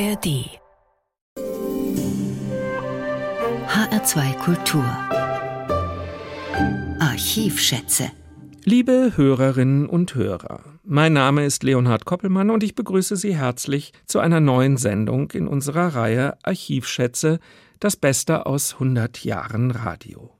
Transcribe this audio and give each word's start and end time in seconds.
ARD 0.00 0.46
HR2 3.66 4.34
Kultur 4.38 4.84
Archivschätze 7.00 8.12
Liebe 8.64 9.14
Hörerinnen 9.16 9.88
und 9.88 10.14
Hörer, 10.14 10.62
mein 10.84 11.14
Name 11.14 11.44
ist 11.44 11.64
Leonhard 11.64 12.04
Koppelmann 12.04 12.50
und 12.50 12.62
ich 12.62 12.76
begrüße 12.76 13.16
Sie 13.16 13.34
herzlich 13.34 13.92
zu 14.06 14.20
einer 14.20 14.38
neuen 14.38 14.76
Sendung 14.76 15.32
in 15.32 15.48
unserer 15.48 15.96
Reihe 15.96 16.38
Archivschätze, 16.44 17.40
das 17.80 17.96
Beste 17.96 18.46
aus 18.46 18.74
100 18.74 19.24
Jahren 19.24 19.72
Radio. 19.72 20.30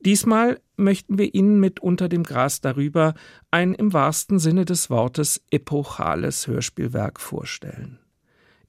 Diesmal 0.00 0.60
möchten 0.78 1.18
wir 1.18 1.34
Ihnen 1.34 1.60
mit 1.60 1.80
Unter 1.80 2.08
dem 2.08 2.22
Gras 2.22 2.62
darüber 2.62 3.12
ein 3.50 3.74
im 3.74 3.92
wahrsten 3.92 4.38
Sinne 4.38 4.64
des 4.64 4.88
Wortes 4.88 5.42
epochales 5.50 6.46
Hörspielwerk 6.46 7.20
vorstellen. 7.20 7.98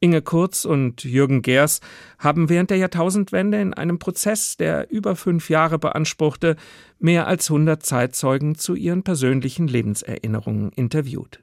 Inge 0.01 0.21
Kurz 0.21 0.63
und 0.63 1.03
Jürgen 1.03 1.41
Gers 1.41 1.81
haben 2.19 2.47
während 2.47 2.69
der 2.69 2.77
Jahrtausendwende 2.77 3.59
in 3.59 3.73
einem 3.73 3.99
Prozess, 3.99 4.55
der 4.55 4.89
über 4.89 5.17
fünf 5.17 5.49
Jahre 5.49 5.77
beanspruchte, 5.77 6.55
mehr 6.99 7.27
als 7.27 7.49
100 7.49 7.83
Zeitzeugen 7.85 8.55
zu 8.55 8.75
ihren 8.75 9.03
persönlichen 9.03 9.67
Lebenserinnerungen 9.67 10.71
interviewt. 10.71 11.41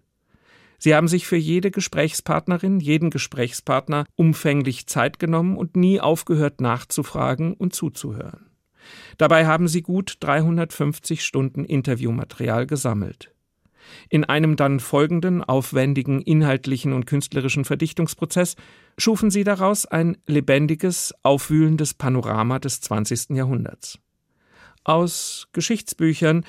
Sie 0.79 0.95
haben 0.95 1.09
sich 1.09 1.27
für 1.27 1.37
jede 1.37 1.71
Gesprächspartnerin, 1.71 2.81
jeden 2.81 3.11
Gesprächspartner 3.11 4.07
umfänglich 4.15 4.87
Zeit 4.87 5.19
genommen 5.19 5.57
und 5.57 5.77
nie 5.77 6.01
aufgehört 6.01 6.61
nachzufragen 6.61 7.55
und 7.55 7.75
zuzuhören. 7.75 8.47
Dabei 9.19 9.47
haben 9.47 9.69
sie 9.69 9.83
gut 9.83 10.17
350 10.21 11.25
Stunden 11.25 11.65
Interviewmaterial 11.65 12.67
gesammelt. 12.67 13.36
In 14.09 14.25
einem 14.25 14.57
dann 14.57 14.81
folgenden 14.81 15.43
aufwendigen 15.43 16.21
inhaltlichen 16.21 16.93
und 16.93 17.07
künstlerischen 17.07 17.65
Verdichtungsprozess 17.65 18.57
schufen 18.99 19.31
sie 19.31 19.45
daraus 19.45 19.87
ein 19.87 20.17
lebendiges, 20.27 21.15
aufwühlendes 21.23 21.95
Panorama 21.95 22.59
des 22.59 22.81
20. 22.81 23.31
Jahrhunderts. 23.31 23.99
Aus 24.85 25.49
Geschichtsbüchern 25.53 26.45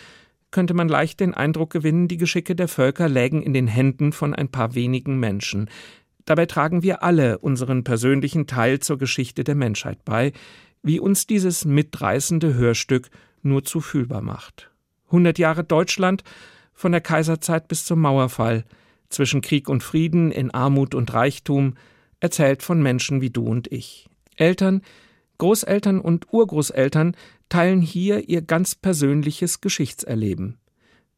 könnte 0.52 0.74
man 0.74 0.88
leicht 0.88 1.20
den 1.20 1.34
Eindruck 1.34 1.72
gewinnen, 1.72 2.08
die 2.08 2.18
Geschicke 2.18 2.56
der 2.56 2.68
Völker 2.68 3.10
lägen 3.10 3.42
in 3.42 3.54
den 3.54 3.68
Händen 3.68 4.14
von 4.14 4.34
ein 4.34 4.50
paar 4.50 4.76
wenigen 4.76 5.20
Menschen. 5.20 5.70
Dabei 6.26 6.46
tragen 6.46 6.84
wir 6.84 7.04
alle 7.04 7.40
unseren 7.40 7.84
persönlichen 7.84 8.48
Teil 8.48 8.80
zur 8.80 8.98
Geschichte 8.98 9.44
der 9.44 9.56
Menschheit 9.56 10.04
bei, 10.06 10.34
wie 10.84 11.00
uns 11.00 11.28
dieses 11.28 11.66
mitreißende 11.66 12.54
Hörstück 12.54 13.10
nur 13.42 13.64
zu 13.64 13.82
fühlbar 13.82 14.22
macht. 14.22 14.72
Hundert 15.10 15.40
Jahre 15.40 15.64
Deutschland 15.64 16.24
von 16.78 16.92
der 16.92 17.02
Kaiserzeit 17.02 17.68
bis 17.68 17.86
zum 17.86 18.00
Mauerfall, 18.00 18.64
zwischen 19.10 19.42
Krieg 19.42 19.68
und 19.68 19.82
Frieden, 19.82 20.32
in 20.32 20.52
Armut 20.52 20.94
und 20.94 21.12
Reichtum, 21.12 21.74
erzählt 22.20 22.62
von 22.62 22.82
Menschen 22.82 23.20
wie 23.20 23.32
du 23.32 23.46
und 23.46 23.72
ich. 23.72 24.08
Eltern, 24.36 24.84
Großeltern 25.40 26.00
und 26.00 26.32
Urgroßeltern 26.32 27.16
teilen 27.50 27.82
hier 27.82 28.30
ihr 28.30 28.44
ganz 28.44 28.76
persönliches 28.76 29.60
Geschichtserleben. 29.60 30.60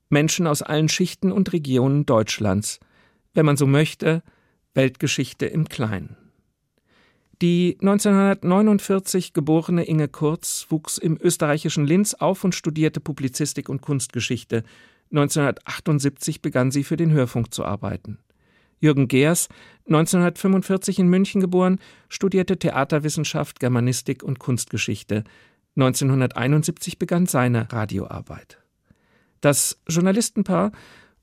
Menschen 0.07 0.47
aus 0.47 0.61
allen 0.61 0.87
Schichten 0.87 1.31
und 1.31 1.51
Regionen 1.51 2.05
Deutschlands, 2.05 2.79
wenn 3.33 3.45
man 3.45 3.57
so 3.57 3.67
möchte, 3.67 4.23
Weltgeschichte 4.73 5.45
im 5.45 5.67
Kleinen. 5.67 6.15
Die 7.41 7.77
1949 7.81 9.33
geborene 9.33 9.83
Inge 9.83 10.07
Kurz 10.07 10.67
wuchs 10.69 10.97
im 10.97 11.17
österreichischen 11.21 11.85
Linz 11.85 12.13
auf 12.13 12.43
und 12.43 12.55
studierte 12.55 12.99
Publizistik 12.99 13.69
und 13.69 13.81
Kunstgeschichte. 13.81 14.63
1978 15.11 16.41
begann 16.41 16.71
sie 16.71 16.83
für 16.83 16.97
den 16.97 17.11
Hörfunk 17.11 17.53
zu 17.53 17.65
arbeiten. 17.65 18.19
Jürgen 18.79 19.07
Geers, 19.07 19.49
1945 19.87 20.99
in 20.99 21.07
München 21.07 21.41
geboren, 21.41 21.79
studierte 22.07 22.57
Theaterwissenschaft, 22.57 23.59
Germanistik 23.59 24.23
und 24.23 24.39
Kunstgeschichte. 24.39 25.23
1971 25.75 26.99
begann 26.99 27.25
seine 27.25 27.71
Radioarbeit. 27.71 28.59
Das 29.41 29.81
Journalistenpaar 29.87 30.71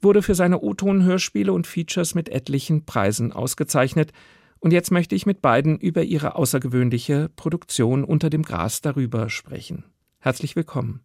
wurde 0.00 0.22
für 0.22 0.34
seine 0.34 0.61
O-Ton-Hörspiele 0.61 1.53
und 1.53 1.66
Features 1.66 2.15
mit 2.15 2.28
etlichen 2.28 2.84
Preisen 2.84 3.32
ausgezeichnet. 3.32 4.12
Und 4.59 4.72
jetzt 4.72 4.91
möchte 4.91 5.15
ich 5.15 5.27
mit 5.27 5.43
beiden 5.43 5.78
über 5.78 6.03
ihre 6.03 6.37
außergewöhnliche 6.37 7.31
Produktion 7.37 8.05
unter 8.05 8.31
dem 8.31 8.43
Gras 8.43 8.81
darüber 8.81 9.31
sprechen. 9.31 9.84
Herzlich 10.19 10.56
willkommen. 10.56 11.00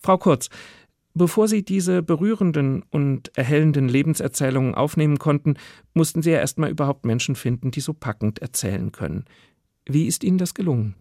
Frau 0.00 0.18
Kurz, 0.18 0.48
Bevor 1.14 1.46
Sie 1.46 1.62
diese 1.62 2.02
berührenden 2.02 2.82
und 2.90 3.36
erhellenden 3.36 3.88
Lebenserzählungen 3.88 4.74
aufnehmen 4.74 5.18
konnten, 5.18 5.56
mussten 5.94 6.22
Sie 6.22 6.30
ja 6.30 6.38
erstmal 6.38 6.70
überhaupt 6.70 7.04
Menschen 7.04 7.36
finden, 7.36 7.70
die 7.70 7.80
so 7.80 7.92
packend 7.92 8.40
erzählen 8.40 8.92
können. 8.92 9.26
Wie 9.86 10.06
ist 10.06 10.24
Ihnen 10.24 10.38
das 10.38 10.54
gelungen? 10.54 10.94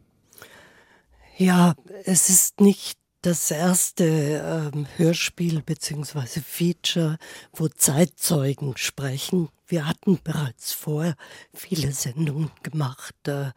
Ja, 1.37 1.75
es 2.05 2.29
ist 2.29 2.59
nicht 2.59 2.97
das 3.21 3.51
erste 3.51 4.03
ähm, 4.73 4.87
Hörspiel 4.97 5.61
bzw. 5.61 6.41
Feature, 6.41 7.17
wo 7.53 7.67
Zeitzeugen 7.67 8.75
sprechen. 8.77 9.49
Wir 9.71 9.87
hatten 9.87 10.19
bereits 10.21 10.73
vorher 10.73 11.15
viele 11.53 11.93
Sendungen 11.93 12.51
gemacht 12.61 13.15
äh, 13.29 13.51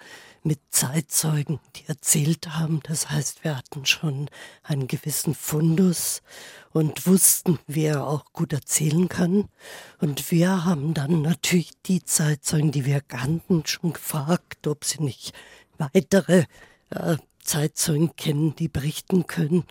mit 0.44 0.60
Zeitzeugen, 0.70 1.58
die 1.74 1.88
erzählt 1.88 2.50
haben. 2.50 2.78
Das 2.84 3.10
heißt, 3.10 3.42
wir 3.42 3.56
hatten 3.56 3.84
schon 3.84 4.30
einen 4.62 4.86
gewissen 4.86 5.34
Fundus 5.34 6.22
und 6.72 7.08
wussten, 7.08 7.58
wer 7.66 8.06
auch 8.06 8.32
gut 8.32 8.52
erzählen 8.52 9.08
kann. 9.08 9.48
Und 9.98 10.30
wir 10.30 10.64
haben 10.64 10.94
dann 10.94 11.20
natürlich 11.20 11.72
die 11.84 12.04
Zeitzeugen, 12.04 12.70
die 12.70 12.84
wir 12.84 13.00
kannten, 13.00 13.66
schon 13.66 13.94
gefragt, 13.94 14.68
ob 14.68 14.84
sie 14.84 15.02
nicht 15.02 15.32
weitere 15.78 16.44
äh, 16.90 17.16
Zeitzeugen 17.42 18.14
kennen, 18.14 18.54
die 18.54 18.68
berichten 18.68 19.26
können. 19.26 19.64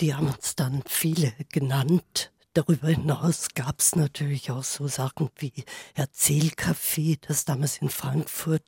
Die 0.00 0.14
haben 0.14 0.28
uns 0.28 0.54
dann 0.54 0.84
viele 0.86 1.32
genannt. 1.50 2.30
Darüber 2.54 2.88
hinaus 2.88 3.48
gab 3.54 3.78
es 3.78 3.94
natürlich 3.94 4.50
auch 4.50 4.64
so 4.64 4.88
Sachen 4.88 5.30
wie 5.36 5.52
Erzählcafé, 5.94 7.18
das 7.28 7.44
damals 7.44 7.78
in 7.78 7.90
Frankfurt 7.90 8.64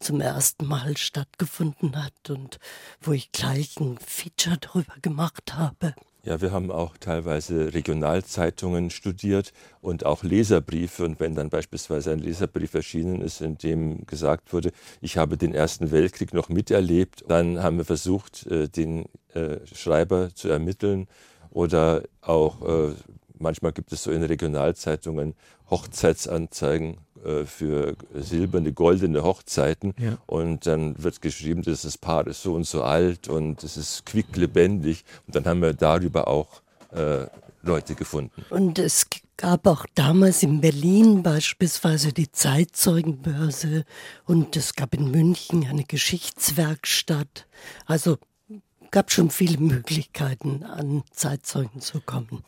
zum 0.00 0.22
ersten 0.22 0.66
Mal 0.66 0.96
stattgefunden 0.96 2.02
hat 2.02 2.30
und 2.30 2.58
wo 3.02 3.12
ich 3.12 3.30
gleich 3.30 3.78
ein 3.78 3.98
Feature 3.98 4.56
darüber 4.58 4.94
gemacht 5.02 5.54
habe. 5.54 5.94
Ja, 6.22 6.40
wir 6.40 6.52
haben 6.52 6.70
auch 6.70 6.96
teilweise 6.96 7.74
Regionalzeitungen 7.74 8.88
studiert 8.88 9.52
und 9.82 10.06
auch 10.06 10.22
Leserbriefe. 10.22 11.04
Und 11.04 11.20
wenn 11.20 11.34
dann 11.34 11.50
beispielsweise 11.50 12.12
ein 12.12 12.18
Leserbrief 12.18 12.72
erschienen 12.72 13.20
ist, 13.20 13.42
in 13.42 13.58
dem 13.58 14.06
gesagt 14.06 14.54
wurde, 14.54 14.72
ich 15.02 15.18
habe 15.18 15.36
den 15.36 15.52
Ersten 15.52 15.90
Weltkrieg 15.90 16.32
noch 16.32 16.48
miterlebt, 16.48 17.24
dann 17.28 17.62
haben 17.62 17.76
wir 17.76 17.84
versucht, 17.84 18.46
äh, 18.46 18.70
den 18.70 19.04
äh, 19.34 19.58
Schreiber 19.74 20.34
zu 20.34 20.48
ermitteln 20.48 21.08
oder 21.54 22.02
auch 22.20 22.60
äh, 22.62 22.92
manchmal 23.38 23.72
gibt 23.72 23.92
es 23.92 24.02
so 24.02 24.10
in 24.10 24.22
Regionalzeitungen 24.22 25.34
Hochzeitsanzeigen 25.70 26.98
äh, 27.24 27.44
für 27.44 27.96
silberne, 28.14 28.72
goldene 28.72 29.22
Hochzeiten. 29.22 29.94
Ja. 29.98 30.18
Und 30.26 30.66
dann 30.66 31.02
wird 31.02 31.22
geschrieben, 31.22 31.62
das 31.62 31.96
Paar 31.96 32.26
ist 32.26 32.42
so 32.42 32.54
und 32.54 32.66
so 32.66 32.82
alt 32.82 33.28
und 33.28 33.64
es 33.64 33.78
ist 33.78 34.04
quicklebendig. 34.04 35.04
Und 35.26 35.36
dann 35.36 35.46
haben 35.46 35.62
wir 35.62 35.72
darüber 35.72 36.28
auch 36.28 36.60
äh, 36.92 37.26
Leute 37.62 37.94
gefunden. 37.94 38.44
Und 38.50 38.78
es 38.78 39.06
gab 39.36 39.66
auch 39.66 39.86
damals 39.94 40.42
in 40.42 40.60
Berlin 40.60 41.22
beispielsweise 41.22 42.12
die 42.12 42.30
Zeitzeugenbörse 42.30 43.84
und 44.26 44.56
es 44.56 44.74
gab 44.74 44.94
in 44.94 45.10
München 45.10 45.66
eine 45.66 45.84
Geschichtswerkstatt. 45.84 47.46
Also 47.86 48.18
gab 48.94 49.10
schon 49.10 49.30
viele 49.30 49.58
Möglichkeiten, 49.58 50.62
an 50.62 51.02
Zeitzeugen 51.10 51.80
zu 51.80 52.00
kommen. 52.00 52.44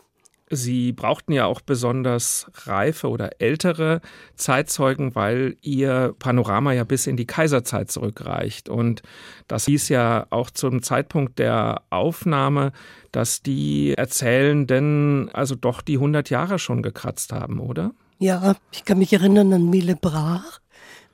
Sie 0.49 0.93
brauchten 0.93 1.33
ja 1.33 1.47
auch 1.47 1.61
besonders 1.61 2.49
reife 2.67 3.09
oder 3.09 3.41
ältere 3.41 4.01
Zeitzeugen, 4.37 5.17
weil 5.17 5.57
ihr 5.61 6.15
Panorama 6.21 6.73
ja 6.73 6.85
bis 6.85 7.09
in 7.09 7.17
die 7.17 7.27
Kaiserzeit 7.27 7.91
zurückreicht. 7.91 8.69
Und 8.69 9.03
das 9.49 9.65
hieß 9.65 9.89
ja 9.89 10.29
auch 10.31 10.51
zum 10.51 10.85
Zeitpunkt 10.85 11.41
der 11.41 11.83
Aufnahme, 11.91 12.71
dass 13.11 13.43
die 13.43 13.95
Erzählenden 13.95 15.29
also 15.33 15.57
doch 15.57 15.83
die 15.83 15.97
100 15.97 16.31
Jahre 16.31 16.61
schon 16.61 16.81
gekratzt 16.81 17.33
haben, 17.33 17.59
oder? 17.59 17.91
Ja, 18.21 18.55
ich 18.71 18.85
kann 18.85 18.99
mich 18.99 19.13
erinnern 19.13 19.53
an 19.53 19.69
Miele 19.69 19.97
Brach, 19.97 20.61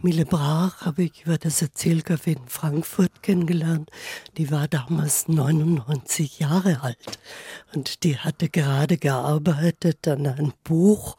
Mille 0.04 0.24
Brach 0.24 0.80
habe 0.80 1.04
ich 1.04 1.26
über 1.26 1.38
das 1.38 1.62
Erzählcafé 1.62 2.36
in 2.36 2.48
Frankfurt 2.48 3.22
kennengelernt. 3.22 3.88
Die 4.36 4.50
war 4.50 4.66
damals 4.66 5.28
99 5.28 6.40
Jahre 6.40 6.82
alt 6.82 7.20
und 7.72 8.02
die 8.02 8.18
hatte 8.18 8.48
gerade 8.48 8.96
gearbeitet 8.96 10.08
an 10.08 10.26
einem 10.26 10.52
Buch 10.64 11.16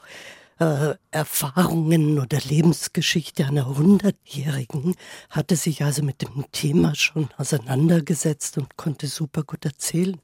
äh, 0.59 0.95
Erfahrungen 1.11 2.19
oder 2.19 2.39
Lebensgeschichte 2.39 3.45
einer 3.45 3.77
Hundertjährigen, 3.77 4.95
hatte 5.29 5.55
sich 5.55 5.81
also 5.81 6.03
mit 6.03 6.21
dem 6.21 6.45
Thema 6.51 6.93
schon 6.93 7.29
auseinandergesetzt 7.37 8.57
und 8.57 8.75
konnte 8.75 9.07
super 9.07 9.43
gut 9.43 9.63
erzählen. 9.63 10.19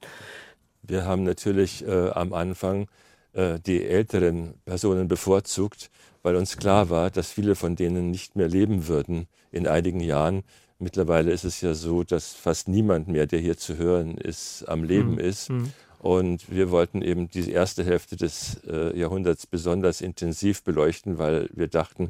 Wir 0.84 1.06
haben 1.06 1.24
natürlich 1.24 1.88
äh, 1.88 2.10
am 2.10 2.34
Anfang 2.34 2.88
äh, 3.32 3.58
die 3.60 3.86
älteren 3.86 4.56
Personen 4.66 5.08
bevorzugt, 5.08 5.90
weil 6.24 6.36
uns 6.36 6.58
klar 6.58 6.90
war, 6.90 7.10
dass 7.10 7.32
viele 7.32 7.56
von 7.56 7.76
denen 7.76 8.12
nicht 8.12 8.36
mehr 8.36 8.48
leben 8.48 8.88
würden 8.88 9.28
in 9.52 9.68
einigen 9.68 10.00
Jahren. 10.00 10.44
Mittlerweile 10.80 11.32
ist 11.32 11.44
es 11.44 11.62
ja 11.62 11.74
so, 11.74 12.04
dass 12.04 12.34
fast 12.34 12.68
niemand 12.68 13.08
mehr, 13.08 13.28
der 13.28 13.40
hier 13.40 13.58
zu 13.58 13.78
hören 13.78 14.18
ist, 14.18 14.64
am 14.68 14.84
Leben 14.84 15.14
mhm. 15.14 15.20
ist. 15.20 15.50
Mhm. 15.50 15.74
Und 16.00 16.50
wir 16.50 16.72
wollten 16.72 17.02
eben 17.02 17.30
die 17.30 17.52
erste 17.52 17.84
Hälfte 17.84 18.16
des 18.16 18.62
äh, 18.66 18.98
Jahrhunderts 18.98 19.46
besonders 19.46 20.00
intensiv 20.00 20.64
beleuchten, 20.64 21.18
weil 21.18 21.50
wir 21.54 21.68
dachten, 21.68 22.10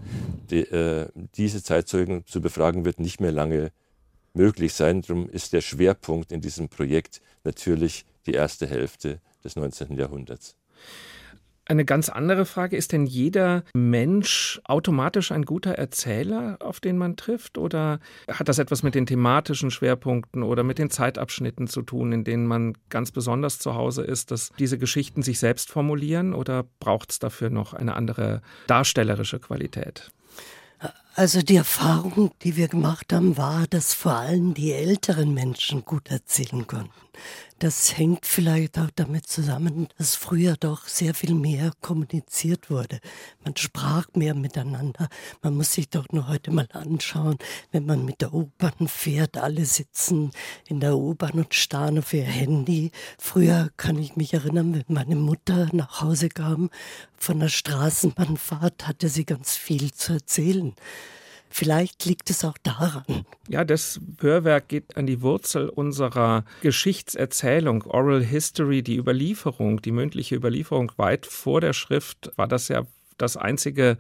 die, 0.52 0.60
äh, 0.60 1.08
diese 1.36 1.64
Zeitzeugen 1.64 2.24
zu 2.28 2.40
befragen 2.40 2.86
wird 2.86 3.00
nicht 3.00 3.20
mehr 3.20 3.32
lange 3.32 3.72
möglich 4.36 4.74
sein. 4.74 5.02
Darum 5.02 5.28
ist 5.28 5.54
der 5.54 5.62
Schwerpunkt 5.62 6.32
in 6.32 6.40
diesem 6.40 6.70
Projekt 6.70 7.22
natürlich 7.44 8.06
die 8.28 8.34
erste 8.34 8.68
Hälfte 8.68 9.20
des 9.44 9.56
19. 9.56 9.98
Jahrhunderts. 9.98 10.56
Eine 11.70 11.86
ganz 11.86 12.10
andere 12.10 12.48
Frage, 12.48 12.76
ist 12.76 12.94
denn 12.94 13.06
jeder 13.06 13.64
Mensch 13.76 14.60
automatisch 14.64 15.32
ein 15.32 15.46
guter 15.46 15.74
Erzähler, 15.74 16.58
auf 16.62 16.80
den 16.80 16.98
man 16.98 17.16
trifft? 17.16 17.60
Oder 17.60 18.00
hat 18.28 18.50
das 18.50 18.58
etwas 18.58 18.82
mit 18.82 18.96
den 18.96 19.06
thematischen 19.06 19.70
Schwerpunkten 19.70 20.42
oder 20.42 20.64
mit 20.64 20.80
den 20.80 20.90
Zeitabschnitten 20.90 21.68
zu 21.68 21.84
tun, 21.84 22.12
in 22.12 22.24
denen 22.24 22.48
man 22.48 22.76
ganz 22.90 23.12
besonders 23.12 23.60
zu 23.60 23.76
Hause 23.76 24.02
ist, 24.02 24.32
dass 24.32 24.50
diese 24.58 24.80
Geschichten 24.80 25.22
sich 25.22 25.38
selbst 25.38 25.70
formulieren? 25.70 26.34
Oder 26.34 26.66
braucht 26.80 27.12
es 27.12 27.20
dafür 27.20 27.52
noch 27.52 27.76
eine 27.76 27.96
andere 27.96 28.42
darstellerische 28.66 29.38
Qualität? 29.38 30.12
Also 31.14 31.44
die 31.44 31.58
Erfahrung, 31.58 32.32
die 32.42 32.56
wir 32.56 32.68
gemacht 32.68 33.14
haben, 33.14 33.38
war, 33.38 33.68
dass 33.68 33.94
vor 33.94 34.14
allem 34.14 34.56
die 34.56 34.72
älteren 34.72 35.36
Menschen 35.36 35.86
gut 35.86 36.10
erzählen 36.10 36.66
konnten. 36.66 37.09
Das 37.60 37.98
hängt 37.98 38.26
vielleicht 38.26 38.80
auch 38.80 38.90
damit 38.96 39.28
zusammen, 39.28 39.90
dass 39.98 40.16
früher 40.16 40.56
doch 40.58 40.88
sehr 40.88 41.14
viel 41.14 41.34
mehr 41.34 41.72
kommuniziert 41.82 42.70
wurde. 42.70 43.00
Man 43.44 43.58
sprach 43.58 44.08
mehr 44.14 44.34
miteinander. 44.34 45.10
Man 45.42 45.56
muss 45.56 45.74
sich 45.74 45.90
doch 45.90 46.08
nur 46.12 46.30
heute 46.30 46.52
mal 46.52 46.70
anschauen, 46.72 47.38
wenn 47.72 47.86
man 47.86 48.06
mit 48.06 48.22
der 48.22 48.34
U-Bahn 48.34 48.88
fährt, 48.88 49.38
alle 49.38 49.66
sitzen 49.66 50.32
in 50.68 50.80
der 50.80 50.98
U-Bahn 50.98 51.34
und 51.34 51.54
starren 51.54 52.00
auf 52.00 52.14
ihr 52.14 52.24
Handy. 52.24 52.92
Früher 53.18 53.70
kann 53.76 53.98
ich 53.98 54.16
mich 54.16 54.34
erinnern, 54.34 54.74
wenn 54.74 54.86
meine 54.88 55.16
Mutter 55.16 55.68
nach 55.74 56.02
Hause 56.02 56.30
kam 56.30 56.70
von 57.18 57.42
der 57.42 57.50
Straßenbahnfahrt, 57.50 58.88
hatte 58.88 59.10
sie 59.10 59.26
ganz 59.26 59.58
viel 59.58 59.92
zu 59.94 60.14
erzählen. 60.14 60.74
Vielleicht 61.50 62.06
liegt 62.06 62.30
es 62.30 62.46
auch 62.46 62.58
daran. 62.62 63.26
Ja, 63.48 63.66
das 63.66 64.00
Hörwerk 64.20 64.68
geht 64.68 64.98
an 64.98 65.08
die 65.08 65.22
Wurzel 65.22 65.70
unserer 65.70 66.46
Geschichtserzählung, 66.62 67.84
Oral 67.84 68.24
History, 68.24 68.84
die 68.84 68.98
Überlieferung, 68.98 69.82
die 69.82 69.92
mündliche 69.92 70.36
Überlieferung. 70.36 70.92
Weit 70.98 71.26
vor 71.26 71.60
der 71.60 71.74
Schrift 71.74 72.32
war 72.36 72.48
das 72.48 72.68
ja 72.68 72.86
das 73.18 73.38
einzige 73.38 73.98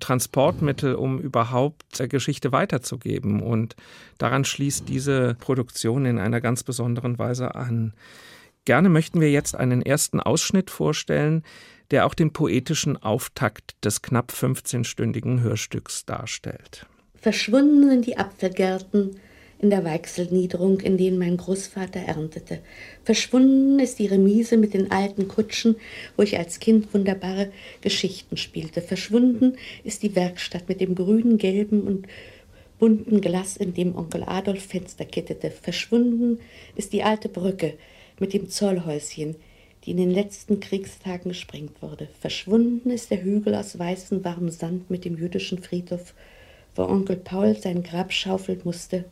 Transportmittel, 0.00 0.94
um 0.94 1.18
überhaupt 1.18 1.98
Geschichte 2.08 2.52
weiterzugeben. 2.52 3.42
Und 3.42 3.76
daran 4.18 4.44
schließt 4.44 4.88
diese 4.88 5.34
Produktion 5.36 6.04
in 6.04 6.18
einer 6.18 6.40
ganz 6.40 6.62
besonderen 6.62 7.18
Weise 7.18 7.54
an. 7.54 7.94
Gerne 8.64 8.90
möchten 8.90 9.20
wir 9.20 9.30
jetzt 9.30 9.56
einen 9.56 9.82
ersten 9.82 10.20
Ausschnitt 10.20 10.70
vorstellen, 10.70 11.42
der 11.90 12.06
auch 12.06 12.14
den 12.14 12.32
poetischen 12.32 12.96
Auftakt 12.96 13.76
des 13.84 14.02
knapp 14.02 14.32
15-stündigen 14.32 15.40
Hörstücks 15.40 16.04
darstellt. 16.04 16.86
Verschwunden 17.14 17.88
sind 17.88 18.06
die 18.06 18.16
Apfelgärten 18.16 19.18
in 19.58 19.70
der 19.70 19.84
Weichselniederung, 19.84 20.80
in 20.80 20.96
denen 20.96 21.18
mein 21.18 21.36
Großvater 21.36 22.00
erntete. 22.00 22.60
Verschwunden 23.02 23.80
ist 23.80 23.98
die 23.98 24.06
Remise 24.06 24.56
mit 24.56 24.72
den 24.72 24.92
alten 24.92 25.26
Kutschen, 25.26 25.76
wo 26.16 26.22
ich 26.22 26.38
als 26.38 26.60
Kind 26.60 26.94
wunderbare 26.94 27.50
Geschichten 27.80 28.36
spielte. 28.36 28.82
Verschwunden 28.82 29.56
ist 29.82 30.04
die 30.04 30.14
Werkstatt 30.14 30.68
mit 30.68 30.80
dem 30.80 30.94
grünen, 30.94 31.38
gelben 31.38 31.82
und 31.82 32.06
bunten 32.78 33.20
Glas, 33.20 33.56
in 33.56 33.74
dem 33.74 33.96
Onkel 33.96 34.22
Adolf 34.22 34.64
Fenster 34.64 35.04
kittete. 35.04 35.50
Verschwunden 35.50 36.38
ist 36.76 36.92
die 36.92 37.02
alte 37.02 37.28
Brücke 37.28 37.74
mit 38.20 38.32
dem 38.32 38.48
Zollhäuschen, 38.48 39.34
die 39.84 39.92
in 39.92 39.96
den 39.96 40.10
letzten 40.10 40.60
Kriegstagen 40.60 41.30
gesprengt 41.30 41.80
wurde. 41.82 42.08
Verschwunden 42.20 42.90
ist 42.90 43.10
der 43.10 43.22
Hügel 43.22 43.54
aus 43.54 43.78
weißem, 43.78 44.24
warmem 44.24 44.50
Sand 44.50 44.90
mit 44.90 45.04
dem 45.04 45.16
jüdischen 45.16 45.62
Friedhof, 45.62 46.14
wo 46.74 46.82
Onkel 46.82 47.16
Paul 47.16 47.56
sein 47.56 47.82
Grab 47.82 48.12
schaufeln 48.12 48.60
musste. 48.64 49.04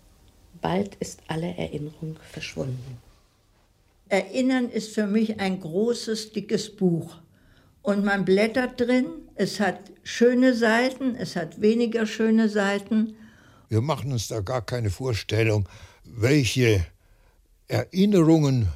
Bald 0.60 0.96
ist 0.96 1.20
alle 1.28 1.56
Erinnerung 1.56 2.16
verschwunden. 2.30 2.98
Erinnern 4.08 4.70
ist 4.70 4.94
für 4.94 5.06
mich 5.06 5.40
ein 5.40 5.60
großes, 5.60 6.32
dickes 6.32 6.74
Buch. 6.74 7.16
Und 7.82 8.04
man 8.04 8.24
blättert 8.24 8.80
drin. 8.80 9.06
Es 9.34 9.60
hat 9.60 9.78
schöne 10.02 10.54
Seiten, 10.54 11.14
es 11.16 11.36
hat 11.36 11.60
weniger 11.60 12.06
schöne 12.06 12.48
Seiten. 12.48 13.14
Wir 13.68 13.80
machen 13.80 14.12
uns 14.12 14.28
da 14.28 14.40
gar 14.40 14.62
keine 14.64 14.90
Vorstellung, 14.90 15.68
welche 16.04 16.86
Erinnerungen 17.68 18.68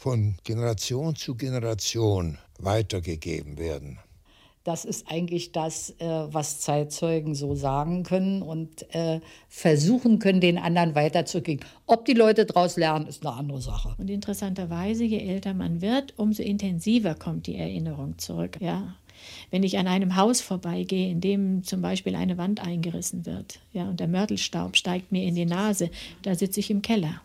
von 0.00 0.36
Generation 0.44 1.14
zu 1.14 1.34
Generation 1.34 2.38
weitergegeben 2.58 3.58
werden. 3.58 3.98
Das 4.64 4.86
ist 4.86 5.06
eigentlich 5.10 5.52
das, 5.52 5.90
äh, 5.98 6.06
was 6.06 6.60
Zeitzeugen 6.60 7.34
so 7.34 7.54
sagen 7.54 8.02
können 8.02 8.40
und 8.40 8.94
äh, 8.94 9.20
versuchen 9.50 10.18
können, 10.18 10.40
den 10.40 10.56
anderen 10.56 10.94
weiterzugeben. 10.94 11.66
Ob 11.86 12.06
die 12.06 12.14
Leute 12.14 12.46
daraus 12.46 12.78
lernen, 12.78 13.08
ist 13.08 13.26
eine 13.26 13.36
andere 13.36 13.60
Sache. 13.60 13.94
Und 13.98 14.08
interessanterweise, 14.08 15.04
je 15.04 15.18
älter 15.18 15.52
man 15.52 15.82
wird, 15.82 16.14
umso 16.18 16.42
intensiver 16.42 17.14
kommt 17.14 17.46
die 17.46 17.56
Erinnerung 17.56 18.16
zurück. 18.16 18.56
Ja, 18.58 18.94
wenn 19.50 19.64
ich 19.64 19.76
an 19.76 19.86
einem 19.86 20.16
Haus 20.16 20.40
vorbeigehe, 20.40 21.10
in 21.10 21.20
dem 21.20 21.62
zum 21.62 21.82
Beispiel 21.82 22.14
eine 22.14 22.38
Wand 22.38 22.60
eingerissen 22.60 23.26
wird, 23.26 23.60
ja, 23.74 23.90
und 23.90 24.00
der 24.00 24.08
Mörtelstaub 24.08 24.78
steigt 24.78 25.12
mir 25.12 25.24
in 25.24 25.34
die 25.34 25.44
Nase, 25.44 25.90
da 26.22 26.34
sitze 26.34 26.60
ich 26.60 26.70
im 26.70 26.80
Keller. 26.80 27.20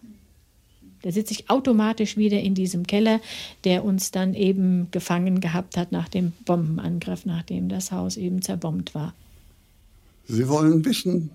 Da 1.05 1.11
sitze 1.11 1.33
ich 1.33 1.51
automatisch 1.51 2.17
wieder 2.17 2.39
in 2.39 2.55
diesem 2.55 2.87
Keller, 2.87 3.21
der 3.63 3.85
uns 3.85 4.09
dann 4.09 4.33
eben 4.33 4.89
gefangen 4.89 5.39
gehabt 5.39 5.77
hat 5.77 5.91
nach 5.91 6.09
dem 6.09 6.31
Bombenangriff, 6.45 7.27
nachdem 7.27 7.69
das 7.69 7.91
Haus 7.91 8.17
eben 8.17 8.41
zerbombt 8.41 8.95
war. 8.95 9.13
Sie 10.27 10.47
wollen 10.47 10.83
wissen, 10.83 11.29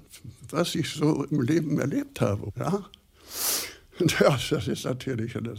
was 0.49 0.75
ich 0.75 0.89
so 0.89 1.23
im 1.23 1.41
Leben 1.41 1.79
erlebt 1.79 2.21
habe. 2.21 2.51
Ja? 2.59 2.85
das 4.19 4.67
ist 4.67 4.85
natürlich 4.85 5.37
eine 5.37 5.55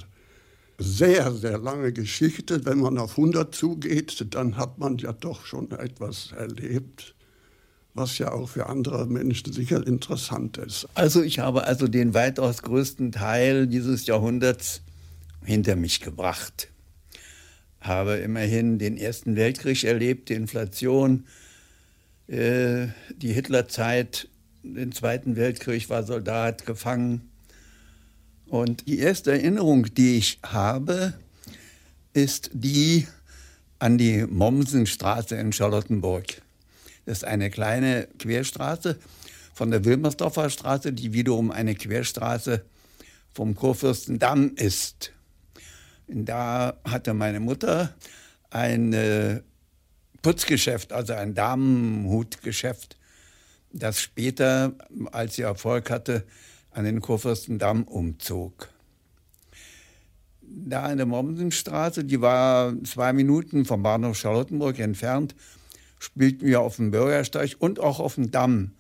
sehr, 0.77 1.31
sehr 1.31 1.57
lange 1.57 1.93
Geschichte. 1.93 2.65
Wenn 2.65 2.79
man 2.79 2.97
auf 2.97 3.11
100 3.11 3.55
zugeht, 3.55 4.25
dann 4.31 4.57
hat 4.57 4.77
man 4.77 4.97
ja 4.97 5.13
doch 5.13 5.45
schon 5.45 5.71
etwas 5.71 6.33
erlebt 6.33 7.15
was 7.93 8.17
ja 8.17 8.31
auch 8.31 8.49
für 8.49 8.67
andere 8.67 9.05
Menschen 9.05 9.51
sicher 9.51 9.85
interessant 9.85 10.57
ist. 10.57 10.87
Also 10.93 11.21
ich 11.21 11.39
habe 11.39 11.65
also 11.65 11.87
den 11.87 12.13
weitaus 12.13 12.61
größten 12.61 13.11
Teil 13.11 13.67
dieses 13.67 14.05
Jahrhunderts 14.05 14.81
hinter 15.43 15.75
mich 15.75 15.99
gebracht. 15.99 16.69
Habe 17.81 18.17
immerhin 18.17 18.79
den 18.79 18.97
Ersten 18.97 19.35
Weltkrieg 19.35 19.83
erlebt, 19.83 20.29
die 20.29 20.33
Inflation, 20.33 21.25
äh, 22.27 22.87
die 23.15 23.33
Hitlerzeit, 23.33 24.29
den 24.63 24.91
Zweiten 24.91 25.35
Weltkrieg, 25.35 25.89
war 25.89 26.03
Soldat, 26.03 26.65
gefangen. 26.65 27.29
Und 28.45 28.87
die 28.87 28.99
erste 28.99 29.31
Erinnerung, 29.31 29.87
die 29.95 30.17
ich 30.17 30.39
habe, 30.43 31.13
ist 32.13 32.51
die 32.53 33.07
an 33.79 33.97
die 33.97 34.25
Mommsenstraße 34.29 35.35
in 35.35 35.51
Charlottenburg. 35.51 36.41
Das 37.11 37.17
ist 37.17 37.23
eine 37.25 37.49
kleine 37.49 38.07
Querstraße 38.19 38.97
von 39.53 39.69
der 39.69 39.83
Wilmersdorfer 39.83 40.49
Straße, 40.49 40.93
die 40.93 41.11
wiederum 41.11 41.51
eine 41.51 41.75
Querstraße 41.75 42.63
vom 43.33 43.53
Kurfürstendamm 43.53 44.53
ist. 44.55 45.11
Und 46.07 46.23
da 46.23 46.79
hatte 46.85 47.13
meine 47.13 47.41
Mutter 47.41 47.93
ein 48.49 48.93
äh, 48.93 49.41
Putzgeschäft, 50.21 50.93
also 50.93 51.11
ein 51.11 51.35
Damenhutgeschäft, 51.35 52.95
das 53.73 53.99
später, 53.99 54.71
als 55.11 55.35
sie 55.35 55.41
Erfolg 55.41 55.89
hatte, 55.89 56.23
an 56.71 56.85
den 56.85 57.01
Kurfürstendamm 57.01 57.83
umzog. 57.83 58.69
Da 60.39 60.89
in 60.89 60.95
der 60.95 61.07
Mommsenstraße, 61.07 62.05
die 62.05 62.21
war 62.21 62.73
zwei 62.85 63.11
Minuten 63.11 63.65
vom 63.65 63.83
Bahnhof 63.83 64.15
Charlottenburg 64.15 64.79
entfernt, 64.79 65.35
spielten 66.01 66.47
wir 66.47 66.61
auf 66.61 66.77
dem 66.77 66.89
Bürgersteig 66.89 67.55
und 67.59 67.79
auch 67.79 67.99
auf 67.99 68.15
dem 68.15 68.31
Damm 68.31 68.71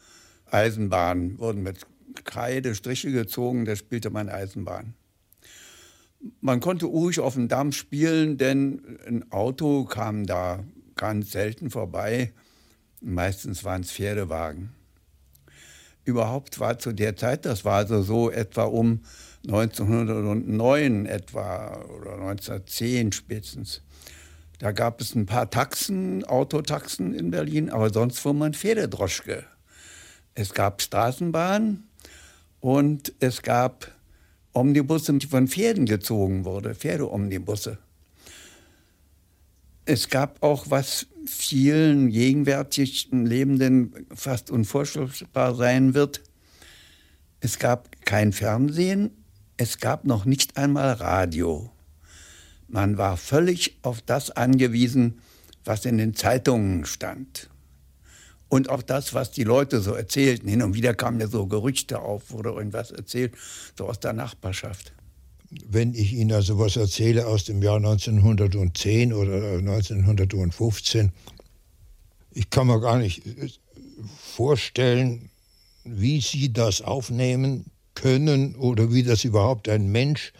Eisenbahn. 0.49 1.37
Wurden 1.37 1.61
mit 1.61 1.85
Kreide 2.23 2.73
Striche 2.73 3.11
gezogen, 3.11 3.65
da 3.65 3.75
spielte 3.75 4.09
man 4.09 4.27
Eisenbahn. 4.27 4.95
Man 6.39 6.59
konnte 6.59 6.87
ruhig 6.87 7.19
auf 7.19 7.35
dem 7.35 7.47
Damm 7.47 7.71
spielen, 7.71 8.37
denn 8.37 8.81
ein 9.07 9.31
Auto 9.31 9.85
kam 9.85 10.25
da 10.25 10.63
ganz 10.95 11.31
selten 11.31 11.69
vorbei. 11.69 12.33
Meistens 13.01 13.63
waren 13.63 13.81
es 13.81 13.91
Pferdewagen. 13.91 14.71
Überhaupt 16.03 16.59
war 16.59 16.79
zu 16.79 16.91
der 16.91 17.15
Zeit, 17.15 17.45
das 17.45 17.63
war 17.65 17.75
also 17.75 18.01
so 18.01 18.31
etwa 18.31 18.63
um 18.63 19.01
1909 19.45 21.05
etwa 21.05 21.83
oder 21.85 22.13
1910 22.13 23.11
spätestens, 23.11 23.83
Da 24.61 24.71
gab 24.73 25.01
es 25.01 25.15
ein 25.15 25.25
paar 25.25 25.49
Taxen, 25.49 26.23
Autotaxen 26.23 27.15
in 27.15 27.31
Berlin, 27.31 27.71
aber 27.71 27.91
sonst 27.91 28.19
fuhr 28.19 28.35
man 28.35 28.53
Pferdedroschke. 28.53 29.43
Es 30.35 30.53
gab 30.53 30.83
Straßenbahn 30.83 31.81
und 32.59 33.11
es 33.19 33.41
gab 33.41 33.91
Omnibusse, 34.53 35.13
die 35.13 35.25
von 35.25 35.47
Pferden 35.47 35.87
gezogen 35.87 36.45
wurden, 36.45 36.75
Pferdeomnibusse. 36.75 37.79
Es 39.85 40.09
gab 40.09 40.43
auch, 40.43 40.69
was 40.69 41.07
vielen 41.25 42.11
gegenwärtig 42.11 43.09
Lebenden 43.11 44.05
fast 44.13 44.51
unvorstellbar 44.51 45.55
sein 45.55 45.95
wird, 45.95 46.21
es 47.39 47.57
gab 47.57 48.05
kein 48.05 48.31
Fernsehen, 48.31 49.09
es 49.57 49.79
gab 49.79 50.05
noch 50.05 50.25
nicht 50.25 50.55
einmal 50.55 50.93
Radio. 50.93 51.71
Man 52.71 52.97
war 52.97 53.17
völlig 53.17 53.77
auf 53.81 54.01
das 54.01 54.31
angewiesen, 54.31 55.19
was 55.65 55.83
in 55.83 55.97
den 55.97 56.15
Zeitungen 56.15 56.85
stand. 56.85 57.49
Und 58.47 58.69
auch 58.69 58.81
das, 58.81 59.13
was 59.13 59.31
die 59.31 59.43
Leute 59.43 59.81
so 59.81 59.93
erzählten. 59.93 60.47
Hin 60.47 60.61
und 60.61 60.73
wieder 60.73 60.93
kamen 60.93 61.19
ja 61.19 61.27
so 61.27 61.47
Gerüchte 61.47 61.99
auf, 61.99 62.31
wurde 62.31 62.51
irgendwas 62.51 62.91
erzählt, 62.91 63.33
so 63.77 63.87
aus 63.87 63.99
der 63.99 64.13
Nachbarschaft. 64.13 64.93
Wenn 65.67 65.93
ich 65.93 66.13
Ihnen 66.13 66.31
also 66.31 66.59
was 66.59 66.77
erzähle 66.77 67.27
aus 67.27 67.43
dem 67.43 67.61
Jahr 67.61 67.75
1910 67.75 69.11
oder 69.11 69.57
1915, 69.57 71.11
ich 72.31 72.49
kann 72.49 72.67
mir 72.67 72.79
gar 72.79 72.99
nicht 72.99 73.23
vorstellen, 74.17 75.29
wie 75.83 76.21
Sie 76.21 76.53
das 76.53 76.81
aufnehmen 76.81 77.65
können 77.95 78.55
oder 78.55 78.93
wie 78.93 79.03
das 79.03 79.25
überhaupt 79.25 79.67
ein 79.67 79.91
Mensch, 79.91 80.31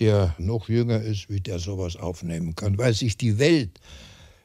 der 0.00 0.34
noch 0.38 0.68
jünger 0.68 1.00
ist, 1.00 1.28
wie 1.28 1.40
der 1.40 1.58
sowas 1.58 1.96
aufnehmen 1.96 2.56
kann, 2.56 2.78
weil 2.78 2.94
sich 2.94 3.16
die 3.16 3.38
Welt 3.38 3.80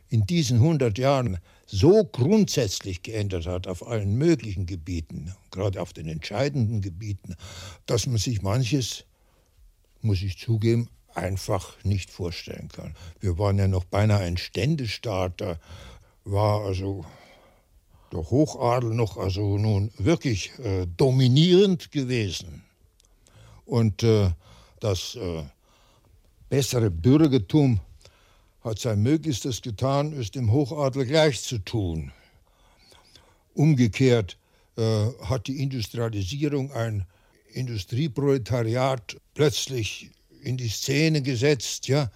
in 0.10 0.26
diesen 0.28 0.58
100 0.58 0.98
Jahren 0.98 1.40
so 1.66 2.04
grundsätzlich 2.04 3.02
geändert 3.02 3.48
hat 3.48 3.68
auf 3.68 3.88
allen 3.88 4.16
möglichen 4.16 4.66
Gebieten, 4.66 5.34
gerade 5.52 5.82
auf 5.82 5.94
den 5.94 6.08
entscheidenden 6.08 6.82
Gebieten, 6.82 7.36
dass 7.86 8.06
man 8.06 8.18
sich 8.18 8.42
manches, 8.42 9.06
muss 10.02 10.22
ich 10.22 10.38
zugeben, 10.38 10.90
einfach 11.16 11.84
nicht 11.84 12.12
vorstellen 12.12 12.68
kann. 12.68 12.96
Wir 13.20 13.38
waren 13.40 13.58
ja 13.58 13.68
noch 13.68 13.86
beinahe 13.86 14.20
ein 14.20 14.38
Ständestaat, 14.38 15.42
da 15.42 15.60
war 16.26 16.66
also 16.66 17.06
der 18.12 18.30
Hochadel 18.30 18.94
noch 18.94 19.18
also 19.18 19.58
nun 19.58 19.92
wirklich 19.98 20.52
äh, 20.60 20.86
dominierend 20.98 21.92
gewesen. 21.92 22.64
Und 23.66 24.04
äh, 24.04 24.30
das 24.79 25.15
äh, 25.15 25.44
bessere 26.50 26.91
Bürgertum 26.91 27.79
hat 28.62 28.79
sein 28.79 29.01
Möglichstes 29.01 29.62
getan, 29.62 30.13
es 30.13 30.32
dem 30.32 30.51
Hochadel 30.51 31.05
gleich 31.05 31.41
zu 31.41 31.60
tun. 31.60 32.12
Umgekehrt 33.53 34.38
äh, 34.77 35.08
hat 35.24 35.48
die 35.48 35.62
Industrialisierung 35.62 36.72
ein 36.72 37.05
Industrieproletariat 37.53 39.17
plötzlich 39.34 40.12
in 40.41 40.58
die 40.58 40.70
Szene 40.70 41.22
gesetzt, 41.22 41.88
ja, 41.88 42.12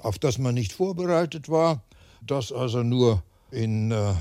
auf 0.00 0.18
das 0.18 0.38
man 0.38 0.54
nicht 0.54 0.72
vorbereitet 0.72 1.48
war, 1.48 1.84
das 2.26 2.52
also 2.52 2.82
nur 2.82 3.22
in 3.50 3.92
äh, 3.92 4.14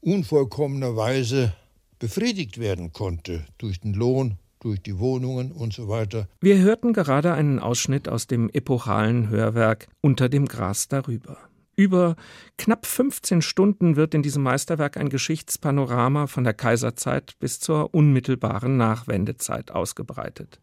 unvollkommener 0.00 0.96
Weise 0.96 1.54
befriedigt 1.98 2.58
werden 2.58 2.92
konnte 2.92 3.46
durch 3.58 3.80
den 3.80 3.94
Lohn, 3.94 4.38
durch 4.64 4.82
die 4.82 4.98
Wohnungen 4.98 5.52
und 5.52 5.72
so 5.72 5.88
weiter. 5.88 6.26
Wir 6.40 6.58
hörten 6.58 6.92
gerade 6.92 7.34
einen 7.34 7.58
Ausschnitt 7.58 8.08
aus 8.08 8.26
dem 8.26 8.48
epochalen 8.50 9.28
Hörwerk 9.28 9.88
Unter 10.00 10.28
dem 10.28 10.46
Gras 10.46 10.88
darüber. 10.88 11.36
Über 11.76 12.16
knapp 12.56 12.86
15 12.86 13.42
Stunden 13.42 13.96
wird 13.96 14.14
in 14.14 14.22
diesem 14.22 14.42
Meisterwerk 14.42 14.96
ein 14.96 15.08
Geschichtspanorama 15.08 16.28
von 16.28 16.44
der 16.44 16.54
Kaiserzeit 16.54 17.34
bis 17.40 17.60
zur 17.60 17.92
unmittelbaren 17.94 18.76
Nachwendezeit 18.76 19.70
ausgebreitet. 19.70 20.60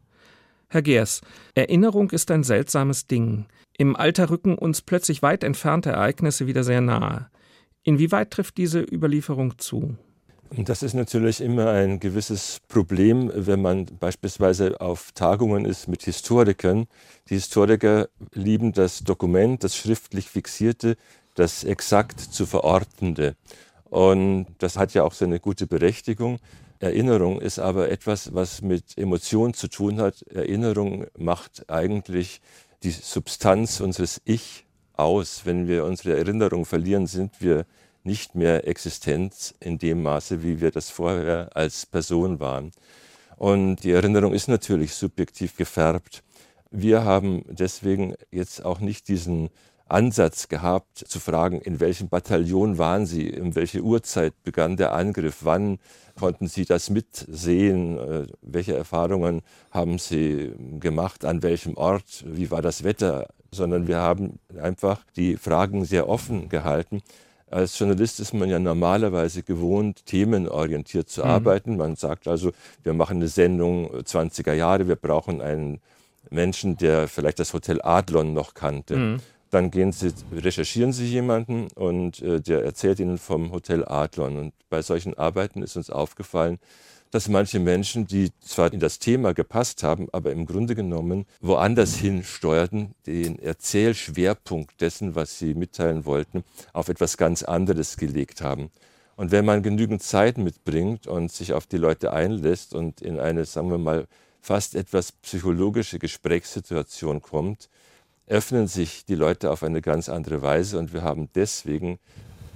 Herr 0.69 0.81
Geers, 0.81 1.21
Erinnerung 1.53 2.11
ist 2.11 2.31
ein 2.31 2.43
seltsames 2.43 3.05
Ding. 3.05 3.45
Im 3.77 3.95
Alter 3.95 4.29
rücken 4.29 4.55
uns 4.55 4.81
plötzlich 4.81 5.21
weit 5.21 5.43
entfernte 5.43 5.91
Ereignisse 5.91 6.47
wieder 6.47 6.63
sehr 6.63 6.81
nahe. 6.81 7.29
Inwieweit 7.83 8.31
trifft 8.31 8.57
diese 8.57 8.81
Überlieferung 8.81 9.57
zu? 9.57 9.97
Das 10.57 10.83
ist 10.83 10.95
natürlich 10.95 11.39
immer 11.39 11.69
ein 11.69 12.01
gewisses 12.01 12.59
Problem, 12.67 13.31
wenn 13.33 13.61
man 13.61 13.85
beispielsweise 13.85 14.81
auf 14.81 15.13
Tagungen 15.13 15.63
ist 15.63 15.87
mit 15.87 16.03
Historikern. 16.03 16.87
Die 17.29 17.35
Historiker 17.35 18.09
lieben 18.33 18.73
das 18.73 19.05
Dokument, 19.05 19.63
das 19.63 19.77
schriftlich 19.77 20.27
fixierte, 20.27 20.97
das 21.35 21.63
exakt 21.63 22.19
zu 22.19 22.45
verortende. 22.45 23.37
Und 23.85 24.47
das 24.57 24.75
hat 24.75 24.93
ja 24.93 25.03
auch 25.03 25.13
seine 25.13 25.39
gute 25.39 25.67
Berechtigung. 25.67 26.39
Erinnerung 26.79 27.39
ist 27.39 27.59
aber 27.59 27.89
etwas, 27.89 28.33
was 28.33 28.61
mit 28.61 28.97
Emotionen 28.97 29.53
zu 29.53 29.69
tun 29.69 30.01
hat. 30.01 30.21
Erinnerung 30.23 31.05
macht 31.17 31.69
eigentlich 31.69 32.41
die 32.83 32.91
Substanz 32.91 33.79
unseres 33.79 34.19
Ich 34.25 34.65
aus. 34.91 35.45
Wenn 35.45 35.69
wir 35.69 35.85
unsere 35.85 36.17
Erinnerung 36.17 36.65
verlieren, 36.65 37.07
sind 37.07 37.39
wir 37.39 37.65
nicht 38.03 38.35
mehr 38.35 38.67
existent 38.67 39.53
in 39.59 39.77
dem 39.77 40.03
Maße, 40.03 40.43
wie 40.43 40.61
wir 40.61 40.71
das 40.71 40.89
vorher 40.89 41.49
als 41.55 41.85
Person 41.85 42.39
waren. 42.39 42.71
Und 43.37 43.77
die 43.77 43.91
Erinnerung 43.91 44.33
ist 44.33 44.47
natürlich 44.47 44.93
subjektiv 44.93 45.55
gefärbt. 45.55 46.23
Wir 46.69 47.03
haben 47.03 47.43
deswegen 47.49 48.15
jetzt 48.31 48.63
auch 48.63 48.79
nicht 48.79 49.07
diesen 49.07 49.49
Ansatz 49.91 50.47
gehabt, 50.47 50.97
zu 50.97 51.19
fragen, 51.19 51.59
in 51.59 51.79
welchem 51.79 52.07
Bataillon 52.07 52.77
waren 52.77 53.05
Sie, 53.05 53.27
in 53.27 53.55
welche 53.55 53.81
Uhrzeit 53.81 54.33
begann 54.43 54.77
der 54.77 54.93
Angriff, 54.93 55.39
wann 55.41 55.79
konnten 56.17 56.47
Sie 56.47 56.65
das 56.65 56.89
mitsehen, 56.89 57.97
äh, 57.97 58.27
welche 58.41 58.75
Erfahrungen 58.75 59.41
haben 59.69 59.97
Sie 59.97 60.53
gemacht, 60.79 61.25
an 61.25 61.43
welchem 61.43 61.75
Ort, 61.75 62.23
wie 62.25 62.51
war 62.51 62.61
das 62.61 62.83
Wetter, 62.83 63.27
sondern 63.51 63.87
wir 63.87 63.97
haben 63.97 64.39
einfach 64.61 65.03
die 65.15 65.35
Fragen 65.35 65.83
sehr 65.83 66.07
offen 66.07 66.47
gehalten. 66.47 67.01
Als 67.51 67.77
Journalist 67.77 68.19
ist 68.21 68.33
man 68.33 68.49
ja 68.49 68.59
normalerweise 68.59 69.43
gewohnt, 69.43 70.05
themenorientiert 70.05 71.09
zu 71.09 71.21
mhm. 71.21 71.27
arbeiten. 71.27 71.77
Man 71.77 71.95
sagt 71.97 72.27
also, 72.27 72.51
wir 72.83 72.93
machen 72.93 73.17
eine 73.17 73.27
Sendung 73.27 73.91
20er 73.93 74.53
Jahre, 74.53 74.87
wir 74.87 74.95
brauchen 74.95 75.41
einen 75.41 75.81
Menschen, 76.29 76.77
der 76.77 77.09
vielleicht 77.09 77.39
das 77.39 77.53
Hotel 77.53 77.81
Adlon 77.81 78.33
noch 78.33 78.53
kannte. 78.53 78.95
Mhm. 78.95 79.19
Dann 79.49 79.69
gehen 79.69 79.91
Sie, 79.91 80.13
recherchieren 80.33 80.93
Sie 80.93 81.05
jemanden 81.05 81.67
und 81.75 82.21
äh, 82.21 82.39
der 82.39 82.63
erzählt 82.63 83.01
Ihnen 83.01 83.17
vom 83.17 83.51
Hotel 83.51 83.83
Adlon. 83.83 84.37
Und 84.37 84.53
bei 84.69 84.81
solchen 84.81 85.17
Arbeiten 85.17 85.61
ist 85.61 85.75
uns 85.75 85.89
aufgefallen, 85.89 86.57
dass 87.11 87.27
manche 87.27 87.59
Menschen, 87.59 88.07
die 88.07 88.31
zwar 88.39 88.73
in 88.73 88.79
das 88.79 88.97
Thema 88.97 89.33
gepasst 89.33 89.83
haben, 89.83 90.07
aber 90.11 90.31
im 90.31 90.45
Grunde 90.45 90.75
genommen 90.75 91.25
woanders 91.41 91.95
hin 91.95 92.23
steuerten, 92.23 92.95
den 93.05 93.37
Erzählschwerpunkt 93.37 94.79
dessen, 94.81 95.13
was 95.13 95.37
sie 95.37 95.53
mitteilen 95.53 96.05
wollten, 96.05 96.43
auf 96.73 96.87
etwas 96.87 97.17
ganz 97.17 97.43
anderes 97.43 97.97
gelegt 97.97 98.41
haben. 98.41 98.71
Und 99.17 99.31
wenn 99.31 99.45
man 99.45 99.61
genügend 99.61 100.01
Zeit 100.01 100.37
mitbringt 100.37 101.05
und 101.05 101.31
sich 101.31 101.53
auf 101.53 101.67
die 101.67 101.77
Leute 101.77 102.13
einlässt 102.13 102.73
und 102.73 103.01
in 103.01 103.19
eine, 103.19 103.45
sagen 103.45 103.69
wir 103.69 103.77
mal, 103.77 104.07
fast 104.39 104.73
etwas 104.73 105.11
psychologische 105.11 105.99
Gesprächssituation 105.99 107.21
kommt, 107.21 107.69
öffnen 108.25 108.67
sich 108.67 109.05
die 109.05 109.15
Leute 109.15 109.51
auf 109.51 109.61
eine 109.61 109.81
ganz 109.81 110.07
andere 110.09 110.41
Weise 110.41 110.79
und 110.79 110.93
wir 110.93 111.01
haben 111.01 111.29
deswegen 111.35 111.99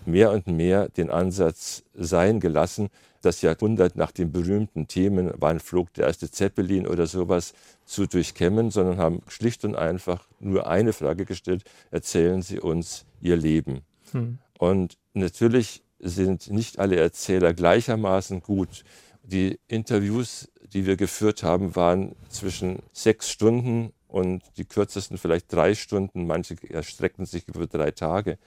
mehr 0.06 0.32
und 0.32 0.48
mehr 0.48 0.90
den 0.90 1.10
Ansatz 1.10 1.84
sein 1.94 2.40
gelassen, 2.40 2.90
das 3.26 3.42
Jahrhundert 3.42 3.96
nach 3.96 4.12
den 4.12 4.32
berühmten 4.32 4.88
Themen, 4.88 5.32
wann 5.38 5.60
flog 5.60 5.94
der 5.94 6.08
erste 6.08 6.30
Zeppelin 6.30 6.88
oder 6.88 7.08
sowas, 7.08 7.54
zu 7.86 8.06
durchkämmen, 8.06 8.72
sondern 8.72 8.98
haben 8.98 9.22
schlicht 9.28 9.66
und 9.66 9.76
einfach 9.76 10.28
nur 10.40 10.68
eine 10.68 10.94
Frage 10.94 11.26
gestellt, 11.26 11.64
erzählen 11.92 12.42
Sie 12.42 12.60
uns 12.60 13.06
Ihr 13.22 13.36
Leben. 13.36 13.82
Hm. 14.12 14.38
Und 14.58 14.98
natürlich 15.14 15.84
sind 16.00 16.50
nicht 16.52 16.80
alle 16.80 16.98
Erzähler 16.98 17.54
gleichermaßen 17.54 18.42
gut. 18.42 18.84
Die 19.24 19.60
Interviews, 19.68 20.52
die 20.74 20.86
wir 20.86 20.98
geführt 20.98 21.42
haben, 21.44 21.76
waren 21.76 22.16
zwischen 22.30 22.80
sechs 22.94 23.30
Stunden 23.30 23.92
und 24.08 24.44
die 24.58 24.66
kürzesten 24.66 25.18
vielleicht 25.18 25.52
drei 25.52 25.74
Stunden, 25.74 26.28
manche 26.28 26.56
erstreckten 26.70 27.26
sich 27.26 27.48
über 27.48 27.66
drei 27.66 27.92
Tage. 27.92 28.38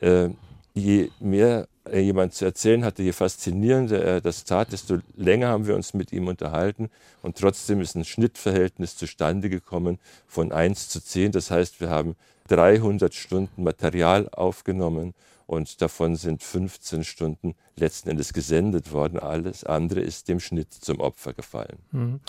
Äh, 0.00 0.30
je 0.74 1.10
mehr 1.20 1.68
jemand 1.92 2.34
zu 2.34 2.44
erzählen 2.44 2.84
hatte, 2.84 3.02
je 3.02 3.12
faszinierender 3.12 4.02
er 4.02 4.20
das 4.20 4.44
tat, 4.44 4.72
desto 4.72 4.98
länger 5.16 5.48
haben 5.48 5.66
wir 5.66 5.74
uns 5.74 5.94
mit 5.94 6.12
ihm 6.12 6.28
unterhalten. 6.28 6.90
Und 7.22 7.36
trotzdem 7.36 7.80
ist 7.80 7.94
ein 7.94 8.04
Schnittverhältnis 8.04 8.96
zustande 8.96 9.48
gekommen 9.48 9.98
von 10.26 10.52
1 10.52 10.88
zu 10.88 11.00
10. 11.00 11.32
Das 11.32 11.50
heißt, 11.50 11.80
wir 11.80 11.90
haben 11.90 12.16
300 12.48 13.14
Stunden 13.14 13.64
Material 13.64 14.28
aufgenommen 14.30 15.14
und 15.46 15.80
davon 15.80 16.16
sind 16.16 16.42
15 16.42 17.04
Stunden 17.04 17.54
letzten 17.78 18.10
Endes 18.10 18.32
gesendet 18.32 18.92
worden. 18.92 19.18
Alles 19.18 19.64
andere 19.64 20.00
ist 20.00 20.28
dem 20.28 20.40
Schnitt 20.40 20.72
zum 20.72 21.00
Opfer 21.00 21.32
gefallen. 21.32 21.78
Mhm. 21.92 22.20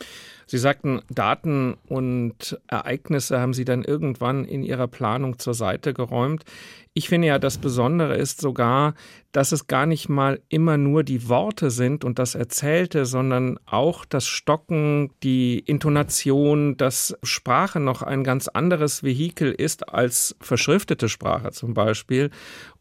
Sie 0.45 0.57
sagten, 0.57 1.01
Daten 1.09 1.75
und 1.87 2.59
Ereignisse 2.67 3.39
haben 3.39 3.53
Sie 3.53 3.65
dann 3.65 3.83
irgendwann 3.83 4.45
in 4.45 4.63
Ihrer 4.63 4.87
Planung 4.87 5.39
zur 5.39 5.53
Seite 5.53 5.93
geräumt. 5.93 6.45
Ich 6.97 7.09
finde 7.09 7.27
ja, 7.27 7.37
das 7.37 7.59
Besondere 7.59 8.15
ist 8.17 8.41
sogar, 8.41 8.95
dass 9.31 9.51
es 9.51 9.67
gar 9.67 9.85
nicht 9.85 10.09
mal 10.09 10.41
immer 10.49 10.77
nur 10.77 11.03
die 11.03 11.29
Worte 11.29 11.69
sind 11.69 12.03
und 12.03 12.17
das 12.17 12.33
Erzählte, 12.33 13.05
sondern 13.05 13.59
auch 13.67 14.03
das 14.03 14.25
Stocken, 14.25 15.11
die 15.21 15.59
Intonation, 15.59 16.75
dass 16.75 17.15
Sprache 17.21 17.79
noch 17.79 18.01
ein 18.01 18.23
ganz 18.23 18.47
anderes 18.47 19.03
Vehikel 19.03 19.51
ist 19.51 19.93
als 19.93 20.35
verschriftete 20.41 21.07
Sprache 21.07 21.51
zum 21.51 21.75
Beispiel, 21.75 22.31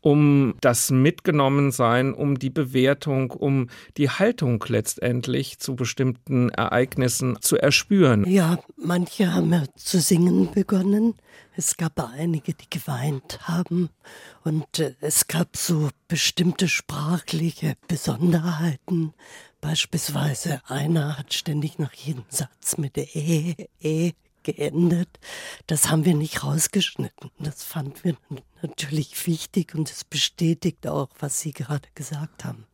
um 0.01 0.55
das 0.63 0.91
Mitgenommensein, 0.91 2.15
um 2.15 2.39
die 2.39 2.49
Bewertung, 2.57 3.31
um 3.33 3.69
die 3.99 4.09
Haltung 4.09 4.65
letztendlich 4.67 5.59
zu 5.59 5.77
bestimmten 5.77 6.49
Ereignissen 6.49 7.37
zu 7.43 7.59
erspüren. 7.59 8.25
Ja, 8.27 8.59
manche 8.77 9.35
haben 9.35 9.53
ja 9.53 9.65
zu 9.77 10.01
singen 10.01 10.51
begonnen. 10.53 11.15
Es 11.55 11.77
gab 11.77 12.01
einige, 12.01 12.55
die 12.55 12.69
geweint 12.71 13.41
haben. 13.43 13.91
Und 14.43 14.79
äh, 14.79 14.95
es 15.01 15.27
gab 15.27 15.57
so 15.57 15.91
bestimmte 16.09 16.67
sprachliche 16.67 17.75
Besonderheiten. 17.89 19.13
Beispielsweise 19.61 20.63
einer 20.67 21.19
hat 21.19 21.35
ständig 21.35 21.79
nach 21.79 21.93
jedem 21.93 22.25
Satz 22.29 22.79
mit 22.79 22.97
E, 22.97 23.55
E 23.81 24.13
geendet. 24.47 25.09
Das 25.67 25.91
haben 25.91 26.05
wir 26.05 26.15
nicht 26.15 26.45
rausgeschnitten. 26.45 27.31
Das 27.39 27.65
fanden 27.65 27.97
wir 28.03 28.17
natürlich 28.63 29.27
wichtig 29.27 29.75
und 29.75 29.91
es 29.91 30.05
bestätigt 30.05 30.87
auch, 30.87 31.09
was 31.19 31.41
Sie 31.41 31.53
gerade 31.53 31.89
gesagt 31.95 32.45
haben. 32.45 32.67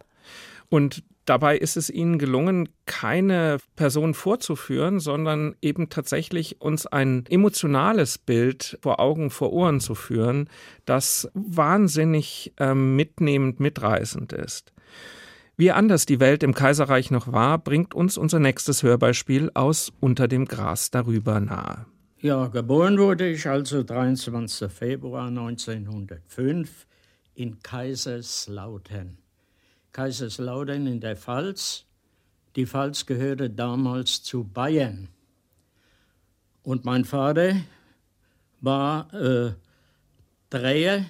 Und 0.69 1.02
dabei 1.25 1.57
ist 1.57 1.76
es 1.76 1.91
Ihnen 1.91 2.19
gelungen, 2.19 2.69
keine 2.87 3.59
Person 3.75 4.14
vorzuführen, 4.14 5.00
sondern 5.00 5.57
eben 5.62 5.88
tatsächlich 5.88 6.61
uns 6.61 6.87
ein 6.87 7.25
emotionales 7.29 8.19
Bild 8.19 8.79
vor 8.83 9.00
Augen, 9.00 9.31
vor 9.31 9.52
Ohren 9.52 9.81
zu 9.81 9.95
führen, 9.95 10.49
das 10.85 11.29
wahnsinnig 11.35 12.52
äh, 12.59 12.75
mitnehmend, 12.75 13.61
mitreißend 13.61 14.33
ist. 14.33 14.73
Wie 15.56 15.71
anders 15.71 16.06
die 16.06 16.18
Welt 16.18 16.42
im 16.42 16.54
Kaiserreich 16.54 17.11
noch 17.11 17.30
war, 17.30 17.59
bringt 17.59 17.94
uns 17.94 18.16
unser 18.16 18.38
nächstes 18.38 18.82
Hörbeispiel 18.82 19.50
aus 19.52 19.92
Unter 20.00 20.26
dem 20.26 20.47
Gras 20.47 20.90
darüber 20.90 21.40
nahe. 21.40 21.87
Ja, 22.21 22.47
geboren 22.47 22.99
wurde 22.99 23.28
ich 23.28 23.47
also 23.47 23.82
23. 23.82 24.71
Februar 24.73 25.26
1905 25.26 26.87
in 27.35 27.59
Kaiserslautern. 27.62 29.18
Kaiserslautern 29.92 30.87
in 30.87 31.00
der 31.00 31.16
Pfalz. 31.16 31.85
Die 32.56 32.66
Pfalz 32.66 33.04
gehörte 33.04 33.50
damals 33.50 34.23
zu 34.23 34.44
Bayern. 34.44 35.09
Und 36.62 36.85
mein 36.85 37.04
Vater 37.04 37.56
war 38.61 39.12
äh, 39.12 39.52
Dreher 40.49 41.06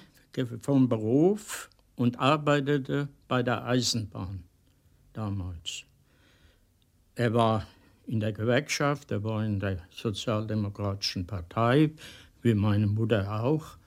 vom 0.61 0.89
Beruf 0.89 1.69
und 1.95 2.19
arbeitete 2.19 3.07
bei 3.27 3.43
der 3.43 3.65
Eisenbahn 3.65 4.43
damals. 5.13 5.83
Er 7.15 7.33
war 7.33 7.67
in 8.07 8.19
der 8.19 8.33
Gewerkschaft, 8.33 9.11
er 9.11 9.23
war 9.23 9.45
in 9.45 9.59
der 9.59 9.77
Sozialdemokratischen 9.91 11.25
Partei, 11.25 11.91
wie 12.41 12.53
meine 12.53 12.87
Mutter 12.87 13.43
auch. 13.43 13.77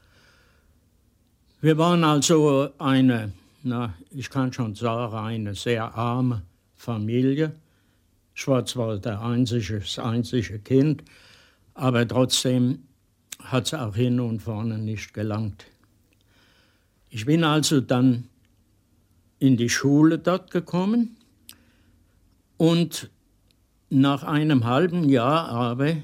Wir 1.61 1.77
waren 1.79 2.05
also 2.05 2.71
eine, 2.79 3.33
na, 3.63 3.95
ich 4.11 4.31
kann 4.31 4.53
schon 4.53 4.75
sagen, 4.75 5.15
eine 5.15 5.55
sehr 5.55 5.95
arme 5.95 6.43
Familie. 6.77 7.55
Ich 8.35 8.47
war 8.47 8.63
der 8.99 9.21
einzige, 9.21 9.81
das 9.81 9.99
einzige 9.99 10.59
Kind, 10.59 11.03
aber 11.75 12.07
trotzdem 12.07 12.87
hat 13.43 13.67
es 13.67 13.75
auch 13.75 13.95
hin 13.95 14.21
und 14.21 14.41
vorne 14.41 14.79
nicht 14.79 15.13
gelangt. 15.15 15.67
Ich 17.17 17.25
bin 17.25 17.45
also 17.45 17.81
dann 17.81 18.25
in 19.39 19.57
die 19.57 19.71
Schule 19.71 20.19
dort 20.19 20.51
gekommen 20.51 21.17
und 22.59 23.09
nach 23.89 24.23
einem 24.23 24.67
halben 24.67 25.09
Jahr 25.09 25.49
aber 25.49 25.97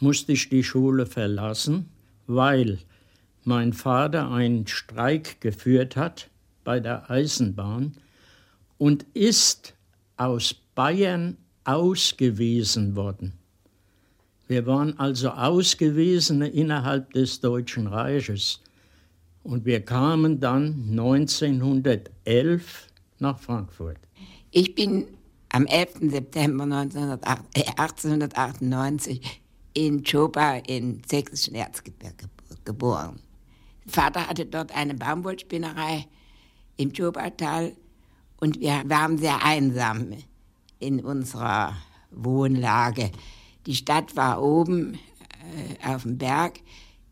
musste 0.00 0.32
ich 0.32 0.48
die 0.48 0.64
Schule 0.64 1.04
verlassen, 1.04 1.90
weil 2.26 2.78
mein 3.44 3.74
Vater 3.74 4.30
einen 4.30 4.66
Streik 4.66 5.38
geführt 5.42 5.96
hat 5.96 6.30
bei 6.64 6.80
der 6.80 7.10
Eisenbahn 7.10 7.98
und 8.78 9.04
ist 9.12 9.74
aus 10.16 10.54
Bayern 10.74 11.36
ausgewiesen 11.64 12.96
worden. 12.96 13.34
Wir 14.46 14.64
waren 14.64 14.98
also 14.98 15.28
Ausgewiesene 15.28 16.48
innerhalb 16.48 17.12
des 17.12 17.42
Deutschen 17.42 17.86
Reiches. 17.86 18.62
Und 19.42 19.64
wir 19.64 19.84
kamen 19.84 20.38
dann 20.40 20.88
1911 20.90 22.88
nach 23.18 23.38
Frankfurt. 23.38 23.98
Ich 24.50 24.74
bin 24.74 25.06
am 25.50 25.66
11. 25.66 26.10
September 26.10 26.64
1898 26.64 29.24
äh, 29.24 29.28
in 29.74 30.02
Chopa 30.02 30.56
im 30.66 31.02
sächsischen 31.06 31.54
Erzgebirge 31.54 32.30
geboren. 32.64 33.20
Vater 33.86 34.26
hatte 34.28 34.46
dort 34.46 34.74
eine 34.76 34.94
Baumwollspinnerei 34.94 36.06
im 36.76 36.92
Chopa-Tal 36.92 37.76
und 38.40 38.58
wir 38.60 38.82
waren 38.86 39.18
sehr 39.18 39.44
einsam 39.44 40.12
in 40.78 41.00
unserer 41.00 41.76
Wohnlage. 42.10 43.10
Die 43.66 43.74
Stadt 43.74 44.14
war 44.16 44.42
oben 44.42 44.94
äh, 44.94 44.98
auf 45.86 46.02
dem 46.02 46.18
Berg 46.18 46.60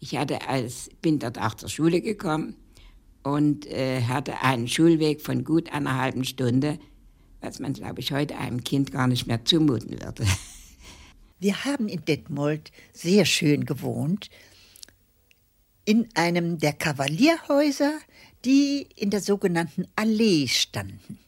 ich 0.01 0.17
hatte 0.17 0.49
als, 0.49 0.91
bin 1.03 1.19
dort 1.19 1.39
auch 1.39 1.55
zur 1.55 1.69
Schule 1.69 2.01
gekommen 2.01 2.57
und 3.23 3.67
äh, 3.67 4.03
hatte 4.03 4.43
einen 4.43 4.69
Schulweg 4.69 5.21
von 5.21 5.45
gut 5.45 5.73
einer 5.73 5.99
halben 5.99 6.25
Stunde, 6.25 6.79
was 7.41 7.59
man, 7.59 7.73
glaube 7.73 8.01
ich, 8.01 8.13
heute 8.13 8.37
einem 8.37 8.63
Kind 8.63 8.93
gar 8.93 9.07
nicht 9.07 9.27
mehr 9.27 9.45
zumuten 9.45 10.01
würde. 10.01 10.27
Wir 11.39 11.65
haben 11.65 11.89
in 11.89 12.05
Detmold 12.05 12.73
sehr 12.93 13.25
schön 13.25 13.67
gewohnt, 13.67 14.31
in 15.85 16.09
einem 16.15 16.59
der 16.59 16.73
Kavalierhäuser, 16.73 17.99
die 18.45 18.89
in 18.97 19.11
der 19.11 19.21
sogenannten 19.21 19.87
Allee 19.97 20.49
standen. 20.49 21.19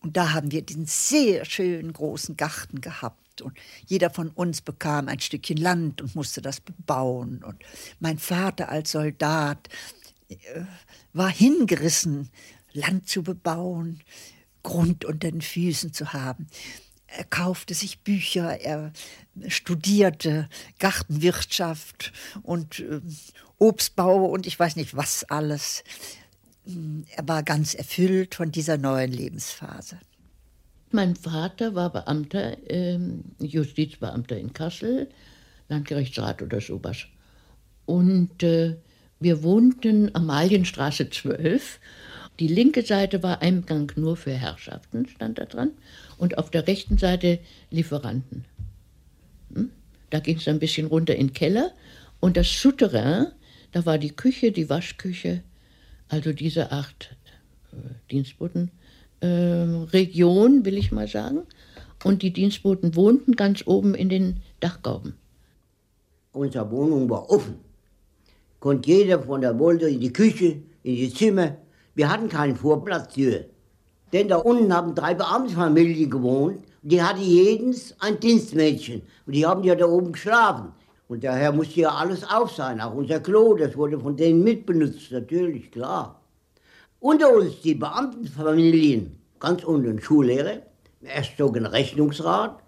Und 0.00 0.16
da 0.16 0.32
haben 0.32 0.50
wir 0.50 0.62
den 0.62 0.86
sehr 0.86 1.44
schönen 1.44 1.92
großen 1.92 2.36
Garten 2.36 2.80
gehabt 2.80 3.23
und 3.40 3.56
jeder 3.86 4.10
von 4.10 4.30
uns 4.30 4.60
bekam 4.60 5.08
ein 5.08 5.20
Stückchen 5.20 5.56
Land 5.56 6.02
und 6.02 6.14
musste 6.14 6.42
das 6.42 6.60
bebauen. 6.60 7.42
Und 7.44 7.62
mein 8.00 8.18
Vater 8.18 8.68
als 8.68 8.92
Soldat 8.92 9.68
äh, 10.28 10.36
war 11.12 11.30
hingerissen, 11.30 12.30
Land 12.72 13.08
zu 13.08 13.22
bebauen, 13.22 14.02
Grund 14.62 15.04
unter 15.04 15.30
den 15.30 15.40
Füßen 15.40 15.92
zu 15.92 16.12
haben. 16.12 16.48
Er 17.06 17.24
kaufte 17.24 17.74
sich 17.74 18.00
Bücher, 18.00 18.60
er 18.60 18.92
studierte 19.46 20.48
Gartenwirtschaft 20.80 22.12
und 22.42 22.80
äh, 22.80 23.00
Obstbau 23.58 24.24
und 24.26 24.46
ich 24.46 24.58
weiß 24.58 24.74
nicht 24.76 24.96
was 24.96 25.24
alles. 25.24 25.84
Er 26.64 27.28
war 27.28 27.42
ganz 27.42 27.74
erfüllt 27.74 28.34
von 28.34 28.50
dieser 28.50 28.78
neuen 28.78 29.12
Lebensphase. 29.12 30.00
Mein 30.94 31.16
Vater 31.16 31.74
war 31.74 31.90
Beamter, 31.90 32.56
ähm, 32.70 33.24
Justizbeamter 33.40 34.38
in 34.38 34.52
Kassel, 34.52 35.08
Landgerichtsrat 35.68 36.40
oder 36.40 36.60
sowas. 36.60 37.06
Und 37.84 38.44
äh, 38.44 38.76
wir 39.18 39.42
wohnten 39.42 40.14
Amalienstraße 40.14 41.10
12. 41.10 41.80
Die 42.38 42.46
linke 42.46 42.82
Seite 42.82 43.24
war 43.24 43.42
Eingang 43.42 43.90
nur 43.96 44.16
für 44.16 44.34
Herrschaften, 44.34 45.08
stand 45.08 45.38
da 45.38 45.46
dran. 45.46 45.72
Und 46.16 46.38
auf 46.38 46.48
der 46.52 46.68
rechten 46.68 46.96
Seite 46.96 47.40
Lieferanten. 47.72 48.44
Hm? 49.52 49.70
Da 50.10 50.20
ging 50.20 50.36
es 50.36 50.46
ein 50.46 50.60
bisschen 50.60 50.86
runter 50.86 51.16
in 51.16 51.26
den 51.26 51.34
Keller. 51.34 51.72
Und 52.20 52.36
das 52.36 52.62
Souterrain, 52.62 53.32
da 53.72 53.84
war 53.84 53.98
die 53.98 54.12
Küche, 54.14 54.52
die 54.52 54.70
Waschküche, 54.70 55.42
also 56.08 56.32
diese 56.32 56.70
acht 56.70 57.16
äh, 57.72 57.76
Dienstboten 58.12 58.70
äh, 59.24 59.86
Region, 59.92 60.64
will 60.64 60.76
ich 60.76 60.92
mal 60.92 61.08
sagen. 61.08 61.42
Und 62.04 62.22
die 62.22 62.32
Dienstboten 62.32 62.94
wohnten 62.94 63.32
ganz 63.32 63.62
oben 63.66 63.94
in 63.94 64.08
den 64.08 64.40
Dachgauben. 64.60 65.14
Unsere 66.32 66.70
Wohnung 66.70 67.08
war 67.08 67.30
offen. 67.30 67.56
Konnte 68.60 68.90
jeder 68.90 69.22
von 69.22 69.40
der 69.40 69.58
Wolde 69.58 69.88
in 69.88 70.00
die 70.00 70.12
Küche, 70.12 70.62
in 70.82 70.96
die 70.96 71.12
Zimmer. 71.12 71.56
Wir 71.94 72.10
hatten 72.10 72.28
keinen 72.28 72.56
Vorplatztür. 72.56 73.46
Denn 74.12 74.28
da 74.28 74.36
unten 74.36 74.72
haben 74.72 74.94
drei 74.94 75.14
Beamtenfamilien 75.14 76.10
gewohnt. 76.10 76.58
Die 76.82 77.02
hatte 77.02 77.20
jedens 77.20 77.94
ein 78.00 78.20
Dienstmädchen. 78.20 79.02
Und 79.26 79.34
die 79.34 79.46
haben 79.46 79.64
ja 79.64 79.74
da 79.74 79.86
oben 79.86 80.12
geschlafen. 80.12 80.72
Und 81.08 81.24
daher 81.24 81.52
musste 81.52 81.80
ja 81.80 81.90
alles 81.90 82.24
auf 82.24 82.52
sein. 82.52 82.80
Auch 82.80 82.94
unser 82.94 83.20
Klo, 83.20 83.54
das 83.54 83.76
wurde 83.76 83.98
von 83.98 84.16
denen 84.16 84.42
mitbenutzt, 84.42 85.10
natürlich, 85.12 85.70
klar. 85.70 86.20
Unter 87.04 87.34
uns 87.34 87.60
die 87.60 87.74
Beamtenfamilien, 87.74 89.18
ganz 89.38 89.62
unten 89.62 90.00
Schullehrer, 90.00 90.62
im 91.02 91.06
ersten 91.06 91.34
Stock 91.34 91.54
ein 91.54 91.66
Rechnungsrat 91.66 92.62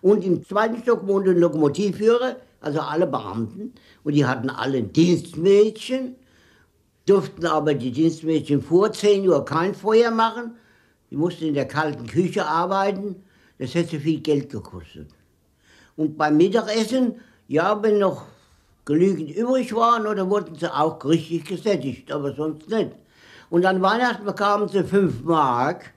und 0.00 0.24
im 0.24 0.42
zweiten 0.42 0.80
Stock 0.80 1.06
wohnte 1.06 1.32
ein 1.32 1.36
Lokomotivführer, 1.36 2.36
also 2.62 2.80
alle 2.80 3.06
Beamten. 3.06 3.74
Und 4.02 4.14
die 4.14 4.24
hatten 4.24 4.48
alle 4.48 4.82
Dienstmädchen, 4.82 6.16
durften 7.04 7.44
aber 7.44 7.74
die 7.74 7.92
Dienstmädchen 7.92 8.62
vor 8.62 8.94
10 8.94 9.28
Uhr 9.28 9.44
kein 9.44 9.74
Feuer 9.74 10.10
machen. 10.10 10.52
Die 11.10 11.16
mussten 11.16 11.44
in 11.44 11.52
der 11.52 11.68
kalten 11.68 12.06
Küche 12.06 12.46
arbeiten. 12.46 13.16
Das 13.58 13.74
hätte 13.74 14.00
viel 14.00 14.20
Geld 14.20 14.48
gekostet. 14.48 15.10
Und 15.96 16.16
beim 16.16 16.38
Mittagessen, 16.38 17.16
ja, 17.46 17.82
wenn 17.82 17.98
noch 17.98 18.24
genügend 18.86 19.30
übrig 19.36 19.74
waren, 19.74 20.06
oder 20.06 20.30
wurden 20.30 20.54
sie 20.54 20.74
auch 20.74 21.04
richtig 21.04 21.44
gesättigt, 21.44 22.10
aber 22.10 22.32
sonst 22.32 22.66
nicht. 22.70 22.92
Und 23.50 23.66
an 23.66 23.82
Weihnachten 23.82 24.24
bekamen 24.24 24.68
sie 24.68 24.84
5 24.84 25.24
Mark 25.24 25.92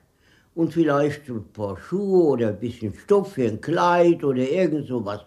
und 0.56 0.72
vielleicht 0.72 1.28
ein 1.28 1.44
paar 1.52 1.76
Schuhe 1.78 2.24
oder 2.24 2.48
ein 2.48 2.58
bisschen 2.58 2.92
Stoff 2.94 3.34
für 3.34 3.46
ein 3.46 3.60
Kleid 3.60 4.24
oder 4.24 4.42
irgend 4.42 4.88
sowas. 4.88 5.20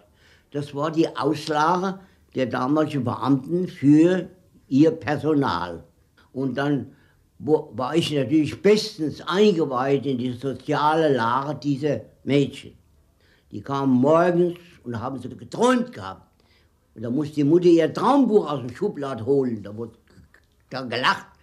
Das 0.52 0.76
war 0.76 0.92
die 0.92 1.08
Auslage 1.16 2.00
der 2.36 2.48
damaligen 2.48 3.06
Beamten 3.06 3.68
für 3.70 4.28
ihr 4.68 4.92
Personal. 4.92 5.86
Und 6.34 6.58
dann 6.58 6.92
war 7.40 7.96
ich 7.96 8.12
natürlich 8.12 8.62
bestens 8.62 9.22
eingeweiht 9.22 10.06
in 10.06 10.18
die 10.18 10.34
soziale 10.34 11.16
Lage 11.16 11.56
dieser 11.56 12.02
Mädchen. 12.26 12.74
Die 13.52 13.62
kamen 13.62 13.94
morgens 13.94 14.58
und 14.84 15.00
haben 15.00 15.18
sie 15.18 15.30
geträumt 15.30 15.94
gehabt. 15.94 16.28
Und 16.94 17.04
da 17.04 17.10
musste 17.10 17.36
die 17.36 17.44
Mutter 17.46 17.68
ihr 17.68 17.94
Traumbuch 17.94 18.52
aus 18.52 18.60
dem 18.60 18.76
Schublad 18.76 19.24
holen. 19.26 19.64
Da 19.64 19.76
wurde 19.76 19.94
dann 20.70 20.90
gelacht. 20.90 21.37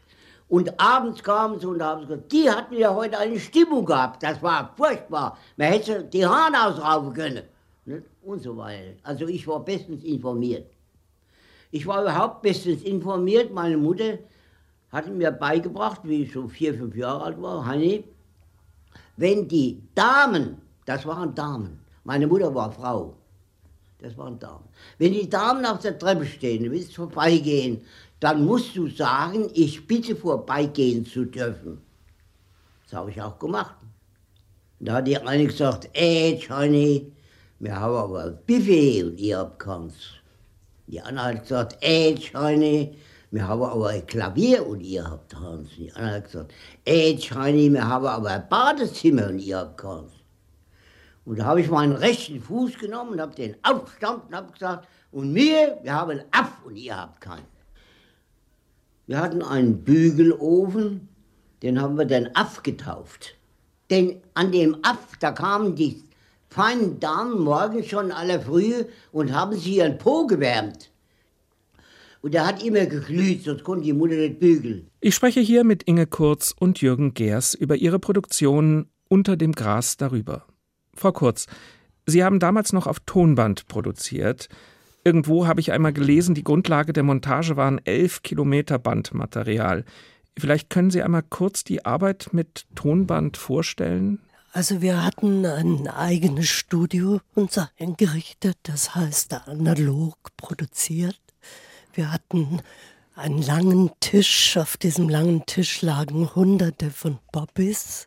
Und 0.49 0.79
abends 0.79 1.23
kamen 1.23 1.59
sie 1.59 1.67
und 1.67 1.83
haben 1.83 2.03
sie 2.03 2.07
gesagt, 2.07 2.33
die 2.33 2.51
hatten 2.51 2.77
ja 2.77 2.95
heute 2.95 3.19
eine 3.19 3.39
Stimmung 3.39 3.85
gehabt. 3.85 4.23
Das 4.23 4.43
war 4.43 4.73
furchtbar. 4.77 5.39
Man 5.57 5.69
hätte 5.69 6.05
die 6.05 6.25
Haare 6.25 6.69
ausraufen 6.69 7.13
können. 7.13 7.43
Und 8.23 8.43
so 8.43 8.57
weiter. 8.57 8.93
Also 9.03 9.27
ich 9.27 9.47
war 9.47 9.61
bestens 9.61 10.03
informiert. 10.05 10.67
Ich 11.71 11.87
war 11.87 12.03
überhaupt 12.03 12.43
bestens 12.43 12.83
informiert. 12.83 13.53
Meine 13.53 13.77
Mutter 13.77 14.19
hatte 14.95 15.11
mir 15.11 15.33
beigebracht, 15.33 16.03
wie 16.05 16.23
ich 16.23 16.33
so 16.33 16.47
vier, 16.47 16.73
fünf 16.73 16.95
Jahre 16.95 17.25
alt 17.25 17.43
war, 17.43 17.67
Hanni, 17.67 18.05
wenn 19.17 19.49
die 19.49 19.83
Damen, 19.93 20.63
das 20.85 21.05
waren 21.05 21.35
Damen, 21.35 21.81
meine 22.05 22.29
Mutter 22.29 22.55
war 22.55 22.71
Frau, 22.71 23.17
das 23.99 24.17
waren 24.17 24.39
Damen, 24.39 24.65
wenn 24.99 25.13
die 25.13 25.29
Damen 25.29 25.67
auf 25.67 25.81
der 25.81 25.99
Treppe 25.99 26.25
stehen, 26.25 26.63
du 26.63 26.71
willst 26.71 26.95
vorbeigehen, 26.95 27.81
dann 28.25 28.45
musst 28.47 28.75
du 28.75 28.89
sagen, 28.89 29.51
ich 29.53 29.87
bitte 29.87 30.17
vorbeigehen 30.17 31.05
zu 31.05 31.27
dürfen. 31.27 31.83
Das 32.85 32.95
habe 32.99 33.11
ich 33.11 33.21
auch 33.21 33.39
gemacht. 33.39 33.77
Da 34.81 34.95
hat 34.95 35.07
die 35.07 35.19
eine 35.19 35.47
gesagt, 35.47 35.91
ey, 35.93 36.35
Johnny, 36.37 37.13
wir 37.59 37.79
haben 37.79 37.95
aber 37.95 38.31
Buffet 38.31 39.05
und 39.05 39.19
ihr 39.19 39.39
habt 39.39 39.59
keins. 39.59 39.95
Die 40.87 41.01
andere 41.01 41.27
hat 41.27 41.43
gesagt, 41.43 41.77
ey, 41.81 42.15
Johnny, 42.15 42.97
wir 43.31 43.47
haben 43.47 43.63
aber 43.63 43.89
ein 43.89 44.07
Klavier 44.07 44.67
und 44.67 44.81
ihr 44.81 45.05
habt 45.05 45.31
keins. 45.31 45.69
Die 45.77 45.93
andere 45.93 46.15
hat 46.15 46.25
gesagt, 46.25 46.53
ey, 46.87 47.15
Johnny, 47.17 47.71
wir 47.71 47.87
haben 47.87 48.07
aber 48.07 48.31
ein 48.31 48.49
Badezimmer 48.49 49.29
und 49.29 49.39
ihr 49.39 49.59
habt 49.59 49.77
keins. 49.77 50.13
Und 51.27 51.39
da 51.39 51.45
habe 51.45 51.61
ich 51.61 51.71
meinen 51.71 51.97
rechten 51.97 52.41
Fuß 52.41 52.79
genommen 52.79 53.13
und 53.13 53.21
habe 53.21 53.35
den 53.35 53.57
aufgestampft 53.63 54.29
und 54.29 54.35
habe 54.35 54.53
gesagt, 54.53 54.89
und 55.13 55.33
mir, 55.33 55.79
wir 55.83 55.93
haben 55.93 56.13
einen 56.13 56.25
Aff 56.31 56.65
und 56.65 56.77
ihr 56.77 56.97
habt 56.97 57.21
keinen. 57.21 57.54
Wir 59.07 59.19
hatten 59.19 59.43
einen 59.43 59.85
Bügelofen, 59.85 61.09
den 61.63 61.81
haben 61.81 61.99
wir 61.99 62.07
den 62.07 62.35
Aff 62.35 62.63
getauft. 62.63 63.37
Denn 63.91 64.17
an 64.35 64.51
dem 64.53 64.77
Aff, 64.83 65.17
da 65.21 65.33
kamen 65.33 65.75
die 65.75 66.03
feinen 66.49 67.01
Damen 67.01 67.41
morgens 67.43 67.87
schon 67.87 68.13
aller 68.13 68.41
Frühe 68.41 68.89
und 69.13 69.33
haben 69.33 69.53
sich 69.53 69.67
ihren 69.67 69.99
Po 69.99 70.27
gewärmt. 70.27 70.91
Und 72.23 72.33
der 72.33 72.47
hat 72.47 72.63
immer 72.63 72.87
geglüht, 72.87 73.45
sonst 73.45 73.65
konnte 73.65 73.85
die 73.85 73.93
Mutter 73.93 74.15
nicht 74.15 74.41
bügeln. 74.41 74.89
Ich 75.01 75.15
spreche 75.15 75.41
hier 75.41 75.65
mit 75.65 75.83
Inge 75.83 76.07
Kurz 76.07 76.55
und 76.59 76.81
Jürgen 76.81 77.13
Gers 77.13 77.53
über 77.53 77.77
ihre 77.77 77.99
Produktion 77.99 78.89
Unter 79.09 79.37
dem 79.37 79.53
Gras 79.53 79.99
darüber. 79.99 80.47
Frau 80.95 81.13
Kurz, 81.13 81.47
Sie 82.07 82.25
haben 82.25 82.39
damals 82.39 82.73
noch 82.73 82.87
auf 82.87 83.01
Tonband 83.01 83.67
produziert. 83.69 84.49
Irgendwo 85.05 85.47
habe 85.47 85.61
ich 85.61 85.71
einmal 85.71 85.93
gelesen, 85.93 86.35
die 86.35 86.45
Grundlage 86.45 86.95
der 86.95 87.03
Montage 87.03 87.57
waren 87.57 87.79
elf 87.85 88.23
Kilometer 88.23 88.79
Bandmaterial. 88.79 89.85
Vielleicht 90.37 90.71
können 90.71 90.91
Sie 90.91 91.03
einmal 91.03 91.23
kurz 91.23 91.63
die 91.63 91.85
Arbeit 91.85 92.31
mit 92.33 92.67
Tonband 92.75 93.37
vorstellen? 93.37 94.19
Also 94.53 94.81
wir 94.81 95.05
hatten 95.05 95.45
ein 95.45 95.89
eigenes 95.89 96.49
Studio 96.49 97.21
uns 97.35 97.59
eingerichtet, 97.79 98.57
das 98.63 98.95
heißt 98.95 99.49
analog 99.49 100.17
produziert. 100.37 101.21
Wir 101.93 102.11
hatten 102.11 102.63
einen 103.15 103.43
langen 103.43 103.91
Tisch, 104.01 104.57
auf 104.57 104.77
diesem 104.77 105.09
langen 105.09 105.45
Tisch 105.47 105.83
lagen 105.83 106.35
hunderte 106.35 106.91
von 106.91 107.19
Bobbys. 107.31 108.07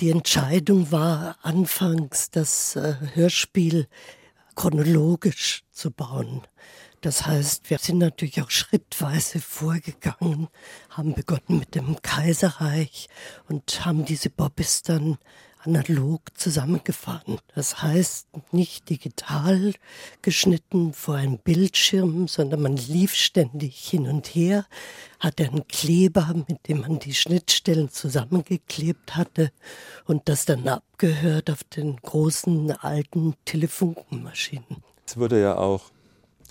Die 0.00 0.10
Entscheidung 0.10 0.90
war 0.92 1.36
anfangs, 1.42 2.30
das 2.30 2.76
äh, 2.76 2.94
Hörspiel 3.14 3.86
chronologisch 4.56 5.62
zu 5.70 5.90
bauen. 5.92 6.42
Das 7.02 7.26
heißt, 7.26 7.70
wir 7.70 7.78
sind 7.78 7.98
natürlich 7.98 8.42
auch 8.42 8.50
schrittweise 8.50 9.38
vorgegangen, 9.38 10.48
haben 10.90 11.14
begonnen 11.14 11.60
mit 11.60 11.74
dem 11.74 12.02
Kaiserreich 12.02 13.08
und 13.48 13.84
haben 13.84 14.04
diese 14.04 14.30
Bobbys 14.30 14.82
dann 14.82 15.18
analog 15.66 16.20
zusammengefahren. 16.34 17.38
Das 17.54 17.82
heißt, 17.82 18.28
nicht 18.52 18.88
digital 18.88 19.74
geschnitten 20.22 20.92
vor 20.92 21.16
einem 21.16 21.38
Bildschirm, 21.38 22.28
sondern 22.28 22.62
man 22.62 22.76
lief 22.76 23.14
ständig 23.14 23.76
hin 23.78 24.06
und 24.08 24.26
her, 24.28 24.66
hatte 25.18 25.44
einen 25.44 25.66
Kleber, 25.68 26.34
mit 26.48 26.68
dem 26.68 26.80
man 26.80 26.98
die 26.98 27.14
Schnittstellen 27.14 27.90
zusammengeklebt 27.90 29.16
hatte 29.16 29.50
und 30.04 30.28
das 30.28 30.44
dann 30.44 30.66
abgehört 30.68 31.50
auf 31.50 31.64
den 31.64 31.96
großen 31.96 32.70
alten 32.70 33.34
Telefunkenmaschinen. 33.44 34.82
Es 35.06 35.16
wurde 35.16 35.40
ja 35.40 35.56
auch 35.56 35.90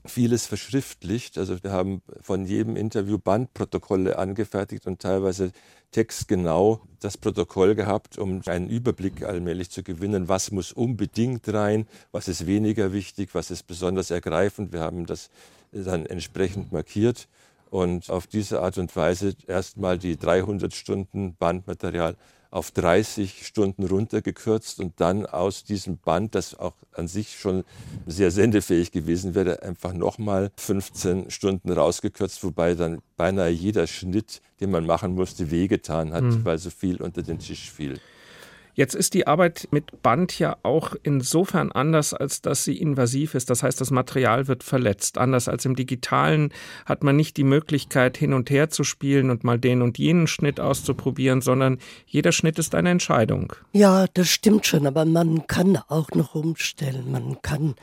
vieles 0.08 0.46
verschriftlicht. 0.46 1.38
Also 1.38 1.62
wir 1.64 1.72
haben 1.72 2.02
von 2.22 2.46
jedem 2.46 2.76
Interview 2.76 3.18
Bandprotokolle 3.18 4.18
angefertigt 4.18 4.88
und 4.88 5.02
teilweise 5.02 5.52
textgenau 5.92 6.82
das 7.00 7.18
Protokoll 7.18 7.76
gehabt, 7.76 8.18
um 8.18 8.42
einen 8.46 8.70
Überblick 8.70 9.24
allmählich 9.24 9.70
zu 9.70 9.84
gewinnen, 9.84 10.28
was 10.28 10.52
muss 10.52 10.72
unbedingt 10.72 11.48
rein, 11.54 11.88
was 12.12 12.28
ist 12.28 12.48
weniger 12.48 12.92
wichtig, 12.94 13.30
was 13.34 13.52
ist 13.52 13.64
besonders 13.64 14.12
ergreifend. 14.12 14.74
Wir 14.74 14.82
haben 14.82 15.06
das 15.06 15.30
dann 15.72 16.06
entsprechend 16.06 16.72
markiert 16.72 17.28
und 17.70 18.10
auf 18.10 18.28
diese 18.28 18.62
Art 18.62 18.78
und 18.78 18.96
Weise 18.96 19.36
erstmal 19.48 19.98
die 19.98 20.18
300 20.18 20.74
Stunden 20.74 21.36
Bandmaterial 21.36 22.16
auf 22.56 22.72
30 22.72 23.46
Stunden 23.46 23.86
runtergekürzt 23.86 24.80
und 24.80 24.94
dann 25.02 25.26
aus 25.26 25.66
diesem 25.66 25.98
Band, 25.98 26.36
das 26.36 26.58
auch 26.58 26.76
an 26.94 27.10
sich 27.10 27.38
schon 27.38 27.66
sehr 28.08 28.32
sendefähig 28.32 28.94
gewesen 28.94 29.36
wäre, 29.36 29.62
einfach 29.62 29.92
nochmal 29.92 30.52
15 30.56 31.32
Stunden 31.32 31.70
rausgekürzt, 31.70 32.42
wobei 32.46 32.74
dann 32.76 33.00
beinahe 33.18 33.50
jeder 33.50 33.88
Schnitt, 33.88 34.42
den 34.62 34.72
man 34.72 34.86
machen 34.86 35.16
musste, 35.16 35.52
wehgetan 35.52 36.14
hat, 36.14 36.24
mhm. 36.24 36.46
weil 36.46 36.58
so 36.58 36.70
viel 36.70 37.02
unter 37.02 37.24
den 37.24 37.40
Tisch 37.40 37.70
fiel. 37.70 38.00
Jetzt 38.76 38.94
ist 38.94 39.14
die 39.14 39.26
Arbeit 39.26 39.70
mit 39.72 40.04
Band 40.04 40.38
ja 40.38 40.58
auch 40.64 40.96
insofern 41.02 41.72
anders, 41.72 42.14
als 42.14 42.42
dass 42.42 42.66
sie 42.66 42.78
invasiv 42.78 43.34
ist. 43.34 43.50
Das 43.50 43.64
heißt, 43.64 43.80
das 43.80 43.90
Material 43.90 44.48
wird 44.48 44.64
verletzt. 44.64 45.18
Anders 45.18 45.48
als 45.48 45.66
im 45.66 45.76
Digitalen 45.76 46.52
hat 46.86 47.04
man 47.04 47.16
nicht 47.16 47.38
die 47.38 47.46
Möglichkeit, 47.46 48.18
hin 48.18 48.34
und 48.34 48.50
her 48.50 48.70
zu 48.70 48.84
spielen 48.84 49.30
und 49.30 49.46
mal 49.46 49.58
den 49.58 49.82
und 49.82 49.98
jenen 49.98 50.28
Schnitt 50.28 50.60
auszuprobieren, 50.60 51.42
sondern 51.42 51.80
jeder 52.06 52.34
Schnitt 52.34 52.60
ist 52.60 52.76
eine 52.76 52.90
Entscheidung. 52.90 53.54
Ja, 53.72 54.08
das 54.14 54.30
stimmt 54.30 54.68
schon, 54.68 54.86
aber 54.86 55.06
man 55.06 55.48
kann 55.48 55.78
auch 55.88 56.10
noch 56.12 56.36
umstellen. 56.36 57.12
Man 57.12 57.42
kann 57.42 57.76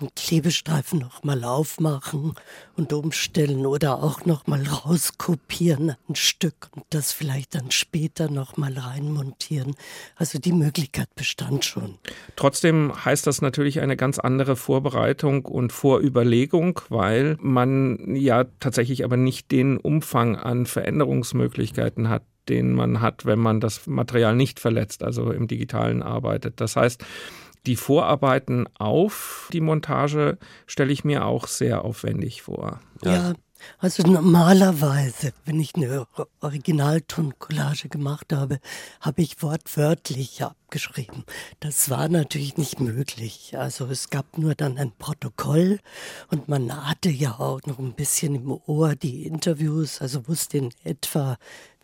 den 0.00 0.08
Klebestreifen 0.14 0.98
noch 0.98 1.22
mal 1.22 1.44
aufmachen 1.44 2.34
und 2.76 2.92
umstellen 2.92 3.66
oder 3.66 4.02
auch 4.02 4.24
noch 4.24 4.46
mal 4.46 4.62
rauskopieren 4.62 5.96
ein 6.08 6.14
Stück 6.14 6.68
und 6.74 6.84
das 6.90 7.12
vielleicht 7.12 7.54
dann 7.54 7.70
später 7.70 8.30
noch 8.30 8.56
mal 8.56 8.76
reinmontieren. 8.76 9.74
Also 10.16 10.38
die 10.40 10.52
Möglichkeit 10.52 11.08
bestand 11.14 11.64
schon. 11.64 11.98
Trotzdem 12.36 12.92
heißt 13.04 13.26
das 13.26 13.42
natürlich 13.42 13.80
eine 13.80 13.96
ganz 13.96 14.18
andere 14.18 14.56
Vorbereitung 14.56 15.44
und 15.44 15.72
Vorüberlegung, 15.72 16.80
weil 16.88 17.36
man 17.40 18.14
ja 18.14 18.44
tatsächlich 18.60 19.04
aber 19.04 19.16
nicht 19.16 19.50
den 19.50 19.76
Umfang 19.76 20.36
an 20.36 20.66
Veränderungsmöglichkeiten 20.66 22.08
hat, 22.08 22.22
den 22.48 22.74
man 22.74 23.00
hat, 23.00 23.26
wenn 23.26 23.38
man 23.38 23.60
das 23.60 23.86
Material 23.86 24.34
nicht 24.34 24.60
verletzt, 24.60 25.02
also 25.02 25.30
im 25.30 25.46
digitalen 25.46 26.02
arbeitet. 26.02 26.60
Das 26.60 26.76
heißt, 26.76 27.04
die 27.66 27.76
Vorarbeiten 27.76 28.66
auf 28.78 29.48
die 29.52 29.60
Montage 29.60 30.38
stelle 30.66 30.92
ich 30.92 31.04
mir 31.04 31.26
auch 31.26 31.46
sehr 31.46 31.84
aufwendig 31.84 32.42
vor. 32.42 32.80
Ja. 33.04 33.34
Also 33.78 34.02
normalerweise, 34.02 35.32
wenn 35.44 35.60
ich 35.60 35.74
eine 35.74 36.06
Originaltoncollage 36.40 37.88
gemacht 37.88 38.32
habe, 38.32 38.58
habe 39.00 39.22
ich 39.22 39.42
wortwörtlich 39.42 40.42
abgeschrieben. 40.42 41.24
Das 41.60 41.90
war 41.90 42.08
natürlich 42.08 42.56
nicht 42.56 42.80
möglich. 42.80 43.56
Also 43.56 43.86
es 43.86 44.10
gab 44.10 44.38
nur 44.38 44.54
dann 44.54 44.78
ein 44.78 44.92
Protokoll 44.92 45.80
und 46.28 46.48
man 46.48 46.86
hatte 46.88 47.10
ja 47.10 47.38
auch 47.38 47.60
noch 47.66 47.78
ein 47.78 47.94
bisschen 47.94 48.34
im 48.34 48.50
Ohr 48.66 48.94
die 48.94 49.26
Interviews, 49.26 50.00
also 50.00 50.28
wusste 50.28 50.58
in 50.58 50.70
etwa, 50.84 51.36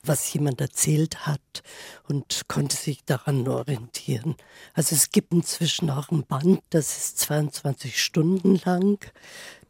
was 0.08 0.32
jemand 0.32 0.60
erzählt 0.60 1.26
hat 1.26 1.62
und 2.08 2.42
konnte 2.48 2.76
sich 2.76 3.04
daran 3.04 3.46
orientieren. 3.48 4.36
Also 4.74 4.94
es 4.94 5.10
gibt 5.10 5.32
inzwischen 5.32 5.90
auch 5.90 6.10
ein 6.10 6.24
Band, 6.24 6.60
das 6.70 6.96
ist 6.96 7.18
22 7.18 8.02
Stunden 8.02 8.60
lang. 8.64 8.98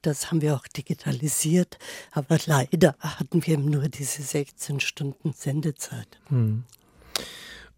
Das 0.07 0.31
haben 0.31 0.41
wir 0.41 0.55
auch 0.55 0.67
digitalisiert, 0.69 1.79
aber 2.13 2.39
leider 2.47 2.95
hatten 3.01 3.45
wir 3.45 3.59
nur 3.59 3.89
diese 3.89 4.23
16 4.23 4.81
Stunden 4.81 5.33
Sendezeit. 5.33 6.21
Hm. 6.29 6.65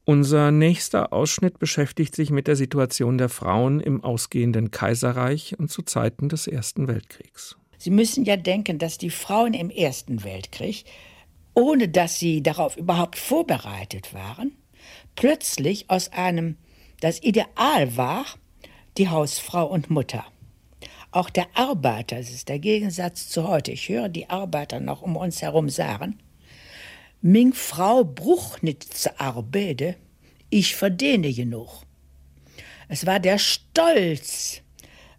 Unser 0.05 0.51
nächster 0.51 1.13
Ausschnitt 1.13 1.59
beschäftigt 1.59 2.15
sich 2.15 2.31
mit 2.31 2.47
der 2.47 2.57
Situation 2.57 3.19
der 3.19 3.29
Frauen 3.29 3.81
im 3.81 4.05
ausgehenden 4.05 4.71
Kaiserreich 4.71 5.59
und 5.59 5.71
zu 5.71 5.83
Zeiten 5.83 6.29
des 6.29 6.47
Ersten 6.47 6.87
Weltkriegs. 6.87 7.57
Sie 7.79 7.91
müssen 7.91 8.25
ja 8.25 8.37
denken, 8.37 8.79
dass 8.79 8.99
die 8.99 9.11
Frauen 9.11 9.55
im 9.55 9.71
Ersten 9.71 10.25
Weltkrieg 10.25 10.85
ohne 11.59 11.89
dass 11.89 12.21
sie 12.21 12.41
darauf 12.41 12.77
überhaupt 12.77 13.19
vorbereitet 13.19 14.15
waren, 14.15 14.53
plötzlich 15.17 15.91
aus 15.91 16.13
einem, 16.13 16.57
das 17.01 17.21
Ideal 17.21 17.97
war, 17.97 18.27
die 18.97 19.09
Hausfrau 19.09 19.67
und 19.67 19.91
Mutter. 19.91 20.25
Auch 21.11 21.31
der 21.31 21.47
Arbeiter, 21.55 22.17
das 22.17 22.31
ist 22.31 22.49
der 22.49 22.59
Gegensatz 22.59 23.29
zu 23.29 23.49
heute, 23.49 23.73
ich 23.73 23.89
höre 23.89 24.09
die 24.09 24.29
Arbeiter 24.29 24.79
noch 24.79 25.03
um 25.03 25.17
uns 25.17 25.41
herum 25.41 25.71
sagen, 25.71 26.19
Ming 27.21 27.53
Frau 27.53 28.05
bruch 28.05 28.63
nit 28.63 28.83
zu 28.83 29.19
arbeide, 29.19 29.97
ich 30.51 30.77
verdiene 30.77 31.33
genug. 31.33 31.83
Es 32.89 33.07
war 33.07 33.21
der 33.21 33.39
Stolz 33.39 34.61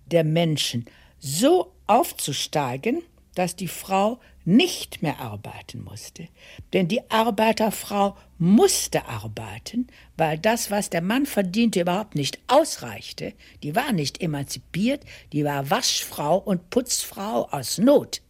der 0.06 0.23
Menschen, 0.23 0.86
so 1.19 1.73
aufzusteigen, 1.88 3.04
dass 3.39 3.56
die 3.56 3.69
Frau 3.69 4.19
nicht 4.43 5.02
mehr 5.02 5.19
arbeiten 5.19 5.82
musste. 5.82 6.28
Denn 6.73 6.89
die 6.89 7.10
Arbeiterfrau 7.10 8.17
musste 8.38 9.06
arbeiten, 9.06 9.88
weil 10.17 10.38
das, 10.38 10.71
was 10.71 10.89
der 10.89 11.02
Mann 11.02 11.25
verdiente, 11.25 11.80
überhaupt 11.80 12.15
nicht 12.15 12.38
ausreichte. 12.47 13.32
Die 13.63 13.78
war 13.78 13.93
nicht 13.93 14.21
emanzipiert, 14.21 15.06
die 15.32 15.45
war 15.45 15.69
Waschfrau 15.69 16.38
und 16.38 16.69
Putzfrau 16.69 17.47
aus 17.49 17.78
Not. 17.78 18.21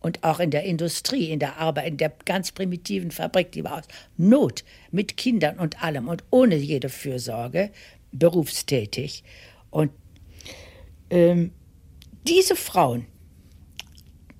Und 0.00 0.24
auch 0.24 0.40
in 0.40 0.50
der 0.50 0.64
Industrie, 0.64 1.30
in 1.30 1.38
der 1.38 1.58
Arbeit, 1.58 1.86
in 1.86 1.96
der 1.96 2.12
ganz 2.24 2.50
primitiven 2.50 3.12
Fabrik, 3.12 3.52
die 3.52 3.62
war 3.62 3.78
aus 3.78 3.84
Not, 4.16 4.64
mit 4.90 5.16
Kindern 5.16 5.60
und 5.60 5.84
allem 5.84 6.08
und 6.08 6.24
ohne 6.30 6.56
jede 6.56 6.88
Fürsorge 6.88 7.70
berufstätig. 8.10 9.22
Und 9.70 9.92
ähm, 11.10 11.52
diese 12.26 12.56
Frauen, 12.56 13.06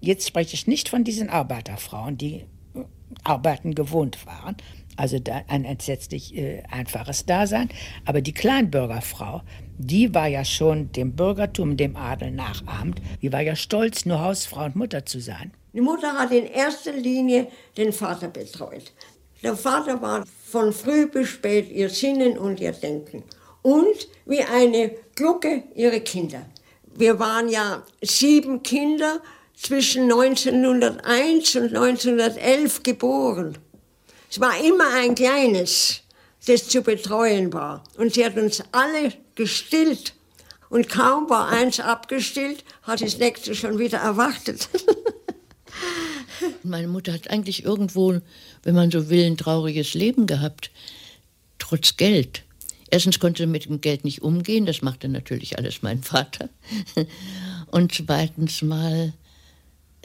Jetzt 0.00 0.26
spreche 0.26 0.54
ich 0.54 0.66
nicht 0.66 0.88
von 0.88 1.04
diesen 1.04 1.28
Arbeiterfrauen, 1.28 2.16
die 2.16 2.46
äh, 2.74 2.84
arbeiten 3.24 3.74
gewohnt 3.74 4.26
waren, 4.26 4.56
also 4.96 5.18
ein 5.48 5.64
entsetzlich 5.64 6.36
äh, 6.36 6.62
einfaches 6.70 7.26
Dasein. 7.26 7.68
Aber 8.04 8.20
die 8.22 8.32
Kleinbürgerfrau, 8.32 9.42
die 9.78 10.14
war 10.14 10.26
ja 10.26 10.44
schon 10.44 10.92
dem 10.92 11.12
Bürgertum, 11.12 11.76
dem 11.76 11.96
Adel 11.96 12.30
nachahmt. 12.30 13.00
Die 13.22 13.32
war 13.32 13.40
ja 13.40 13.56
stolz, 13.56 14.06
nur 14.06 14.20
Hausfrau 14.20 14.64
und 14.64 14.76
Mutter 14.76 15.06
zu 15.06 15.20
sein. 15.20 15.52
Die 15.72 15.80
Mutter 15.80 16.12
hat 16.14 16.32
in 16.32 16.46
erster 16.46 16.92
Linie 16.92 17.46
den 17.76 17.92
Vater 17.92 18.28
betreut. 18.28 18.92
Der 19.42 19.56
Vater 19.56 20.02
war 20.02 20.24
von 20.44 20.72
früh 20.72 21.06
bis 21.06 21.28
spät 21.28 21.70
ihr 21.70 21.88
Sinnen 21.88 22.36
und 22.36 22.60
ihr 22.60 22.72
Denken. 22.72 23.22
Und 23.62 24.08
wie 24.26 24.42
eine 24.42 24.92
Glucke 25.14 25.64
ihre 25.74 26.00
Kinder. 26.00 26.44
Wir 26.94 27.18
waren 27.18 27.48
ja 27.48 27.82
sieben 28.02 28.62
Kinder 28.62 29.20
zwischen 29.60 30.04
1901 30.04 31.56
und 31.56 31.76
1911 31.76 32.82
geboren. 32.82 33.58
Es 34.30 34.40
war 34.40 34.58
immer 34.64 34.94
ein 34.94 35.14
kleines, 35.14 36.00
das 36.46 36.68
zu 36.68 36.82
betreuen 36.82 37.52
war. 37.52 37.84
Und 37.96 38.14
sie 38.14 38.24
hat 38.24 38.36
uns 38.36 38.62
alle 38.72 39.12
gestillt. 39.34 40.14
Und 40.70 40.88
kaum 40.88 41.28
war 41.28 41.48
eins 41.48 41.80
abgestillt, 41.80 42.64
hat 42.82 43.02
das 43.02 43.18
nächste 43.18 43.54
schon 43.54 43.78
wieder 43.78 43.98
erwartet. 43.98 44.68
Meine 46.62 46.88
Mutter 46.88 47.12
hat 47.12 47.28
eigentlich 47.28 47.64
irgendwo, 47.64 48.20
wenn 48.62 48.74
man 48.74 48.90
so 48.90 49.10
will, 49.10 49.26
ein 49.26 49.36
trauriges 49.36 49.94
Leben 49.94 50.26
gehabt, 50.26 50.70
trotz 51.58 51.96
Geld. 51.96 52.44
Erstens 52.88 53.18
konnte 53.18 53.42
sie 53.42 53.46
mit 53.46 53.66
dem 53.66 53.80
Geld 53.80 54.04
nicht 54.04 54.22
umgehen, 54.22 54.64
das 54.64 54.80
machte 54.80 55.08
natürlich 55.08 55.58
alles 55.58 55.82
mein 55.82 56.02
Vater. 56.02 56.48
Und 57.70 57.92
zweitens 57.92 58.62
mal 58.62 59.12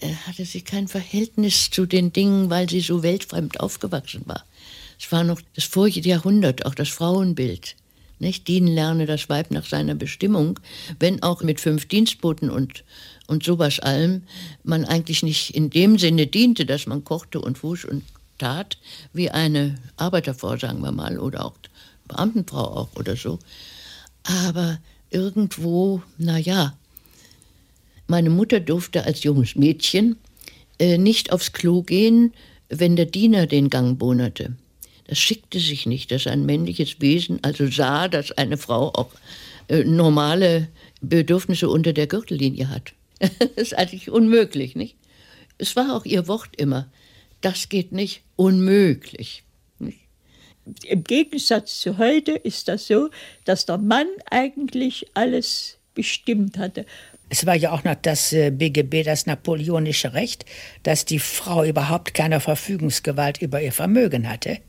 hatte 0.01 0.45
sie 0.45 0.61
kein 0.61 0.87
Verhältnis 0.87 1.69
zu 1.69 1.85
den 1.85 2.11
Dingen, 2.11 2.49
weil 2.49 2.69
sie 2.69 2.81
so 2.81 3.03
weltfremd 3.03 3.59
aufgewachsen 3.59 4.23
war. 4.25 4.43
Es 4.99 5.11
war 5.11 5.23
noch 5.23 5.41
das 5.55 5.65
vorige 5.65 6.07
Jahrhundert, 6.07 6.65
auch 6.65 6.75
das 6.75 6.89
Frauenbild. 6.89 7.75
Nicht? 8.19 8.47
Dienen 8.47 8.67
lerne 8.67 9.05
das 9.05 9.27
Weib 9.29 9.51
nach 9.51 9.65
seiner 9.65 9.95
Bestimmung, 9.95 10.59
wenn 10.99 11.21
auch 11.21 11.43
mit 11.43 11.59
fünf 11.59 11.85
Dienstboten 11.87 12.49
und, 12.49 12.83
und 13.27 13.43
sowas 13.43 13.79
allem 13.79 14.23
man 14.63 14.85
eigentlich 14.85 15.21
nicht 15.21 15.53
in 15.53 15.69
dem 15.69 15.97
Sinne 15.97 16.27
diente, 16.27 16.65
dass 16.65 16.87
man 16.87 17.03
kochte 17.03 17.41
und 17.41 17.61
wusch 17.61 17.83
und 17.85 18.03
tat, 18.37 18.77
wie 19.13 19.31
eine 19.31 19.75
Arbeiterfrau, 19.97 20.57
sagen 20.57 20.81
wir 20.81 20.91
mal, 20.91 21.19
oder 21.19 21.45
auch 21.45 21.55
Beamtenfrau 22.07 22.63
auch 22.63 22.95
oder 22.95 23.15
so. 23.15 23.39
Aber 24.23 24.79
irgendwo, 25.09 26.01
naja, 26.17 26.73
meine 28.07 28.29
Mutter 28.29 28.59
durfte 28.59 29.05
als 29.05 29.23
junges 29.23 29.55
Mädchen 29.55 30.17
äh, 30.79 30.97
nicht 30.97 31.31
aufs 31.31 31.53
Klo 31.53 31.81
gehen, 31.81 32.33
wenn 32.69 32.95
der 32.95 33.05
Diener 33.05 33.47
den 33.47 33.69
Gang 33.69 33.97
bohnerte. 33.97 34.55
Das 35.07 35.19
schickte 35.19 35.59
sich 35.59 35.85
nicht, 35.85 36.11
dass 36.11 36.27
ein 36.27 36.45
männliches 36.45 36.99
Wesen 36.99 37.43
also 37.43 37.67
sah, 37.67 38.07
dass 38.07 38.31
eine 38.31 38.57
Frau 38.57 38.91
auch 38.93 39.11
äh, 39.67 39.83
normale 39.83 40.67
Bedürfnisse 41.01 41.69
unter 41.69 41.93
der 41.93 42.07
Gürtellinie 42.07 42.69
hat. 42.69 42.93
das 43.19 43.49
ist 43.55 43.77
eigentlich 43.77 44.09
unmöglich, 44.09 44.75
nicht? 44.75 44.95
Es 45.57 45.75
war 45.75 45.95
auch 45.95 46.05
ihr 46.05 46.27
Wort 46.27 46.55
immer. 46.57 46.87
Das 47.41 47.69
geht 47.69 47.91
nicht, 47.91 48.21
unmöglich. 48.35 49.43
Im 50.83 51.03
Gegensatz 51.03 51.79
zu 51.79 51.99
heute 51.99 52.31
ist 52.31 52.67
das 52.67 52.87
so, 52.87 53.09
dass 53.43 53.67
der 53.67 53.77
Mann 53.77 54.07
eigentlich 54.31 55.05
alles 55.13 55.77
bestimmt 55.93 56.57
hatte. 56.57 56.87
Es 57.29 57.45
war 57.45 57.55
ja 57.55 57.71
auch 57.71 57.83
noch 57.83 57.95
das 57.95 58.29
BGB, 58.29 58.93
äh, 58.93 59.03
das 59.03 59.25
napoleonische 59.25 60.13
Recht, 60.13 60.45
dass 60.83 61.05
die 61.05 61.19
Frau 61.19 61.63
überhaupt 61.63 62.13
keine 62.13 62.39
Verfügungsgewalt 62.39 63.41
über 63.41 63.61
ihr 63.61 63.71
Vermögen 63.71 64.29
hatte. 64.29 64.59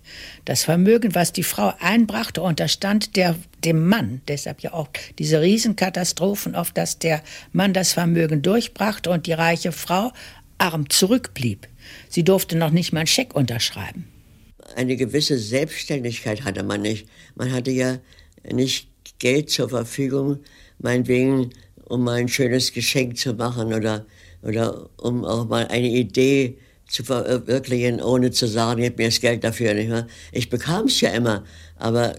Das 0.45 0.65
Vermögen, 0.65 1.15
was 1.15 1.33
die 1.33 1.43
Frau 1.43 1.75
einbrachte, 1.81 2.43
unterstand 2.43 3.17
der, 3.17 3.37
dem 3.65 3.87
Mann. 3.87 4.23
Deshalb 4.27 4.61
ja 4.61 4.73
auch 4.73 4.89
diese 5.19 5.43
Riesenkatastrophen, 5.43 6.55
auf 6.55 6.73
dass 6.73 6.99
der 6.99 7.23
Mann 7.53 7.75
das 7.75 7.93
Vermögen 7.93 8.43
durchbrachte 8.43 9.11
und 9.11 9.27
die 9.27 9.33
reiche 9.33 9.73
Frau 9.73 10.13
arm 10.59 10.89
zurückblieb. 10.89 11.69
Sie 12.09 12.25
durfte 12.25 12.57
noch 12.57 12.71
nicht 12.71 12.93
mal 12.93 13.01
einen 13.01 13.07
Scheck 13.07 13.35
unterschreiben. 13.35 14.09
Eine 14.75 14.97
gewisse 14.97 15.39
Selbstständigkeit 15.39 16.45
hatte 16.45 16.63
man 16.63 16.83
nicht. 16.83 17.07
Man 17.35 17.53
hatte 17.53 17.71
ja 17.71 17.99
nicht 18.51 18.89
Geld 19.19 19.51
zur 19.51 19.69
Verfügung, 19.69 20.39
meinetwegen 20.79 21.51
um 21.89 22.05
mal 22.05 22.17
ein 22.17 22.29
schönes 22.29 22.73
Geschenk 22.73 23.17
zu 23.17 23.35
machen 23.35 23.73
oder, 23.73 24.07
oder 24.43 24.89
um 24.97 25.25
auch 25.25 25.47
mal 25.47 25.67
eine 25.69 25.89
Idee 25.89 26.59
zu 26.89 27.05
verwirklichen, 27.05 28.01
ohne 28.01 28.31
zu 28.31 28.47
sagen, 28.47 28.83
ich 28.83 28.97
mir 28.97 29.07
das 29.07 29.21
Geld 29.21 29.43
dafür 29.45 29.75
nicht 29.75 29.89
mehr. 29.89 30.07
Ich 30.33 30.51
bekam 30.51 30.87
es 30.87 31.01
ja 31.01 31.11
immer, 31.11 31.45
aber 31.77 32.15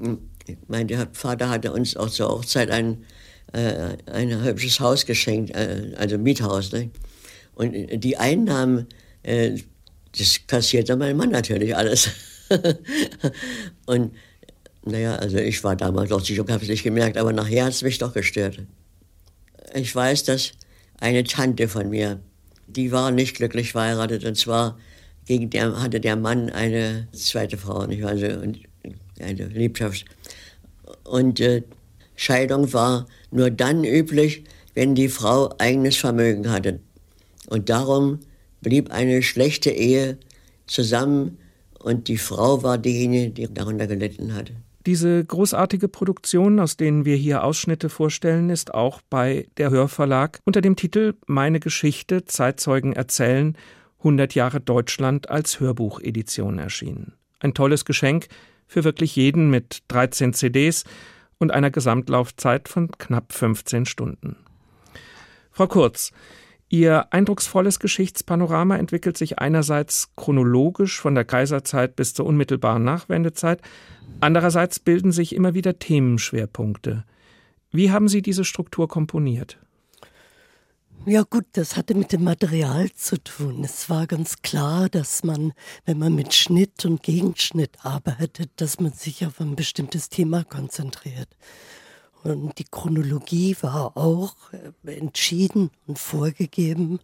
hm, 0.00 0.18
mein 0.68 0.88
Vater 1.12 1.48
hatte 1.48 1.72
uns 1.72 1.96
auch 1.96 2.10
zur 2.10 2.28
Hochzeit 2.28 2.70
ein, 2.70 3.04
äh, 3.52 3.96
ein 4.06 4.44
hübsches 4.44 4.80
Haus 4.80 5.04
geschenkt, 5.04 5.54
äh, 5.54 5.92
also 5.96 6.18
Miethaus. 6.18 6.72
Ne? 6.72 6.90
Und 7.54 7.72
die 7.72 8.16
Einnahmen, 8.16 8.86
äh, 9.22 9.58
das 10.16 10.40
kassierte 10.46 10.96
mein 10.96 11.16
Mann 11.16 11.30
natürlich 11.30 11.76
alles. 11.76 12.10
und 13.86 14.12
naja, 14.86 15.16
also 15.16 15.38
ich 15.38 15.62
war 15.64 15.76
damals 15.76 16.10
noch 16.10 16.24
sicher, 16.24 16.44
habe 16.48 16.62
es 16.62 16.68
nicht 16.68 16.82
gemerkt, 16.82 17.16
aber 17.16 17.32
nachher 17.32 17.66
hat 17.66 17.72
es 17.72 17.82
mich 17.82 17.98
doch 17.98 18.12
gestört. 18.12 18.62
Ich 19.74 19.94
weiß, 19.94 20.24
dass 20.24 20.52
eine 21.00 21.24
Tante 21.24 21.68
von 21.68 21.90
mir, 21.90 22.20
die 22.66 22.92
war 22.92 23.10
nicht 23.10 23.36
glücklich 23.36 23.72
verheiratet 23.72 24.24
und 24.24 24.36
zwar 24.36 24.78
gegen 25.24 25.50
der, 25.50 25.82
hatte 25.82 26.00
der 26.00 26.16
Mann 26.16 26.50
eine 26.50 27.08
zweite 27.12 27.58
Frau, 27.58 27.86
nicht 27.86 28.04
also 28.04 28.26
eine 29.20 29.46
Liebschaft. 29.48 30.04
Und 31.04 31.40
äh, 31.40 31.62
Scheidung 32.14 32.72
war 32.72 33.06
nur 33.30 33.50
dann 33.50 33.84
üblich, 33.84 34.44
wenn 34.74 34.94
die 34.94 35.08
Frau 35.08 35.52
eigenes 35.58 35.96
Vermögen 35.96 36.50
hatte. 36.50 36.80
Und 37.48 37.68
darum 37.68 38.20
blieb 38.60 38.90
eine 38.90 39.22
schlechte 39.22 39.70
Ehe 39.70 40.18
zusammen 40.66 41.38
und 41.78 42.08
die 42.08 42.18
Frau 42.18 42.62
war 42.62 42.78
diejenige, 42.78 43.30
die 43.30 43.52
darunter 43.52 43.86
gelitten 43.86 44.34
hatte. 44.34 44.52
Diese 44.86 45.24
großartige 45.24 45.88
Produktion, 45.88 46.60
aus 46.60 46.76
denen 46.76 47.04
wir 47.04 47.16
hier 47.16 47.42
Ausschnitte 47.42 47.88
vorstellen, 47.88 48.50
ist 48.50 48.72
auch 48.72 49.00
bei 49.10 49.48
der 49.56 49.70
Hörverlag 49.70 50.38
unter 50.44 50.60
dem 50.60 50.76
Titel 50.76 51.14
Meine 51.26 51.58
Geschichte 51.58 52.24
Zeitzeugen 52.24 52.92
erzählen 52.92 53.58
100 53.98 54.36
Jahre 54.36 54.60
Deutschland 54.60 55.28
als 55.28 55.58
Hörbuchedition 55.58 56.60
erschienen. 56.60 57.14
Ein 57.40 57.52
tolles 57.52 57.84
Geschenk 57.84 58.28
für 58.68 58.84
wirklich 58.84 59.16
jeden 59.16 59.50
mit 59.50 59.82
13 59.88 60.32
CDs 60.32 60.84
und 61.38 61.50
einer 61.50 61.72
Gesamtlaufzeit 61.72 62.68
von 62.68 62.92
knapp 62.92 63.32
15 63.32 63.86
Stunden. 63.86 64.36
Frau 65.50 65.66
Kurz, 65.66 66.12
Ihr 66.68 67.12
eindrucksvolles 67.12 67.78
Geschichtspanorama 67.78 68.76
entwickelt 68.76 69.16
sich 69.16 69.38
einerseits 69.38 70.10
chronologisch 70.16 71.00
von 71.00 71.14
der 71.14 71.24
Kaiserzeit 71.24 71.94
bis 71.94 72.12
zur 72.12 72.26
unmittelbaren 72.26 72.82
Nachwendezeit, 72.82 73.62
andererseits 74.20 74.80
bilden 74.80 75.12
sich 75.12 75.34
immer 75.34 75.54
wieder 75.54 75.78
Themenschwerpunkte. 75.78 77.04
Wie 77.70 77.90
haben 77.90 78.08
Sie 78.08 78.22
diese 78.22 78.44
Struktur 78.44 78.88
komponiert? 78.88 79.58
Ja 81.04 81.22
gut, 81.22 81.44
das 81.52 81.76
hatte 81.76 81.94
mit 81.94 82.10
dem 82.10 82.24
Material 82.24 82.90
zu 82.90 83.22
tun. 83.22 83.62
Es 83.62 83.88
war 83.88 84.08
ganz 84.08 84.42
klar, 84.42 84.88
dass 84.88 85.22
man, 85.22 85.52
wenn 85.84 85.98
man 86.00 86.16
mit 86.16 86.34
Schnitt 86.34 86.84
und 86.84 87.04
Gegenschnitt 87.04 87.76
arbeitet, 87.84 88.50
dass 88.56 88.80
man 88.80 88.92
sich 88.92 89.24
auf 89.24 89.40
ein 89.40 89.54
bestimmtes 89.54 90.08
Thema 90.08 90.42
konzentriert. 90.42 91.28
Und 92.32 92.58
die 92.58 92.64
Chronologie 92.64 93.56
war 93.60 93.96
auch 93.96 94.34
äh, 94.52 94.96
entschieden 94.96 95.70
und 95.86 95.98
vorgegeben. 95.98 96.98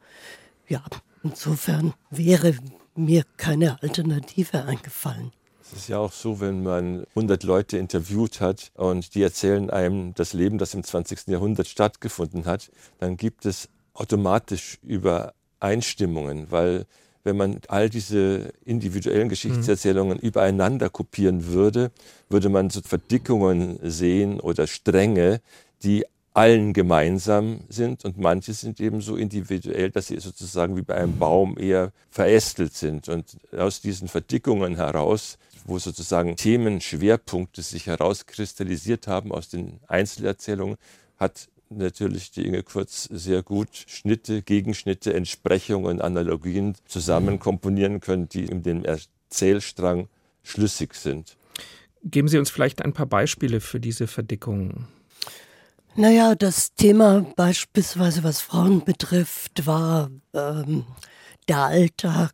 Ja, 0.69 0.83
insofern 1.23 1.95
wäre 2.11 2.55
mir 2.95 3.25
keine 3.37 3.83
Alternative 3.83 4.65
eingefallen. 4.65 5.33
Es 5.63 5.73
ist 5.73 5.89
ja 5.89 5.99
auch 5.99 6.13
so, 6.13 6.41
wenn 6.41 6.63
man 6.63 7.07
100 7.11 7.45
Leute 7.45 7.79
interviewt 7.79 8.41
hat 8.41 8.73
und 8.75 9.15
die 9.15 9.23
erzählen 9.23 9.71
einem 9.71 10.13
das 10.15 10.33
Leben, 10.33 10.59
das 10.59 10.75
im 10.75 10.83
20. 10.83 11.29
Jahrhundert 11.29 11.69
stattgefunden 11.69 12.45
hat, 12.45 12.71
dann 12.99 13.17
gibt 13.17 13.47
es 13.47 13.69
automatisch 13.95 14.79
Übereinstimmungen, 14.83 16.51
weil 16.51 16.87
wenn 17.25 17.37
man 17.37 17.61
all 17.69 17.89
diese 17.89 18.53
individuellen 18.65 19.29
Geschichtserzählungen 19.29 20.19
mhm. 20.19 20.27
übereinander 20.27 20.91
kopieren 20.91 21.47
würde, 21.47 21.91
würde 22.29 22.49
man 22.49 22.71
so 22.71 22.81
Verdickungen 22.83 23.79
sehen 23.83 24.41
oder 24.41 24.67
Stränge, 24.67 25.41
die 25.83 26.05
allen 26.35 26.73
gemeinsam 26.73 27.61
sind 27.69 28.05
und 28.05 28.19
manche 28.19 28.55
sind 28.55 28.81
eben 28.81 29.03
so 29.03 29.17
individuell, 29.17 29.91
dass 29.91 30.07
sie 30.07 30.19
sozusagen 30.19 30.77
wie 30.77 30.83
bei 30.83 30.95
einem 30.95 31.19
Baum 31.19 31.59
eher 31.59 31.93
verästelt 32.11 32.75
sind. 32.75 33.09
Und 33.09 33.37
aus 33.57 33.83
diesen 33.83 34.09
Verdickungen 34.09 34.77
heraus, 34.77 35.39
wo 35.67 35.79
sozusagen 35.79 36.37
Themenschwerpunkte 36.37 37.63
sich 37.63 37.87
herauskristallisiert 37.87 39.07
haben 39.07 39.31
aus 39.31 39.49
den 39.51 39.81
Einzelerzählungen, 39.89 40.77
hat 41.19 41.49
natürlich 41.77 42.31
die 42.31 42.47
Inge 42.47 42.63
Kurz 42.63 43.05
sehr 43.05 43.43
gut 43.43 43.69
Schnitte, 43.87 44.43
Gegenschnitte, 44.43 45.15
Entsprechungen, 45.15 46.01
Analogien 46.01 46.75
zusammen 46.87 47.39
komponieren 47.39 48.01
können, 48.01 48.29
die 48.29 48.45
in 48.45 48.63
dem 48.63 48.85
Erzählstrang 48.85 50.09
schlüssig 50.43 50.95
sind. 50.95 51.37
Geben 52.05 52.29
Sie 52.29 52.39
uns 52.39 52.51
vielleicht 52.51 52.83
ein 52.83 52.93
paar 52.93 53.07
Beispiele 53.07 53.61
für 53.61 53.79
diese 53.79 54.07
Verdickungen. 54.07 54.89
Naja, 55.95 56.35
das 56.35 56.75
Thema 56.75 57.27
beispielsweise, 57.37 58.25
was 58.25 58.41
Frauen 58.41 58.85
betrifft, 58.85 59.67
war 59.67 60.11
ähm, 60.33 60.85
der 61.49 61.59
Alltag 61.59 62.33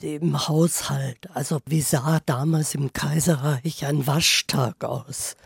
im 0.00 0.48
Haushalt. 0.48 1.28
Also 1.34 1.60
wie 1.66 1.82
sah 1.82 2.20
damals 2.26 2.74
im 2.74 2.92
Kaiserreich 2.92 3.86
ein 3.86 4.06
Waschtag 4.06 4.84
aus? 4.84 5.36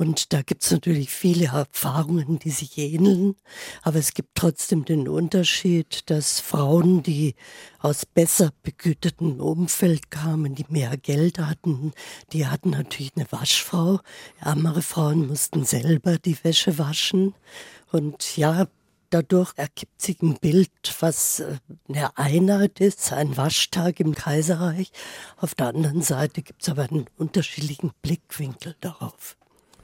Und 0.00 0.32
da 0.32 0.40
gibt 0.40 0.62
es 0.62 0.70
natürlich 0.70 1.10
viele 1.10 1.48
Erfahrungen, 1.48 2.38
die 2.38 2.48
sich 2.48 2.78
ähneln. 2.78 3.36
Aber 3.82 3.98
es 3.98 4.14
gibt 4.14 4.30
trotzdem 4.34 4.86
den 4.86 5.08
Unterschied, 5.08 6.08
dass 6.08 6.40
Frauen, 6.40 7.02
die 7.02 7.34
aus 7.80 8.06
besser 8.06 8.50
begütertem 8.62 9.40
Umfeld 9.40 10.10
kamen, 10.10 10.54
die 10.54 10.64
mehr 10.70 10.96
Geld 10.96 11.38
hatten, 11.38 11.92
die 12.32 12.46
hatten 12.46 12.70
natürlich 12.70 13.12
eine 13.14 13.30
Waschfrau. 13.30 14.00
Ärmere 14.40 14.80
Frauen 14.80 15.26
mussten 15.26 15.66
selber 15.66 16.16
die 16.16 16.42
Wäsche 16.44 16.78
waschen. 16.78 17.34
Und 17.92 18.38
ja, 18.38 18.68
dadurch 19.10 19.52
ergibt 19.56 20.00
sich 20.00 20.22
ein 20.22 20.38
Bild, 20.38 20.70
was 21.00 21.40
äh, 21.40 21.58
eine 21.90 22.16
Einheit 22.16 22.80
ist, 22.80 23.12
ein 23.12 23.36
Waschtag 23.36 24.00
im 24.00 24.14
Kaiserreich. 24.14 24.92
Auf 25.36 25.54
der 25.54 25.66
anderen 25.66 26.00
Seite 26.00 26.40
gibt 26.40 26.62
es 26.62 26.70
aber 26.70 26.84
einen 26.84 27.04
unterschiedlichen 27.18 27.92
Blickwinkel 28.00 28.76
darauf. 28.80 29.36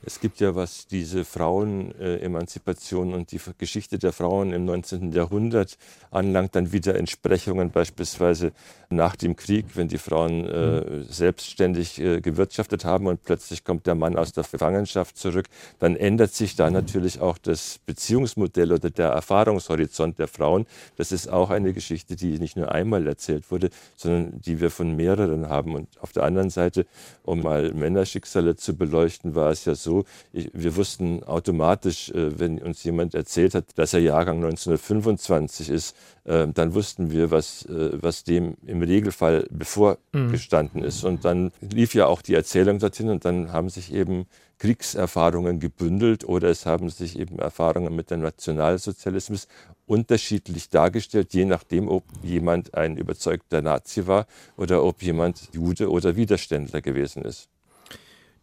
Es 0.03 0.21
gibt 0.21 0.41
ja, 0.41 0.55
was 0.55 0.87
diese 0.87 1.25
Frauenemanzipation 1.25 3.15
und 3.15 3.33
die 3.33 3.41
Geschichte 3.59 3.99
der 3.99 4.13
Frauen 4.13 4.53
im 4.53 4.65
19. 4.65 5.13
Jahrhundert 5.13 5.79
anlangt, 6.11 6.55
dann 6.55 6.73
wieder 6.73 6.95
Entsprechungen 6.95 7.71
beispielsweise 7.71 8.53
nach 8.89 9.17
dem 9.17 9.37
Krieg, 9.37 9.67
wenn 9.75 9.89
die 9.89 9.99
Frauen 9.99 10.47
äh, 10.47 10.81
mhm. 10.81 11.05
selbstständig 11.09 11.99
äh, 12.01 12.21
gewirtschaftet 12.21 12.85
haben 12.85 13.07
und 13.07 13.25
plötzlich 13.25 13.65
kommt 13.65 13.87
der 13.87 13.95
Mann 13.95 14.17
aus 14.17 14.33
der 14.33 14.45
Gefangenschaft 14.45 15.17
zurück, 15.17 15.47
dann 15.79 15.97
ändert 15.97 16.33
sich 16.33 16.57
da 16.57 16.71
natürlich 16.71 17.21
auch 17.21 17.39
das 17.39 17.81
Beziehungsmodell 17.85 18.73
oder 18.73 18.91
der 18.91 19.09
Erfahrungshorizont 19.09 20.19
der 20.19 20.29
Frauen. 20.29 20.67
Das 20.97 21.11
ist 21.11 21.29
auch 21.29 21.51
eine 21.51 21.73
Geschichte, 21.73 22.17
die 22.17 22.39
nicht 22.39 22.57
nur 22.57 22.71
einmal 22.71 23.07
erzählt 23.07 23.51
wurde, 23.51 23.71
sondern 23.97 24.41
die 24.41 24.61
wir 24.61 24.71
von 24.71 24.95
mehreren 24.95 25.49
haben. 25.49 25.75
Und 25.75 25.89
auf 26.01 26.13
der 26.13 26.23
anderen 26.23 26.51
Seite, 26.51 26.87
um 27.25 27.43
mal 27.43 27.73
Männerschicksale 27.73 28.57
zu 28.57 28.77
beleuchten, 28.77 29.35
war 29.35 29.51
es 29.51 29.65
ja 29.65 29.75
so, 29.75 29.86
ich, 30.33 30.51
wir 30.53 30.77
wussten 30.77 31.23
automatisch, 31.25 32.11
äh, 32.11 32.39
wenn 32.39 32.59
uns 32.59 32.83
jemand 32.85 33.15
erzählt 33.15 33.55
hat, 33.55 33.65
dass 33.77 33.95
er 33.95 34.01
Jahrgang 34.01 34.37
1925 34.37 35.71
ist, 35.71 35.97
äh, 36.25 36.47
dann 36.49 36.75
wussten 36.75 37.11
wir, 37.11 37.31
was, 37.31 37.65
äh, 37.67 37.91
was 38.01 38.25
dem 38.25 38.57
im 38.67 38.83
Regelfall 38.83 39.47
bevorgestanden 39.51 40.81
mhm. 40.81 40.87
ist. 40.87 41.05
Und 41.05 41.25
dann 41.25 41.53
lief 41.61 41.95
ja 41.95 42.07
auch 42.07 42.23
die 42.23 42.35
Erzählung 42.35 42.79
dorthin 42.79 43.11
und 43.11 43.25
dann 43.25 43.53
haben 43.53 43.69
sich 43.69 43.93
eben 43.93 44.27
Kriegserfahrungen 44.59 45.61
gebündelt 45.61 46.25
oder 46.25 46.49
es 46.49 46.65
haben 46.65 46.89
sich 46.89 47.19
eben 47.19 47.39
Erfahrungen 47.39 47.95
mit 47.95 48.11
dem 48.11 48.21
Nationalsozialismus 48.23 49.49
unterschiedlich 49.87 50.71
dargestellt, 50.71 51.35
je 51.35 51.45
nachdem, 51.45 51.89
ob 51.89 52.05
jemand 52.23 52.75
ein 52.75 52.97
überzeugter 52.97 53.63
Nazi 53.63 54.07
war 54.07 54.27
oder 54.57 54.83
ob 54.83 55.03
jemand 55.03 55.49
Jude 55.53 55.91
oder 55.91 56.17
Widerständler 56.17 56.81
gewesen 56.81 57.23
ist. 57.23 57.49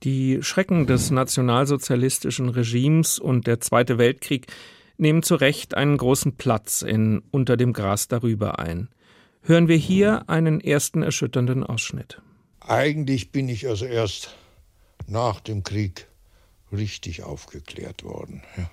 Die 0.04 0.40
Schrecken 0.42 0.86
des 0.86 1.12
nationalsozialistischen 1.12 2.50
Regimes 2.50 3.20
und 3.20 3.48
der 3.48 3.62
Zweite 3.62 3.98
Weltkrieg 3.98 4.48
nehmen 4.98 5.24
zu 5.24 5.36
Recht 5.36 5.76
einen 5.76 5.96
großen 5.96 6.36
Platz 6.36 6.82
in 6.82 7.24
Unter 7.32 7.56
dem 7.56 7.72
Gras 7.72 8.10
darüber 8.10 8.60
ein. 8.60 8.90
Hören 9.44 9.70
wir 9.70 9.78
hier 9.78 10.30
einen 10.30 10.60
ersten 10.60 11.04
erschütternden 11.04 11.64
Ausschnitt. 11.64 12.22
Eigentlich 12.60 13.32
bin 13.32 13.48
ich 13.48 13.68
also 13.68 13.86
erst 13.86 14.36
nach 15.08 15.40
dem 15.40 15.64
Krieg 15.64 16.08
richtig 16.74 17.24
aufgeklärt 17.24 18.04
worden. 18.04 18.44
Ja. 18.58 18.70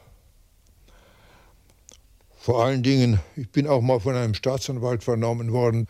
Vor 2.38 2.64
allen 2.64 2.82
Dingen, 2.82 3.20
ich 3.36 3.50
bin 3.50 3.68
auch 3.68 3.82
mal 3.82 4.00
von 4.00 4.16
einem 4.16 4.34
Staatsanwalt 4.34 5.04
vernommen 5.04 5.52
worden. 5.52 5.86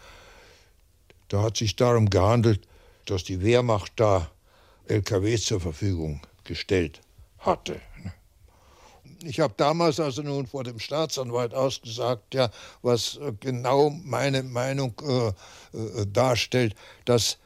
Da 1.29 1.43
hat 1.43 1.57
sich 1.57 1.77
darum 1.77 2.11
gehandelt, 2.11 2.67
dass 3.07 3.25
die 3.25 3.43
Wehrmacht 3.43 3.93
da 3.97 4.31
LKW 4.87 5.37
zur 5.39 5.61
Verfügung 5.61 6.21
gestellt 6.45 7.01
hatte. 7.39 7.81
Ich 9.23 9.39
habe 9.41 9.53
damals 9.57 10.01
also 10.01 10.23
nun 10.23 10.47
vor 10.47 10.65
dem 10.65 10.79
Staatsanwalt 10.79 11.53
ausgesagt, 11.53 12.35
ja, 12.35 12.51
was 12.81 13.17
äh, 13.17 13.33
genau 13.39 13.91
meine 13.91 14.43
Meinung 14.43 14.95
äh, 15.03 15.29
äh, 15.77 16.07
darstellt, 16.07 16.75
dass 17.05 17.37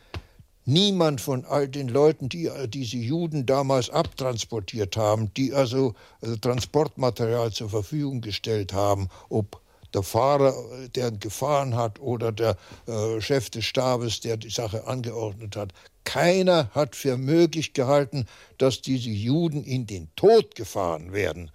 niemand 0.65 1.21
von 1.21 1.45
all 1.45 1.69
den 1.69 1.89
Leuten, 1.89 2.29
die 2.29 2.47
äh, 2.47 2.69
diese 2.69 2.97
Juden 2.97 3.45
damals 3.45 3.91
abtransportiert 3.91 4.97
haben, 4.97 5.35
die 5.35 5.53
also, 5.53 5.95
also 6.21 6.37
Transportmaterial 6.37 7.53
zur 7.53 7.71
Verfügung 7.71 8.21
gestellt 8.21 8.73
haben, 8.73 9.09
ob 9.29 9.61
der 9.95 10.03
Fahrer, 10.03 10.55
der 10.95 11.11
gefahren 11.13 11.75
hat, 11.75 12.01
oder 12.01 12.33
der 12.33 12.57
äh, 12.87 13.21
Chef 13.21 13.51
des 13.51 13.65
Stabes, 13.65 14.21
der 14.21 14.37
die 14.37 14.51
Sache 14.51 14.87
angeordnet 14.87 15.57
hat. 15.57 15.73
Keiner 16.05 16.69
hat 16.73 16.97
für 16.97 17.17
möglich 17.17 17.73
gehalten, 17.73 18.27
dass 18.59 18.83
diese 18.83 19.11
Juden 19.11 19.65
in 19.65 19.87
den 19.87 20.09
Tod 20.17 20.55
gefahren 20.55 21.13
werden. 21.13 21.51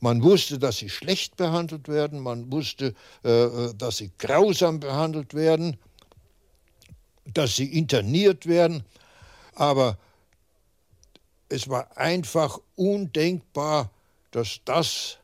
Man 0.00 0.22
wusste, 0.22 0.58
dass 0.58 0.76
sie 0.76 0.90
schlecht 0.90 1.36
behandelt 1.36 1.88
werden, 1.88 2.20
man 2.20 2.52
wusste, 2.52 2.94
äh, 3.24 3.44
äh 3.44 3.74
dass 3.74 3.98
sie 3.98 4.10
grausam 4.18 4.80
behandelt 4.80 5.32
werden, 5.32 5.78
dass 7.32 7.56
sie 7.56 7.72
interniert 7.72 8.46
werden, 8.46 8.84
aber 9.54 9.96
es 11.48 11.68
war 11.68 11.96
einfach 11.96 12.58
undenkbar, 12.74 13.90
dass 14.32 14.60
das 14.64 15.18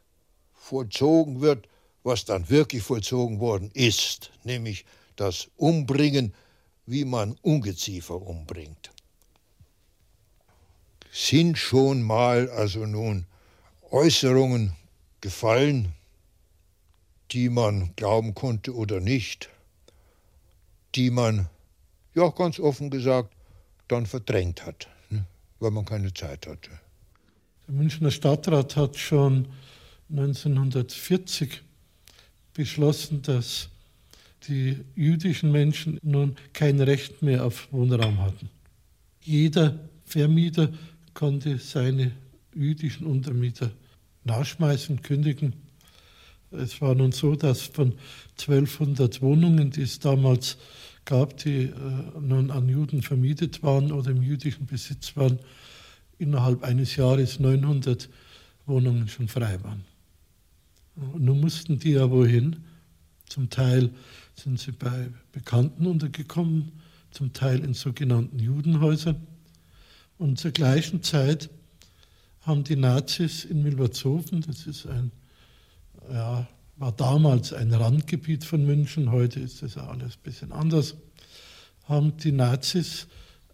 vollzogen 0.55 1.41
wird, 1.41 1.69
was 2.03 2.25
dann 2.25 2.49
wirklich 2.51 2.83
vollzogen 2.83 3.41
worden 3.41 3.71
ist, 3.75 4.31
nämlich 4.45 4.85
das 5.17 5.49
Umbringen, 5.57 6.35
wie 6.87 7.05
man 7.05 7.37
Ungeziefer 7.43 8.21
umbringt. 8.21 8.91
Sind 11.11 11.59
schon 11.59 12.03
mal 12.03 12.51
also 12.51 12.87
nun 12.87 13.27
Äußerungen 13.91 14.75
gefallen, 15.21 15.93
die 17.31 17.49
man 17.49 17.95
glauben 17.97 18.35
konnte 18.35 18.75
oder 18.75 19.01
nicht, 19.01 19.49
die 20.95 21.11
man, 21.11 21.49
ja 22.15 22.29
ganz 22.31 22.59
offen 22.59 22.91
gesagt, 22.91 23.35
dann 23.89 24.07
verdrängt 24.07 24.65
hat, 24.67 24.89
ne, 25.11 25.25
weil 25.61 25.71
man 25.71 25.85
keine 25.85 26.13
Zeit 26.13 26.47
hatte. 26.47 26.71
Der 27.67 27.75
Münchner 27.75 28.11
Stadtrat 28.11 28.77
hat 28.77 28.97
schon 28.97 29.49
1940 30.11 31.63
beschlossen, 32.55 33.23
dass 33.23 33.69
die 34.49 34.77
jüdischen 34.97 35.53
Menschen 35.53 35.99
nun 36.03 36.37
kein 36.53 36.81
Recht 36.81 37.23
mehr 37.23 37.45
auf 37.45 37.69
Wohnraum 37.73 38.19
hatten. 38.21 38.51
Jeder 39.23 39.79
Vermieter 40.05 40.73
konnte 41.15 41.59
seine 41.59 42.13
jüdischen 42.55 43.07
Untermieter 43.07 43.71
nachschmeißen, 44.25 45.03
kündigen. 45.03 45.55
Es 46.51 46.81
war 46.81 46.95
nun 46.95 47.13
so, 47.13 47.35
dass 47.35 47.63
von 47.63 47.95
1200 48.39 49.23
Wohnungen, 49.23 49.71
die 49.71 49.83
es 49.83 49.99
damals 50.01 50.59
gab, 51.05 51.37
die 51.39 51.65
äh, 51.65 51.73
nun 52.21 52.51
an 52.51 52.69
Juden 52.69 53.03
vermietet 53.03 53.63
waren 53.63 53.91
oder 53.91 54.11
im 54.11 54.23
jüdischen 54.23 54.67
Besitz 54.67 55.17
waren, 55.17 55.39
innerhalb 56.19 56.63
eines 56.63 56.97
Jahres 56.97 57.41
900 57.41 58.09
Wohnungen 58.67 59.09
schon 59.09 59.29
frei 59.29 59.59
waren. 59.63 59.85
Und 60.97 61.25
nun 61.25 61.41
mussten 61.41 61.79
die 61.79 61.93
ja 61.93 62.11
wohin. 62.11 62.65
Zum 63.27 63.49
Teil 63.51 63.91
sind 64.35 64.59
sie 64.59 64.73
bei 64.73 65.11
Bekannten 65.33 65.87
untergekommen, 65.87 66.73
zum 67.11 67.33
Teil 67.33 67.65
in 67.65 67.75
sogenannten 67.75 68.39
Judenhäusern. 68.39 69.27
Und 70.19 70.39
zur 70.39 70.51
gleichen 70.51 71.03
Zeit 71.03 71.51
haben 72.43 72.65
die 72.65 72.77
Nazis 72.77 73.45
in 73.45 73.63
Milbertshofen, 73.63 74.43
das 74.43 74.67
ist 74.67 74.87
ein, 74.87 75.13
ja, 76.13 76.47
war 76.77 76.93
damals 76.93 77.53
ein 77.53 77.73
Randgebiet 77.73 78.45
von 78.45 78.65
München, 78.67 79.11
heute 79.11 79.41
ist 79.41 79.63
das 79.63 79.77
alles 79.77 80.17
ein 80.17 80.23
bisschen 80.23 80.53
anders, 80.53 80.97
haben 81.85 82.17
die 82.17 82.33
Nazis 82.33 83.07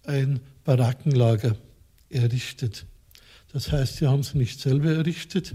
ein 0.05 0.41
Barackenlager 0.65 1.57
errichtet. 2.09 2.87
Das 3.53 3.71
heißt, 3.71 3.97
sie 3.97 4.07
haben 4.07 4.21
es 4.21 4.35
nicht 4.35 4.61
selber 4.61 4.93
errichtet, 4.93 5.55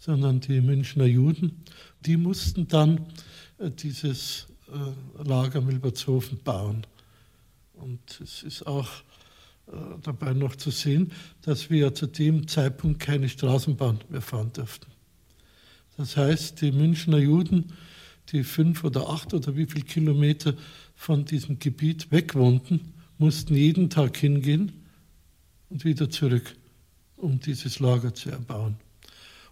sondern 0.00 0.40
die 0.40 0.60
Münchner 0.60 1.04
Juden, 1.04 1.62
die 2.00 2.16
mussten 2.16 2.66
dann 2.66 3.06
äh, 3.58 3.70
dieses 3.70 4.48
äh, 4.68 5.22
Lager 5.22 5.60
Milbertshofen 5.60 6.38
bauen. 6.42 6.86
Und 7.74 8.20
es 8.20 8.42
ist 8.42 8.66
auch 8.66 8.88
äh, 9.68 9.72
dabei 10.02 10.32
noch 10.32 10.56
zu 10.56 10.70
sehen, 10.70 11.12
dass 11.42 11.70
wir 11.70 11.94
zu 11.94 12.06
dem 12.06 12.48
Zeitpunkt 12.48 13.00
keine 13.00 13.28
Straßenbahn 13.28 14.00
mehr 14.08 14.22
fahren 14.22 14.50
durften. 14.52 14.86
Das 15.96 16.16
heißt, 16.16 16.62
die 16.62 16.72
Münchner 16.72 17.18
Juden, 17.18 17.74
die 18.32 18.42
fünf 18.42 18.84
oder 18.84 19.08
acht 19.10 19.34
oder 19.34 19.54
wie 19.54 19.66
viele 19.66 19.84
Kilometer 19.84 20.54
von 20.94 21.26
diesem 21.26 21.58
Gebiet 21.58 22.10
weg 22.10 22.34
wohnten, 22.34 22.94
mussten 23.18 23.54
jeden 23.54 23.90
Tag 23.90 24.16
hingehen 24.16 24.72
und 25.68 25.84
wieder 25.84 26.08
zurück, 26.08 26.56
um 27.16 27.38
dieses 27.38 27.80
Lager 27.80 28.14
zu 28.14 28.30
erbauen. 28.30 28.76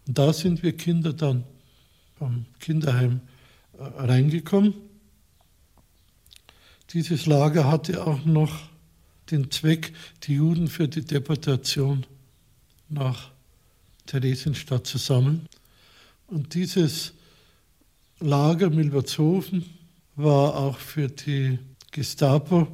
Und 0.08 0.16
da 0.16 0.32
sind 0.32 0.62
wir 0.62 0.74
Kinder 0.74 1.12
dann 1.12 1.44
vom 2.18 2.46
Kinderheim 2.60 3.20
äh, 3.78 3.82
reingekommen. 3.82 4.72
Dieses 6.94 7.26
Lager 7.26 7.70
hatte 7.70 8.06
auch 8.06 8.24
noch 8.24 8.70
den 9.30 9.50
Zweck, 9.50 9.92
die 10.22 10.36
Juden 10.36 10.68
für 10.68 10.88
die 10.88 11.04
Deportation 11.04 12.06
nach 12.88 13.30
Theresienstadt 14.06 14.86
zu 14.86 14.96
sammeln. 14.96 15.46
Und 16.26 16.54
dieses 16.54 17.12
Lager 18.18 18.70
Milbertshofen 18.70 19.66
war 20.16 20.56
auch 20.56 20.78
für 20.78 21.08
die 21.08 21.58
Gestapo 21.90 22.66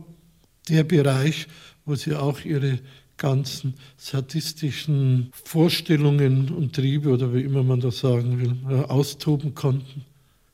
der 0.68 0.84
Bereich, 0.84 1.48
wo 1.84 1.96
sie 1.96 2.14
auch 2.14 2.44
ihre 2.44 2.78
ganzen 3.24 3.72
sadistischen 3.96 5.32
Vorstellungen 5.32 6.50
und 6.50 6.74
Triebe 6.74 7.08
oder 7.08 7.32
wie 7.32 7.40
immer 7.40 7.62
man 7.62 7.80
das 7.80 8.00
sagen 8.00 8.38
will, 8.38 8.84
austoben 8.84 9.54
konnten. 9.54 10.04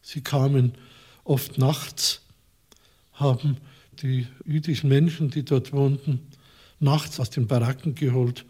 Sie 0.02 0.20
kamen 0.20 0.74
oft 1.24 1.58
nachts, 1.58 2.20
haben 3.14 3.56
die 4.02 4.28
jüdischen 4.46 4.88
Menschen, 4.88 5.30
die 5.30 5.44
dort 5.44 5.72
wohnten, 5.72 6.20
nachts 6.78 7.18
aus 7.18 7.30
den 7.30 7.48
Baracken 7.48 7.96
geholt, 7.96 8.44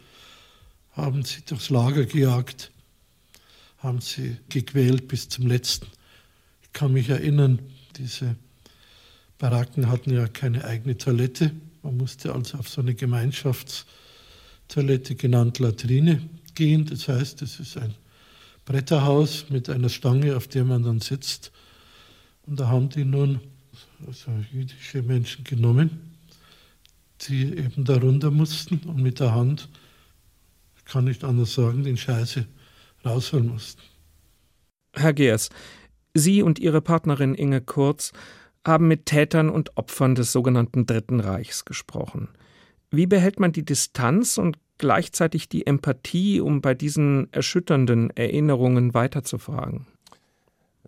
haben 0.93 1.25
sie 1.25 1.41
durchs 1.47 1.71
Lager 1.71 2.05
gejagt, 2.05 2.73
haben 3.79 4.03
sie 4.03 4.37
gequält 4.51 5.09
bis 5.09 5.31
zum 5.31 5.47
letzten. 5.47 5.87
Ich 6.61 6.75
kann 6.75 6.93
mich 6.93 7.09
erinnern, 7.09 7.59
diese 7.97 8.37
Baracken 9.39 9.89
hatten 9.89 10.13
ja 10.13 10.29
keine 10.29 10.67
eigene 10.67 10.99
Toilette. 10.99 11.53
Man 11.83 11.97
musste 11.97 12.35
also 12.35 12.59
auf 12.59 12.69
so 12.69 12.83
eine 12.83 12.95
Gemeinschaftstoilette 14.71 15.15
genannt 15.17 15.59
Latrine 15.59 16.23
gehen. 16.55 16.87
Das 16.87 17.09
heißt, 17.09 17.43
es 17.43 17.61
ist 17.61 17.77
ein 17.77 17.95
Bretterhaus 18.65 19.47
mit 19.51 19.69
einer 19.69 19.89
Stange, 19.89 20.37
auf 20.37 20.47
der 20.49 20.65
man 20.65 20.83
dann 20.83 21.01
sitzt. 21.01 21.51
Und 22.43 22.61
da 22.61 22.69
haben 22.69 22.89
die 22.89 23.05
nun 23.05 23.41
also 24.07 24.31
jüdische 24.53 25.03
Menschen 25.03 25.45
genommen, 25.45 26.17
die 27.23 27.57
eben 27.57 27.85
darunter 27.85 28.31
mussten 28.31 28.79
und 28.87 29.03
mit 29.03 29.21
der 29.21 29.35
Hand, 29.35 29.69
ich 30.77 30.85
kann 30.85 31.05
nicht 31.05 31.25
anders 31.25 31.55
sagen, 31.55 31.83
den 31.83 31.97
Scheiße 31.97 32.47
rausholen 33.05 33.49
mussten. 33.49 33.83
Herr 34.95 35.13
Geers, 35.13 35.51
Sie 36.15 36.43
und 36.43 36.59
Ihre 36.59 36.81
Partnerin 36.81 37.35
Inge 37.35 37.61
Kurz 37.61 38.13
haben 38.67 38.89
mit 38.89 39.07
Tätern 39.07 39.49
und 39.49 39.77
Opfern 39.77 40.15
des 40.15 40.33
sogenannten 40.33 40.87
Dritten 40.87 41.21
Reichs 41.21 41.65
gesprochen. 41.65 42.29
Wie 42.91 43.07
behält 43.07 43.39
man 43.39 43.53
die 43.53 43.65
Distanz 43.65 44.39
und 44.39 44.59
gleichzeitig 44.79 45.49
die 45.49 45.67
Empathie, 45.67 46.41
um 46.41 46.61
bei 46.61 46.75
diesen 46.75 47.33
erschütternden 47.33 48.11
Erinnerungen 48.17 48.95
weiterzufragen? 48.95 49.87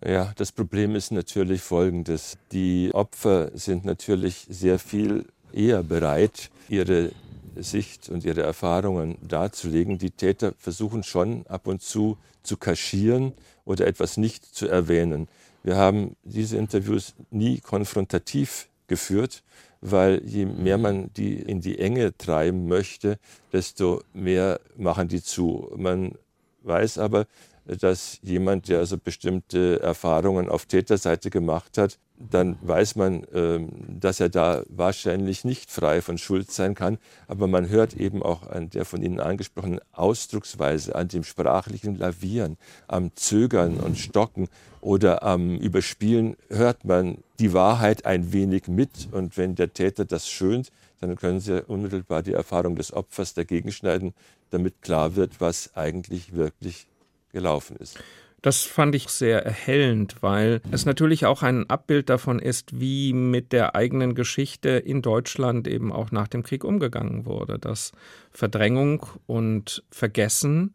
Ja, 0.05 0.33
das 0.35 0.51
Problem 0.51 0.95
ist 0.95 1.11
natürlich 1.11 1.61
folgendes. 1.61 2.37
Die 2.51 2.91
Opfer 2.93 3.51
sind 3.53 3.85
natürlich 3.85 4.45
sehr 4.49 4.79
viel 4.79 5.25
eher 5.53 5.83
bereit, 5.83 6.49
ihre 6.67 7.11
Sicht 7.55 8.09
und 8.09 8.25
ihre 8.25 8.41
Erfahrungen 8.41 9.17
darzulegen. 9.21 9.99
Die 9.99 10.11
Täter 10.11 10.53
versuchen 10.57 11.03
schon 11.03 11.45
ab 11.47 11.67
und 11.67 11.81
zu 11.81 12.17
zu 12.43 12.57
kaschieren 12.57 13.33
oder 13.65 13.87
etwas 13.87 14.17
nicht 14.17 14.43
zu 14.43 14.67
erwähnen. 14.67 15.27
Wir 15.63 15.77
haben 15.77 16.15
diese 16.23 16.57
Interviews 16.57 17.13
nie 17.31 17.59
konfrontativ 17.59 18.67
geführt, 18.87 19.43
weil 19.83 20.21
je 20.25 20.45
mehr 20.45 20.77
man 20.77 21.11
die 21.17 21.35
in 21.35 21.59
die 21.59 21.77
Enge 21.77 22.17
treiben 22.17 22.67
möchte, 22.67 23.19
desto 23.51 24.01
mehr 24.13 24.61
machen 24.77 25.09
die 25.09 25.21
zu. 25.21 25.69
Man 25.75 26.13
weiß 26.61 26.97
aber, 26.99 27.25
dass 27.65 28.19
jemand, 28.21 28.67
der 28.67 28.79
also 28.79 28.97
bestimmte 28.97 29.79
Erfahrungen 29.81 30.49
auf 30.49 30.65
Täterseite 30.65 31.29
gemacht 31.29 31.77
hat, 31.77 31.97
dann 32.17 32.57
weiß 32.61 32.95
man, 32.95 33.25
ähm, 33.33 33.69
dass 33.99 34.19
er 34.19 34.29
da 34.29 34.63
wahrscheinlich 34.69 35.43
nicht 35.43 35.71
frei 35.71 36.01
von 36.01 36.17
Schuld 36.17 36.51
sein 36.51 36.75
kann. 36.75 36.97
Aber 37.27 37.47
man 37.47 37.69
hört 37.69 37.95
eben 37.95 38.21
auch 38.21 38.47
an 38.47 38.69
der 38.69 38.85
von 38.85 39.01
Ihnen 39.01 39.19
angesprochenen 39.19 39.79
Ausdrucksweise, 39.91 40.95
an 40.95 41.07
dem 41.07 41.23
sprachlichen 41.23 41.97
Lavieren, 41.97 42.57
am 42.87 43.15
Zögern 43.15 43.77
und 43.77 43.97
Stocken 43.97 44.47
oder 44.79 45.23
am 45.23 45.57
Überspielen, 45.57 46.35
hört 46.49 46.85
man 46.85 47.17
die 47.39 47.53
Wahrheit 47.53 48.05
ein 48.05 48.31
wenig 48.31 48.67
mit. 48.67 49.09
Und 49.11 49.37
wenn 49.37 49.55
der 49.55 49.73
Täter 49.73 50.05
das 50.05 50.29
schönt, 50.29 50.71
dann 51.01 51.15
können 51.15 51.39
Sie 51.39 51.61
unmittelbar 51.65 52.23
die 52.23 52.33
Erfahrung 52.33 52.75
des 52.75 52.93
Opfers 52.93 53.33
dagegen 53.33 53.71
schneiden, 53.71 54.13
damit 54.51 54.81
klar 54.81 55.15
wird, 55.15 55.41
was 55.41 55.75
eigentlich 55.75 56.33
wirklich 56.33 56.87
gelaufen 57.33 57.75
ist. 57.77 57.99
Das 58.41 58.63
fand 58.63 58.93
ich 58.93 59.07
sehr 59.07 59.45
erhellend, 59.45 60.17
weil 60.21 60.61
es 60.69 60.85
natürlich 60.85 61.25
auch 61.25 61.43
ein 61.43 61.69
Abbild 61.69 62.09
davon 62.09 62.39
ist, 62.39 62.77
wie 62.77 63.13
mit 63.13 63.53
der 63.53 63.73
eigenen 63.73 64.15
Geschichte 64.15 64.69
in 64.69 65.01
Deutschland 65.01 65.65
eben 65.65 65.93
auch 65.93 66.11
nach 66.11 66.27
dem 66.27 66.43
Krieg 66.43 66.65
umgegangen 66.65 67.25
wurde, 67.25 67.57
dass 67.57 67.93
Verdrängung 68.31 69.05
und 69.27 69.83
Vergessen 69.91 70.73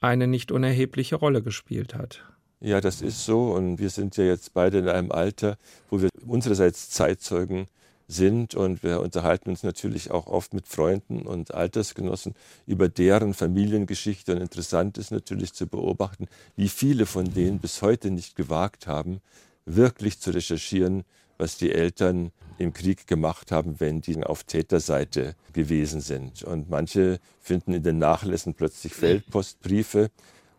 eine 0.00 0.26
nicht 0.26 0.50
unerhebliche 0.52 1.16
Rolle 1.16 1.42
gespielt 1.42 1.94
hat. 1.94 2.24
Ja, 2.60 2.80
das 2.80 3.02
ist 3.02 3.26
so 3.26 3.52
und 3.52 3.78
wir 3.78 3.90
sind 3.90 4.16
ja 4.16 4.24
jetzt 4.24 4.54
beide 4.54 4.78
in 4.78 4.88
einem 4.88 5.12
Alter, 5.12 5.58
wo 5.90 6.00
wir 6.00 6.08
unsererseits 6.26 6.88
Zeitzeugen 6.88 7.66
sind. 8.12 8.54
Und 8.54 8.82
wir 8.82 9.00
unterhalten 9.00 9.50
uns 9.50 9.62
natürlich 9.62 10.10
auch 10.10 10.26
oft 10.26 10.54
mit 10.54 10.68
Freunden 10.68 11.22
und 11.22 11.54
Altersgenossen 11.54 12.34
über 12.66 12.88
deren 12.88 13.34
Familiengeschichte. 13.34 14.34
Und 14.34 14.40
interessant 14.40 14.98
ist 14.98 15.10
natürlich 15.10 15.52
zu 15.52 15.66
beobachten, 15.66 16.28
wie 16.56 16.68
viele 16.68 17.06
von 17.06 17.32
denen 17.32 17.58
bis 17.58 17.82
heute 17.82 18.10
nicht 18.10 18.36
gewagt 18.36 18.86
haben, 18.86 19.20
wirklich 19.64 20.20
zu 20.20 20.30
recherchieren, 20.30 21.04
was 21.38 21.56
die 21.56 21.72
Eltern 21.72 22.30
im 22.58 22.72
Krieg 22.72 23.06
gemacht 23.06 23.50
haben, 23.50 23.80
wenn 23.80 24.00
die 24.00 24.22
auf 24.22 24.44
Täterseite 24.44 25.34
gewesen 25.52 26.00
sind. 26.00 26.42
Und 26.44 26.70
manche 26.70 27.18
finden 27.40 27.72
in 27.72 27.82
den 27.82 27.98
Nachlässen 27.98 28.54
plötzlich 28.54 28.94
Feldpostbriefe 28.94 30.10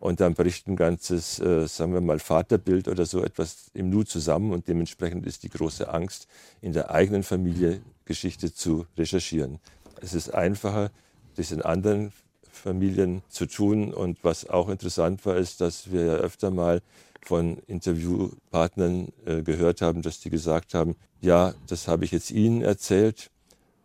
und 0.04 0.20
dann 0.20 0.34
bricht 0.34 0.68
ein 0.68 0.76
ganzes, 0.76 1.38
äh, 1.40 1.66
sagen 1.66 1.94
wir 1.94 2.02
mal, 2.02 2.18
Vaterbild 2.18 2.88
oder 2.88 3.06
so 3.06 3.24
etwas 3.24 3.70
im 3.72 3.88
Nu 3.88 4.02
zusammen 4.02 4.52
und 4.52 4.68
dementsprechend 4.68 5.24
ist 5.24 5.44
die 5.44 5.48
große 5.48 5.88
Angst, 5.88 6.28
in 6.60 6.74
der 6.74 6.90
eigenen 6.90 7.22
Familie 7.22 7.80
Geschichte 8.04 8.52
zu 8.52 8.84
recherchieren. 8.98 9.60
Es 10.02 10.12
ist 10.12 10.34
einfacher, 10.34 10.90
das 11.36 11.52
in 11.52 11.62
anderen 11.62 12.12
Familien 12.52 13.22
zu 13.30 13.46
tun 13.46 13.94
und 13.94 14.22
was 14.22 14.46
auch 14.46 14.68
interessant 14.68 15.24
war, 15.24 15.38
ist, 15.38 15.62
dass 15.62 15.90
wir 15.90 16.04
ja 16.04 16.14
öfter 16.16 16.50
mal 16.50 16.82
von 17.24 17.56
Interviewpartnern 17.66 19.08
äh, 19.24 19.40
gehört 19.40 19.80
haben, 19.80 20.02
dass 20.02 20.20
die 20.20 20.28
gesagt 20.28 20.74
haben, 20.74 20.96
ja, 21.22 21.54
das 21.66 21.88
habe 21.88 22.04
ich 22.04 22.12
jetzt 22.12 22.30
Ihnen 22.30 22.60
erzählt, 22.60 23.30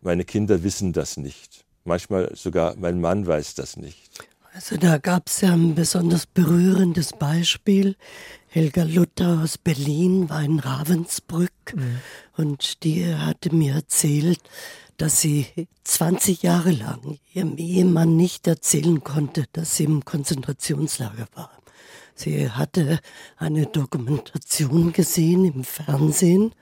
meine 0.02 0.26
Kinder 0.26 0.62
wissen 0.64 0.92
das 0.92 1.16
nicht. 1.16 1.64
Manchmal 1.84 2.36
sogar 2.36 2.76
mein 2.76 3.00
Mann 3.00 3.26
weiß 3.26 3.54
das 3.54 3.78
nicht. 3.78 4.10
Also 4.52 4.76
da 4.76 4.98
gab 4.98 5.28
es 5.28 5.42
ja 5.42 5.52
ein 5.52 5.76
besonders 5.76 6.26
berührendes 6.26 7.12
Beispiel. 7.12 7.96
Helga 8.48 8.82
Luther 8.82 9.40
aus 9.44 9.58
Berlin 9.58 10.28
war 10.28 10.42
in 10.42 10.58
Ravensbrück 10.58 11.52
mhm. 11.74 12.00
und 12.36 12.82
die 12.82 13.14
hatte 13.14 13.54
mir 13.54 13.74
erzählt, 13.74 14.40
dass 14.96 15.20
sie 15.20 15.46
20 15.84 16.42
Jahre 16.42 16.72
lang 16.72 17.18
ihrem 17.32 17.56
Ehemann 17.58 18.16
nicht 18.16 18.48
erzählen 18.48 19.04
konnte, 19.04 19.44
dass 19.52 19.76
sie 19.76 19.84
im 19.84 20.04
Konzentrationslager 20.04 21.28
war. 21.34 21.52
Sie 22.16 22.50
hatte 22.50 22.98
eine 23.36 23.66
Dokumentation 23.66 24.92
gesehen 24.92 25.44
im 25.44 25.62
Fernsehen 25.64 26.54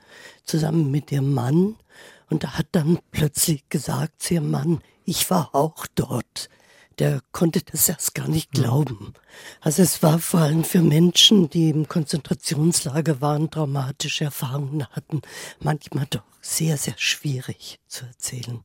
zusammen 0.45 0.91
mit 0.91 1.11
ihrem 1.11 1.33
Mann 1.33 1.75
und 2.29 2.45
hat 2.55 2.67
dann 2.71 2.99
plötzlich 3.11 3.67
gesagt 3.67 4.21
zu 4.21 4.35
ihrem 4.35 4.51
Mann, 4.51 4.81
ich 5.05 5.29
war 5.31 5.55
auch 5.55 5.87
dort 5.95 6.49
der 6.99 7.21
konnte 7.31 7.61
das 7.61 7.89
erst 7.89 8.13
gar 8.13 8.27
nicht 8.27 8.51
glauben. 8.51 9.13
Also 9.61 9.81
es 9.81 10.03
war 10.03 10.19
vor 10.19 10.41
allem 10.41 10.63
für 10.63 10.81
Menschen, 10.81 11.49
die 11.49 11.69
im 11.69 11.87
Konzentrationslager 11.87 13.21
waren, 13.21 13.49
traumatische 13.49 14.25
Erfahrungen 14.25 14.85
hatten, 14.87 15.21
manchmal 15.59 16.07
doch 16.09 16.23
sehr, 16.41 16.77
sehr 16.77 16.95
schwierig 16.97 17.79
zu 17.87 18.05
erzählen. 18.05 18.61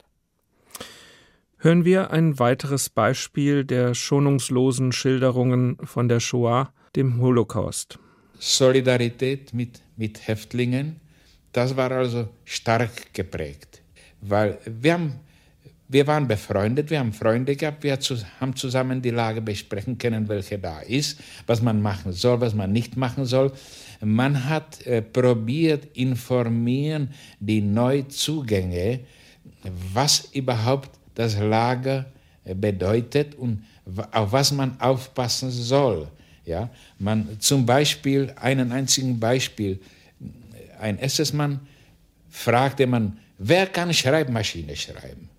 Hören 1.58 1.84
wir 1.84 2.10
ein 2.10 2.38
weiteres 2.38 2.90
Beispiel 2.90 3.64
der 3.64 3.94
schonungslosen 3.94 4.92
Schilderungen 4.92 5.78
von 5.82 6.08
der 6.08 6.20
Shoah, 6.20 6.72
dem 6.94 7.20
Holocaust. 7.20 7.98
Solidarität 8.38 9.54
mit, 9.54 9.80
mit 9.96 10.26
Häftlingen, 10.26 11.00
das 11.52 11.76
war 11.76 11.90
also 11.90 12.28
stark 12.44 13.14
geprägt, 13.14 13.82
weil 14.20 14.58
wir 14.66 14.92
haben 14.92 15.20
wir 15.94 16.08
waren 16.08 16.26
befreundet, 16.26 16.90
wir 16.90 16.98
haben 16.98 17.12
Freunde 17.12 17.54
gehabt, 17.54 17.84
wir 17.84 17.96
haben 18.40 18.56
zusammen 18.56 19.00
die 19.00 19.10
Lage 19.10 19.40
besprechen 19.40 19.96
können, 19.96 20.28
welche 20.28 20.58
da 20.58 20.80
ist, 20.80 21.20
was 21.46 21.62
man 21.62 21.80
machen 21.80 22.12
soll, 22.12 22.40
was 22.40 22.52
man 22.52 22.72
nicht 22.72 22.96
machen 22.96 23.26
soll. 23.26 23.52
Man 24.00 24.48
hat 24.48 24.84
äh, 24.88 25.02
probiert, 25.02 25.96
informieren 25.96 27.10
die 27.38 27.60
Neuzugänge, 27.60 29.00
was 29.92 30.30
überhaupt 30.32 30.90
das 31.14 31.38
Lager 31.38 32.06
äh, 32.44 32.56
bedeutet 32.56 33.36
und 33.36 33.64
auf 34.10 34.32
was 34.32 34.50
man 34.50 34.80
aufpassen 34.80 35.52
soll. 35.52 36.08
Ja, 36.44 36.70
man 36.98 37.38
zum 37.38 37.64
Beispiel, 37.64 38.34
einen 38.34 38.72
einzigen 38.72 39.20
Beispiel, 39.20 39.78
ein 40.80 40.98
SS-Mann 40.98 41.60
fragte 42.28 42.84
man, 42.88 43.16
wer 43.38 43.68
kann 43.68 43.94
Schreibmaschine 43.94 44.74
schreiben? 44.74 45.30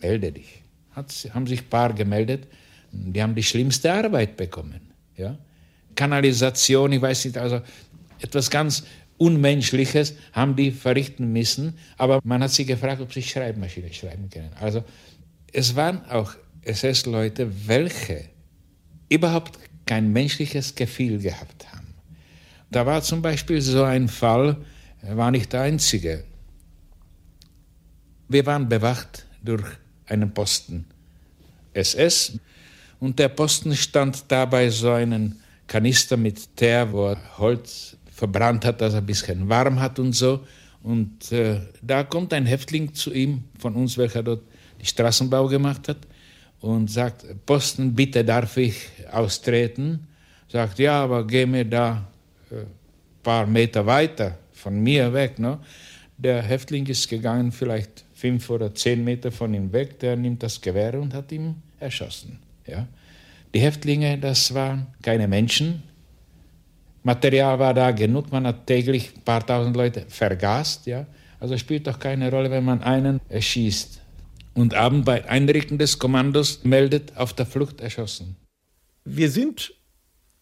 Melde 0.00 0.32
dich. 0.32 0.62
Hat, 0.92 1.12
haben 1.32 1.46
sich 1.46 1.62
ein 1.62 1.68
paar 1.68 1.92
gemeldet, 1.92 2.46
die 2.92 3.22
haben 3.22 3.34
die 3.34 3.42
schlimmste 3.42 3.92
Arbeit 3.92 4.36
bekommen. 4.36 4.80
Ja? 5.16 5.36
Kanalisation, 5.94 6.92
ich 6.92 7.02
weiß 7.02 7.26
nicht, 7.26 7.38
also 7.38 7.60
etwas 8.20 8.50
ganz 8.50 8.84
Unmenschliches 9.18 10.14
haben 10.32 10.56
die 10.56 10.70
verrichten 10.70 11.32
müssen, 11.32 11.78
aber 11.96 12.20
man 12.22 12.42
hat 12.42 12.50
sie 12.50 12.66
gefragt, 12.66 13.00
ob 13.00 13.12
sie 13.12 13.22
Schreibmaschine 13.22 13.92
schreiben 13.92 14.28
können. 14.28 14.50
Also 14.60 14.84
es 15.52 15.74
waren 15.74 16.04
auch 16.10 16.34
SS-Leute, 16.62 17.50
welche 17.66 18.24
überhaupt 19.08 19.58
kein 19.86 20.12
menschliches 20.12 20.74
Gefühl 20.74 21.18
gehabt 21.18 21.72
haben. 21.72 21.94
Da 22.70 22.84
war 22.84 23.02
zum 23.02 23.22
Beispiel 23.22 23.62
so 23.62 23.84
ein 23.84 24.08
Fall, 24.08 24.56
war 25.02 25.30
nicht 25.30 25.52
der 25.52 25.62
einzige. 25.62 26.24
Wir 28.28 28.44
waren 28.44 28.68
bewacht 28.68 29.24
durch 29.42 29.64
einen 30.06 30.32
Posten 30.32 30.84
SS 31.72 32.38
und 33.00 33.18
der 33.18 33.28
Posten 33.28 33.74
stand 33.74 34.24
dabei 34.28 34.70
so 34.70 34.90
einen 34.90 35.40
Kanister 35.66 36.16
mit 36.16 36.56
Teer, 36.56 36.90
wo 36.92 37.08
er 37.08 37.38
Holz 37.38 37.96
verbrannt 38.10 38.64
hat, 38.64 38.80
dass 38.80 38.94
er 38.94 39.00
ein 39.00 39.06
bisschen 39.06 39.48
warm 39.48 39.80
hat 39.80 39.98
und 39.98 40.12
so. 40.12 40.40
Und 40.82 41.32
äh, 41.32 41.60
da 41.82 42.04
kommt 42.04 42.32
ein 42.32 42.46
Häftling 42.46 42.94
zu 42.94 43.12
ihm, 43.12 43.44
von 43.58 43.74
uns, 43.74 43.98
welcher 43.98 44.22
dort 44.22 44.42
die 44.80 44.86
Straßenbau 44.86 45.48
gemacht 45.48 45.88
hat, 45.88 45.98
und 46.60 46.90
sagt, 46.90 47.26
Posten, 47.44 47.94
bitte 47.94 48.24
darf 48.24 48.56
ich 48.56 48.76
austreten? 49.10 50.06
Sagt, 50.48 50.78
ja, 50.78 51.02
aber 51.02 51.26
geh 51.26 51.44
mir 51.44 51.64
da 51.64 52.06
ein 52.50 52.56
äh, 52.56 52.64
paar 53.22 53.46
Meter 53.46 53.84
weiter 53.84 54.38
von 54.52 54.80
mir 54.80 55.12
weg. 55.12 55.38
Ne? 55.38 55.58
Der 56.16 56.42
Häftling 56.42 56.86
ist 56.86 57.08
gegangen, 57.08 57.52
vielleicht 57.52 58.05
fünf 58.16 58.48
oder 58.48 58.74
zehn 58.74 59.04
Meter 59.04 59.30
von 59.30 59.52
ihm 59.52 59.72
weg, 59.72 60.00
der 60.00 60.16
nimmt 60.16 60.42
das 60.42 60.60
Gewehr 60.60 60.98
und 60.98 61.12
hat 61.12 61.30
ihn 61.30 61.62
erschossen. 61.78 62.38
Ja? 62.66 62.88
Die 63.54 63.60
Häftlinge, 63.60 64.18
das 64.18 64.54
waren 64.54 64.86
keine 65.02 65.28
Menschen. 65.28 65.82
Material 67.02 67.58
war 67.58 67.74
da 67.74 67.90
genug, 67.90 68.32
man 68.32 68.46
hat 68.46 68.66
täglich 68.66 69.12
ein 69.14 69.22
paar 69.22 69.46
tausend 69.46 69.76
Leute 69.76 70.06
vergast. 70.08 70.86
Ja? 70.86 71.06
Also 71.38 71.58
spielt 71.58 71.86
doch 71.86 71.98
keine 71.98 72.30
Rolle, 72.30 72.50
wenn 72.50 72.64
man 72.64 72.82
einen 72.82 73.20
erschießt 73.28 74.00
und 74.54 74.72
abend 74.72 75.04
bei 75.04 75.28
Einrücken 75.28 75.76
des 75.76 75.98
Kommandos 75.98 76.64
meldet, 76.64 77.14
auf 77.18 77.34
der 77.34 77.44
Flucht 77.44 77.82
erschossen. 77.82 78.36
Wir 79.04 79.30
sind 79.30 79.74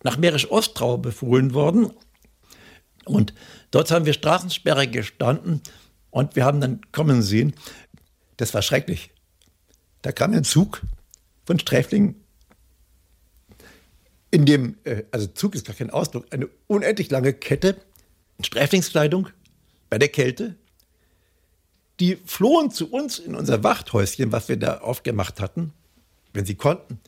nach 0.04 0.16
Mährisch-Ostrau 0.16 0.98
befohlen 0.98 1.54
worden 1.54 1.90
und 3.04 3.34
dort 3.72 3.90
haben 3.90 4.06
wir 4.06 4.12
Straßensperre 4.12 4.86
gestanden 4.86 5.60
und 6.14 6.36
wir 6.36 6.44
haben 6.44 6.60
dann 6.60 6.80
kommen 6.92 7.22
sehen, 7.22 7.54
das 8.36 8.54
war 8.54 8.62
schrecklich. 8.62 9.10
Da 10.00 10.12
kam 10.12 10.32
ein 10.32 10.44
Zug 10.44 10.80
von 11.44 11.58
Sträflingen, 11.58 12.14
in 14.30 14.46
dem, 14.46 14.76
äh, 14.84 15.02
also 15.10 15.26
Zug 15.26 15.56
ist 15.56 15.66
gar 15.66 15.74
kein 15.74 15.90
Ausdruck, 15.90 16.26
eine 16.30 16.48
unendlich 16.68 17.10
lange 17.10 17.32
Kette 17.32 17.76
in 18.38 18.44
Sträflingskleidung 18.44 19.28
bei 19.90 19.98
der 19.98 20.08
Kälte. 20.08 20.54
Die 21.98 22.16
flohen 22.24 22.70
zu 22.70 22.92
uns 22.92 23.18
in 23.18 23.34
unser 23.34 23.64
Wachthäuschen, 23.64 24.30
was 24.30 24.48
wir 24.48 24.56
da 24.56 24.78
aufgemacht 24.78 25.40
hatten, 25.40 25.72
wenn 26.32 26.46
sie 26.46 26.54
konnten. 26.54 27.00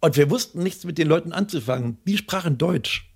Und 0.00 0.16
wir 0.16 0.30
wussten 0.30 0.64
nichts 0.64 0.84
mit 0.84 0.98
den 0.98 1.06
Leuten 1.06 1.32
anzufangen. 1.32 1.98
Die 2.08 2.18
sprachen 2.18 2.58
Deutsch. 2.58 3.08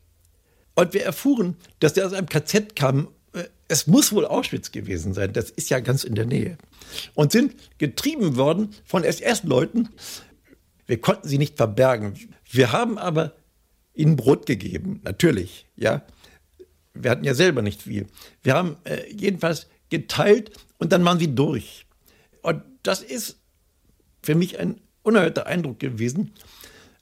Und 0.76 0.94
wir 0.94 1.04
erfuhren, 1.04 1.56
dass 1.80 1.94
der 1.94 2.06
aus 2.06 2.12
einem 2.12 2.28
KZ 2.28 2.76
kam 2.76 3.08
es 3.68 3.86
muss 3.86 4.12
wohl 4.12 4.26
Auschwitz 4.26 4.72
gewesen 4.72 5.14
sein, 5.14 5.32
das 5.32 5.50
ist 5.50 5.70
ja 5.70 5.80
ganz 5.80 6.04
in 6.04 6.14
der 6.14 6.26
Nähe. 6.26 6.56
Und 7.14 7.32
sind 7.32 7.54
getrieben 7.78 8.36
worden 8.36 8.70
von 8.84 9.04
SS-Leuten. 9.04 9.88
Wir 10.86 11.00
konnten 11.00 11.28
sie 11.28 11.38
nicht 11.38 11.56
verbergen. 11.56 12.14
Wir 12.50 12.72
haben 12.72 12.98
aber 12.98 13.32
ihnen 13.94 14.16
Brot 14.16 14.46
gegeben, 14.46 15.00
natürlich, 15.04 15.66
ja. 15.76 16.02
Wir 16.94 17.10
hatten 17.10 17.24
ja 17.24 17.34
selber 17.34 17.60
nicht 17.60 17.82
viel. 17.82 18.06
Wir 18.42 18.54
haben 18.54 18.76
äh, 18.84 19.10
jedenfalls 19.12 19.66
geteilt 19.90 20.50
und 20.78 20.92
dann 20.92 21.04
waren 21.04 21.18
sie 21.18 21.34
durch. 21.34 21.86
Und 22.42 22.62
das 22.82 23.02
ist 23.02 23.38
für 24.22 24.34
mich 24.34 24.58
ein 24.58 24.80
unerhörter 25.02 25.46
Eindruck 25.46 25.78
gewesen. 25.78 26.32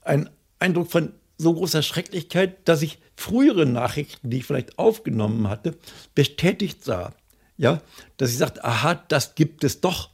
Ein 0.03 0.31
Eindruck 0.59 0.91
von 0.91 1.13
so 1.39 1.55
großer 1.55 1.83
Schrecklichkeit, 1.83 2.69
dass 2.69 2.83
ich 2.83 2.99
frühere 3.17 3.67
Nachrichten, 3.67 4.31
die 4.31 4.39
ich 4.39 4.45
vielleicht 4.45 4.79
aufgenommen 4.79 5.49
hatte, 5.49 5.77
bestätigt 6.15 6.85
sah. 6.85 7.13
Ja, 7.57 7.81
dass 8.17 8.31
ich 8.31 8.39
sagte, 8.39 8.65
aha, 8.65 8.95
das 9.09 9.37
gibt 9.37 9.63
es 9.63 9.81
doch. 9.81 10.11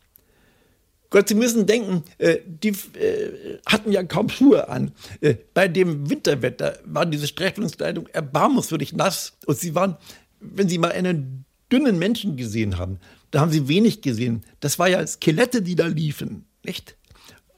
Gott, 1.10 1.28
Sie 1.28 1.34
müssen 1.34 1.66
denken, 1.66 2.04
äh, 2.18 2.38
die 2.46 2.68
äh, 2.68 3.58
hatten 3.66 3.90
ja 3.90 4.02
kaum 4.04 4.28
Schuhe 4.28 4.68
an. 4.68 4.92
Äh, 5.20 5.34
bei 5.54 5.66
dem 5.66 6.08
Winterwetter 6.08 6.78
war 6.84 7.04
diese 7.04 7.26
Sträflingskleidung 7.26 8.06
erbarmungswürdig 8.08 8.92
nass 8.92 9.32
und 9.46 9.58
sie 9.58 9.74
waren, 9.74 9.96
wenn 10.38 10.68
Sie 10.68 10.78
mal 10.78 10.92
einen 10.92 11.44
dünnen 11.72 11.98
Menschen 11.98 12.36
gesehen 12.36 12.78
haben, 12.78 12.98
da 13.30 13.40
haben 13.40 13.50
Sie 13.50 13.68
wenig 13.68 14.02
gesehen. 14.02 14.44
Das 14.60 14.78
war 14.78 14.88
ja 14.88 15.04
Skelette, 15.06 15.62
die 15.62 15.74
da 15.74 15.86
liefen, 15.86 16.44
nicht? 16.64 16.96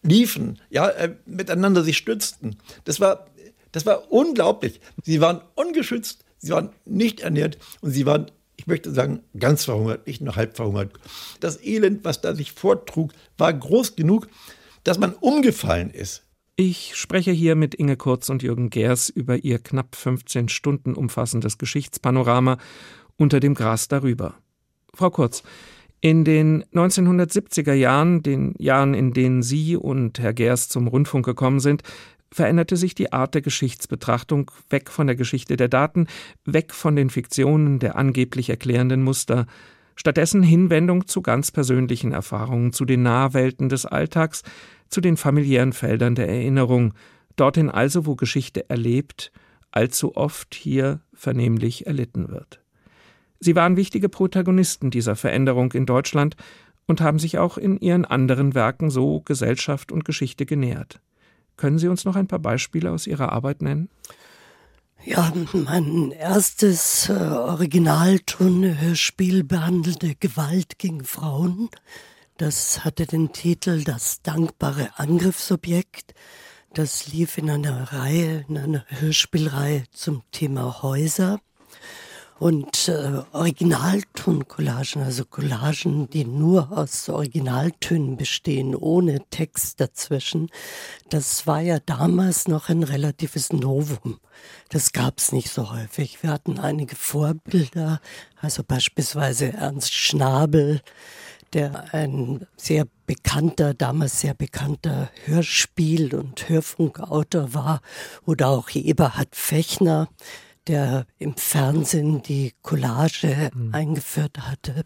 Liefen, 0.03 0.59
ja, 0.71 0.89
äh, 0.89 1.15
miteinander 1.27 1.85
sich 1.85 1.97
stützten. 1.97 2.57
Das 2.85 3.01
war, 3.01 3.27
das 3.73 3.87
war 3.87 4.11
unglaublich. 4.13 4.81
Sie 5.03 5.21
waren 5.21 5.41
ungeschützt, 5.55 6.25
sie 6.39 6.53
waren 6.53 6.71
nicht 6.85 7.21
ernährt 7.21 7.59
und 7.81 7.91
sie 7.91 8.07
waren, 8.07 8.31
ich 8.57 8.67
möchte 8.67 8.93
sagen, 8.93 9.21
ganz 9.39 9.65
verhungert, 9.65 10.07
nicht 10.07 10.21
nur 10.21 10.37
halb 10.37 10.57
verhungert. 10.57 10.93
Das 11.41 11.63
Elend, 11.63 12.05
was 12.05 12.21
da 12.21 12.35
sich 12.35 12.53
vortrug, 12.53 13.13
war 13.39 13.53
groß 13.53 13.97
genug, 13.97 14.29
dass 14.85 14.99
man 14.99 15.15
umgefallen 15.15 15.91
ist. 15.91 16.23
Ich 16.57 16.95
spreche 16.97 17.33
hier 17.33 17.57
mit 17.57 17.75
Inge 17.75 17.97
Kurz 17.97 18.29
und 18.29 18.43
Jürgen 18.43 18.69
Gers 18.69 19.09
über 19.09 19.43
ihr 19.43 19.59
knapp 19.59 19.97
15 19.97 20.49
Stunden 20.49 20.95
umfassendes 20.95 21.57
Geschichtspanorama 21.57 22.59
unter 23.17 23.41
dem 23.41 23.55
Gras 23.55 23.89
darüber. 23.89 24.35
Frau 24.95 25.11
Kurz, 25.11 25.43
in 26.03 26.25
den 26.25 26.65
1970er 26.75 27.73
Jahren, 27.73 28.23
den 28.23 28.55
Jahren, 28.59 28.93
in 28.93 29.13
denen 29.13 29.43
Sie 29.43 29.77
und 29.77 30.19
Herr 30.19 30.35
Gers 30.35 30.69
zum 30.69 30.89
Rundfunk 30.89 31.25
gekommen 31.25 31.61
sind, 31.61 31.85
veränderte 32.33 32.77
sich 32.77 32.95
die 32.95 33.13
Art 33.13 33.35
der 33.35 33.43
Geschichtsbetrachtung 33.43 34.51
weg 34.71 34.91
von 34.91 35.07
der 35.07 35.17
Geschichte 35.17 35.57
der 35.57 35.69
Daten, 35.69 36.07
weg 36.45 36.73
von 36.73 36.97
den 36.97 37.11
Fiktionen 37.11 37.79
der 37.79 37.97
angeblich 37.97 38.49
erklärenden 38.49 39.03
Muster, 39.03 39.47
stattdessen 39.95 40.43
Hinwendung 40.43 41.07
zu 41.07 41.21
ganz 41.21 41.51
persönlichen 41.51 42.13
Erfahrungen, 42.13 42.73
zu 42.73 42.85
den 42.85 43.03
Nahwelten 43.03 43.69
des 43.69 43.85
Alltags, 43.87 44.43
zu 44.89 45.01
den 45.01 45.17
familiären 45.17 45.73
Feldern 45.73 46.15
der 46.15 46.29
Erinnerung, 46.29 46.95
dorthin 47.37 47.71
also, 47.71 48.07
wo 48.07 48.17
Geschichte 48.17 48.69
erlebt, 48.69 49.31
allzu 49.71 50.17
oft 50.17 50.55
hier 50.55 51.01
vernehmlich 51.15 51.87
erlitten 51.87 52.29
wird. 52.29 52.61
Sie 53.41 53.57
waren 53.57 53.77
wichtige 53.77 54.09
Protagonisten 54.09 54.91
dieser 54.91 55.17
Veränderung 55.17 55.73
in 55.73 55.85
Deutschland 55.85 56.37
und 56.87 57.01
haben 57.01 57.19
sich 57.19 57.39
auch 57.39 57.59
in 57.59 57.79
ihren 57.79 58.05
anderen 58.05 58.55
Werken 58.55 58.91
so 58.91 59.21
Gesellschaft 59.21 59.93
und 59.93 60.05
Geschichte 60.05 60.47
genähert. 60.47 61.01
Können 61.63 61.79
Sie 61.79 61.87
uns 61.87 62.05
noch 62.05 62.17
ein 62.17 62.27
paar 62.27 62.41
Beispiele 62.41 62.91
aus 62.91 63.07
Ihrer 63.07 63.31
Arbeit 63.31 63.63
nennen? 63.63 63.89
Ja, 65.05 65.33
mein 65.53 66.11
erstes 66.11 67.09
äh, 67.09 67.13
Originalton-Hörspiel 67.13 69.45
behandelte 69.45 70.17
Gewalt 70.17 70.81
gegen 70.81 71.05
Frauen. 71.05 71.69
Das 72.37 72.85
hatte 72.85 73.07
den 73.07 73.33
Titel 73.33 73.85
Das 73.85 74.23
dankbare 74.23 74.91
Angriffsobjekt. 74.97 76.15
Das 76.75 77.07
lief 77.07 77.39
in 77.39 77.49
einer 77.49 77.93
Reihe, 77.93 78.45
in 78.49 78.59
einer 78.59 78.85
Hörspielreihe 78.89 79.85
zum 79.93 80.25
Thema 80.33 80.83
Häuser. 80.83 81.39
Und 82.43 82.89
äh, 82.89 83.23
Originalton-Collagen, 83.31 85.05
also 85.05 85.25
Collagen, 85.25 86.11
die 86.11 86.25
nur 86.25 86.77
aus 86.77 87.09
Originaltönen 87.09 88.17
bestehen, 88.17 88.75
ohne 88.75 89.21
Text 89.31 89.81
dazwischen, 89.81 90.51
das 91.09 91.47
war 91.47 91.61
ja 91.61 91.79
damals 91.79 92.49
noch 92.49 92.69
ein 92.69 92.83
relatives 92.83 93.53
Novum. 93.53 94.19
Das 94.71 94.91
gab 94.91 95.19
es 95.19 95.31
nicht 95.31 95.51
so 95.51 95.73
häufig. 95.73 96.21
Wir 96.25 96.31
hatten 96.31 96.59
einige 96.59 96.97
Vorbilder, 96.97 98.01
also 98.41 98.65
beispielsweise 98.65 99.53
Ernst 99.53 99.95
Schnabel, 99.95 100.81
der 101.53 101.95
ein 101.95 102.49
sehr 102.57 102.89
bekannter, 103.07 103.73
damals 103.73 104.21
sehr 104.21 104.35
bekannter 104.35 105.11
Hörspiel- 105.27 106.17
und 106.17 106.49
Hörfunkautor 106.49 107.55
war, 107.55 107.83
oder 108.27 108.49
auch 108.49 108.69
Eberhard 108.75 109.37
Fechner, 109.37 110.09
der 110.69 111.07
im 111.19 111.37
Fernsehen 111.37 112.23
die 112.23 112.53
Collage 112.63 113.51
mhm. 113.55 113.75
eingeführt 113.75 114.39
hatte. 114.39 114.85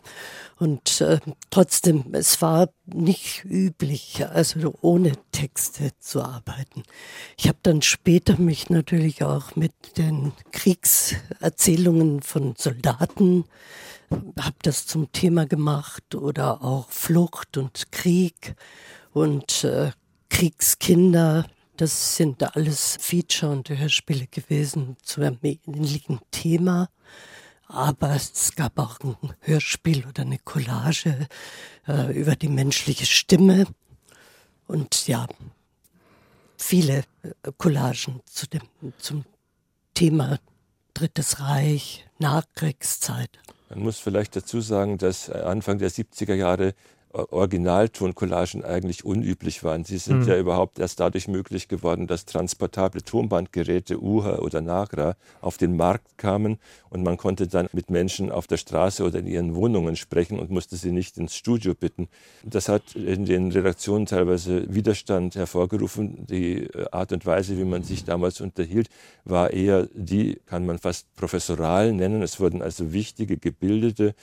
Und 0.58 1.00
äh, 1.00 1.18
trotzdem, 1.50 2.14
es 2.14 2.40
war 2.40 2.70
nicht 2.86 3.44
üblich, 3.44 4.24
also 4.26 4.74
ohne 4.80 5.12
Texte 5.32 5.90
zu 5.98 6.22
arbeiten. 6.22 6.82
Ich 7.36 7.48
habe 7.48 7.58
dann 7.62 7.82
später 7.82 8.38
mich 8.38 8.70
natürlich 8.70 9.22
auch 9.22 9.56
mit 9.56 9.98
den 9.98 10.32
Kriegserzählungen 10.52 12.22
von 12.22 12.54
Soldaten, 12.56 13.44
habe 14.10 14.56
das 14.62 14.86
zum 14.86 15.12
Thema 15.12 15.46
gemacht 15.46 16.14
oder 16.14 16.62
auch 16.62 16.90
Flucht 16.90 17.56
und 17.56 17.90
Krieg 17.92 18.54
und 19.12 19.64
äh, 19.64 19.90
Kriegskinder 20.28 21.46
das 21.76 22.16
sind 22.16 22.42
alles 22.56 22.98
Feature 23.00 23.52
und 23.52 23.68
Hörspiele 23.68 24.26
gewesen 24.26 24.96
zu 25.02 25.22
einem 25.22 25.38
ähnlichen 25.42 26.20
Thema. 26.30 26.88
Aber 27.68 28.10
es 28.14 28.54
gab 28.54 28.78
auch 28.78 29.00
ein 29.00 29.16
Hörspiel 29.40 30.06
oder 30.06 30.22
eine 30.22 30.38
Collage 30.38 31.28
äh, 31.88 32.12
über 32.12 32.36
die 32.36 32.48
menschliche 32.48 33.06
Stimme. 33.06 33.66
Und 34.66 35.08
ja, 35.08 35.26
viele 36.56 37.04
äh, 37.22 37.52
Collagen 37.58 38.20
zu 38.24 38.46
dem, 38.46 38.62
zum 38.98 39.24
Thema 39.94 40.38
Drittes 40.94 41.40
Reich, 41.40 42.06
Nachkriegszeit. 42.18 43.30
Man 43.68 43.80
muss 43.80 43.98
vielleicht 43.98 44.36
dazu 44.36 44.60
sagen, 44.60 44.98
dass 44.98 45.28
Anfang 45.28 45.78
der 45.78 45.90
70er 45.90 46.34
Jahre 46.34 46.74
Originaltoncollagen 47.16 48.64
eigentlich 48.64 49.04
unüblich 49.04 49.64
waren. 49.64 49.84
Sie 49.84 49.98
sind 49.98 50.20
mhm. 50.20 50.28
ja 50.28 50.38
überhaupt 50.38 50.78
erst 50.78 51.00
dadurch 51.00 51.28
möglich 51.28 51.68
geworden, 51.68 52.06
dass 52.06 52.26
transportable 52.26 53.02
Tonbandgeräte 53.02 54.00
UHA 54.02 54.38
oder 54.38 54.60
Nagra 54.60 55.16
auf 55.40 55.56
den 55.56 55.76
Markt 55.76 56.18
kamen 56.18 56.58
und 56.90 57.02
man 57.02 57.16
konnte 57.16 57.46
dann 57.46 57.68
mit 57.72 57.90
Menschen 57.90 58.30
auf 58.30 58.46
der 58.46 58.58
Straße 58.58 59.02
oder 59.04 59.18
in 59.18 59.26
ihren 59.26 59.54
Wohnungen 59.54 59.96
sprechen 59.96 60.38
und 60.38 60.50
musste 60.50 60.76
sie 60.76 60.92
nicht 60.92 61.16
ins 61.18 61.34
Studio 61.36 61.74
bitten. 61.74 62.08
Das 62.44 62.68
hat 62.68 62.94
in 62.94 63.24
den 63.24 63.50
Redaktionen 63.50 64.06
teilweise 64.06 64.72
Widerstand 64.74 65.36
hervorgerufen. 65.36 66.26
Die 66.26 66.64
äh, 66.64 66.86
Art 66.90 67.12
und 67.12 67.24
Weise, 67.26 67.56
wie 67.58 67.64
man 67.64 67.82
sich 67.82 68.04
damals 68.04 68.40
unterhielt, 68.40 68.88
war 69.24 69.52
eher 69.52 69.88
die, 69.94 70.40
kann 70.46 70.66
man 70.66 70.78
fast 70.78 71.12
professoral 71.14 71.92
nennen. 71.92 72.22
Es 72.22 72.40
wurden 72.40 72.62
also 72.62 72.92
wichtige, 72.92 73.36
gebildete 73.38 74.14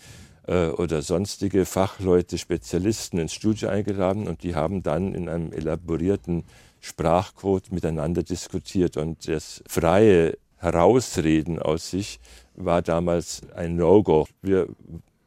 äh, 0.48 0.68
oder 0.68 1.02
sonstige 1.02 1.66
Fachleute, 1.66 2.38
Spezialisten 2.38 3.18
ins 3.18 3.34
Studio 3.34 3.70
eingeladen 3.70 4.28
und 4.28 4.44
die 4.44 4.56
haben 4.56 4.84
dann 4.84 5.14
in 5.14 5.30
einem 5.30 5.52
elaborierten 5.52 6.44
Sprachcode 6.80 7.72
miteinander 7.72 8.24
diskutiert. 8.24 8.98
Und 8.98 9.28
das 9.28 9.64
freie 9.68 10.38
Herausreden 10.58 11.60
aus 11.60 11.90
sich 11.90 12.20
war 12.56 12.82
damals 12.82 13.42
ein 13.56 13.76
No-Go. 13.76 14.28
Wir 14.42 14.68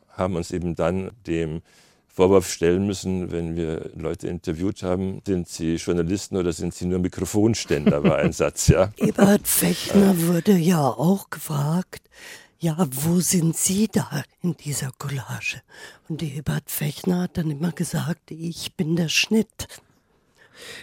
haben 0.08 0.36
uns 0.36 0.50
eben 0.50 0.74
dann 0.74 1.10
dem 1.26 1.62
Vorwurf 2.08 2.50
stellen 2.50 2.86
müssen, 2.86 3.30
wenn 3.30 3.56
wir 3.56 3.90
Leute 3.94 4.28
interviewt 4.28 4.82
haben, 4.82 5.20
sind 5.26 5.48
sie 5.48 5.74
Journalisten 5.74 6.38
oder 6.38 6.50
sind 6.50 6.72
sie 6.72 6.86
nur 6.86 6.98
Mikrofonständer, 6.98 8.02
war 8.02 8.16
ein 8.16 8.32
Satz, 8.32 8.68
ja. 8.68 8.90
Eberhard 8.96 9.46
Fechner 9.46 10.18
wurde 10.22 10.56
ja 10.56 10.88
auch 10.88 11.28
gefragt, 11.28 12.08
ja, 12.58 12.88
wo 12.90 13.20
sind 13.20 13.56
Sie 13.56 13.88
da 13.88 14.22
in 14.42 14.56
dieser 14.56 14.90
Collage? 14.98 15.62
Und 16.08 16.20
die 16.20 16.36
Ebert 16.36 16.70
Fechner 16.70 17.22
hat 17.22 17.36
dann 17.36 17.50
immer 17.50 17.72
gesagt, 17.72 18.30
ich 18.30 18.74
bin 18.74 18.96
der 18.96 19.08
Schnitt. 19.08 19.68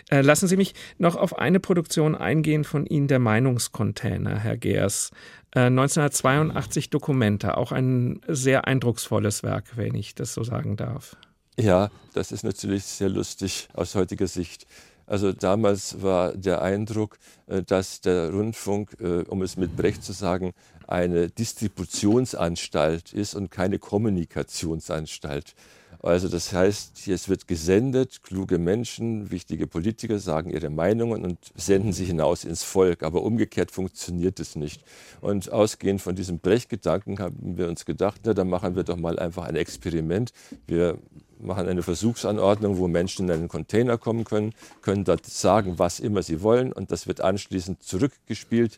Äh, 0.09 0.21
lassen 0.21 0.47
Sie 0.47 0.57
mich 0.57 0.76
noch 0.97 1.15
auf 1.15 1.38
eine 1.38 1.59
Produktion 1.59 2.15
eingehen 2.15 2.63
von 2.63 2.86
Ihnen, 2.86 3.07
der 3.07 3.19
Meinungscontainer, 3.19 4.38
Herr 4.38 4.57
Geers. 4.57 5.11
Äh, 5.51 5.61
1982 5.61 6.89
Dokumente, 6.89 7.57
auch 7.57 7.71
ein 7.71 8.21
sehr 8.28 8.67
eindrucksvolles 8.67 9.43
Werk, 9.43 9.76
wenn 9.76 9.95
ich 9.95 10.15
das 10.15 10.34
so 10.34 10.43
sagen 10.43 10.76
darf. 10.78 11.17
Ja, 11.57 11.91
das 12.13 12.32
ist 12.32 12.43
natürlich 12.43 12.84
sehr 12.84 13.09
lustig 13.09 13.67
aus 13.74 13.95
heutiger 13.95 14.28
Sicht. 14.28 14.65
Also 15.06 15.34
damals 15.34 16.01
war 16.01 16.34
der 16.34 16.62
Eindruck, 16.62 17.18
äh, 17.47 17.64
dass 17.64 18.01
der 18.01 18.32
Rundfunk, 18.32 18.97
äh, 18.99 19.24
um 19.28 19.41
es 19.41 19.58
mit 19.58 19.76
Brecht 19.76 20.04
zu 20.04 20.14
sagen, 20.14 20.54
eine 20.88 21.30
Distributionsanstalt 21.30 23.14
ist 23.14 23.36
und 23.36 23.51
keine 23.51 23.80
Kommunikationsanstalt. 23.80 25.56
Also 26.04 26.28
das 26.28 26.51
heißt, 26.51 27.08
es 27.08 27.30
wird 27.30 27.47
gesendet, 27.47 28.24
kluge 28.24 28.58
Menschen, 28.58 29.32
wichtige 29.32 29.68
Politiker 29.68 30.20
sagen 30.20 30.49
ihre 30.49 30.70
Meinungen 30.70 31.24
und 31.24 31.38
senden 31.56 31.93
sie 31.93 32.04
hinaus 32.04 32.43
ins 32.43 32.62
Volk. 32.62 33.04
Aber 33.04 33.24
umgekehrt 33.24 33.72
funktioniert 33.72 34.38
es 34.41 34.58
nicht. 34.58 34.84
Und 35.22 35.54
ausgehend 35.54 36.01
von 36.01 36.14
diesem 36.14 36.39
Brecht-Gedanken 36.39 37.20
haben 37.20 37.58
wir 37.58 37.70
uns 37.70 37.86
gedacht, 37.86 38.20
na, 38.26 38.34
dann 38.34 38.49
machen 38.49 38.76
wir 38.76 38.84
doch 38.84 38.97
mal 38.97 39.18
einfach 39.18 39.45
ein 39.45 39.56
Experiment. 39.56 40.34
Wir 40.68 40.97
machen 41.39 41.70
eine 41.70 41.84
Versuchsanordnung, 41.84 42.78
wo 42.78 42.89
Menschen 42.89 43.30
in 43.30 43.36
einen 43.36 43.47
Container 43.47 43.97
kommen 43.97 44.26
können, 44.26 44.54
können 44.82 45.06
dort 45.06 45.26
sagen, 45.26 45.80
was 45.80 46.01
immer 46.01 46.22
sie 46.22 46.41
wollen 46.41 46.74
und 46.74 46.91
das 46.91 47.08
wird 47.08 47.22
anschließend 47.22 47.82
zurückgespielt 47.84 48.78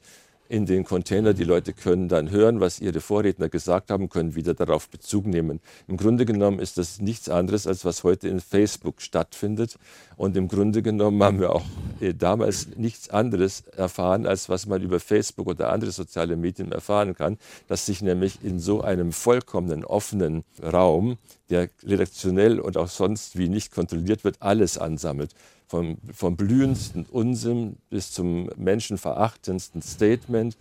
in 0.49 0.65
den 0.65 0.83
Container. 0.83 1.33
Die 1.33 1.43
Leute 1.43 1.73
können 1.73 2.07
dann 2.07 2.29
hören, 2.29 2.59
was 2.59 2.79
ihre 2.79 3.01
Vorredner 3.01 3.49
gesagt 3.49 3.91
haben, 3.91 4.09
können 4.09 4.35
wieder 4.35 4.53
darauf 4.53 4.89
Bezug 4.89 5.25
nehmen. 5.25 5.59
Im 5.87 5.97
Grunde 5.97 6.25
genommen 6.25 6.59
ist 6.59 6.77
das 6.77 6.99
nichts 6.99 7.29
anderes, 7.29 7.67
als 7.67 7.85
was 7.85 8.03
heute 8.03 8.27
in 8.27 8.39
Facebook 8.39 9.01
stattfindet. 9.01 9.77
Und 10.17 10.37
im 10.37 10.47
Grunde 10.47 10.81
genommen 10.81 11.21
haben 11.23 11.39
wir 11.39 11.53
auch 11.53 11.65
äh, 11.99 12.13
damals 12.13 12.75
nichts 12.77 13.09
anderes 13.09 13.61
erfahren, 13.75 14.25
als 14.25 14.49
was 14.49 14.65
man 14.65 14.81
über 14.81 14.99
Facebook 14.99 15.47
oder 15.47 15.71
andere 15.71 15.91
soziale 15.91 16.35
Medien 16.35 16.71
erfahren 16.71 17.15
kann, 17.15 17.37
dass 17.67 17.85
sich 17.85 18.01
nämlich 18.01 18.43
in 18.43 18.59
so 18.59 18.81
einem 18.81 19.11
vollkommenen 19.11 19.83
offenen 19.83 20.43
Raum, 20.61 21.17
der 21.49 21.69
redaktionell 21.83 22.59
und 22.59 22.77
auch 22.77 22.87
sonst 22.87 23.37
wie 23.37 23.49
nicht 23.49 23.71
kontrolliert 23.71 24.23
wird, 24.23 24.37
alles 24.39 24.77
ansammelt 24.77 25.35
vom, 25.67 25.97
vom 26.13 26.35
blühendsten 26.35 27.05
Unsinn 27.05 27.77
bis 27.89 28.11
zum 28.11 28.49
menschenverachtendsten 28.55 29.81
Statement 29.81 30.57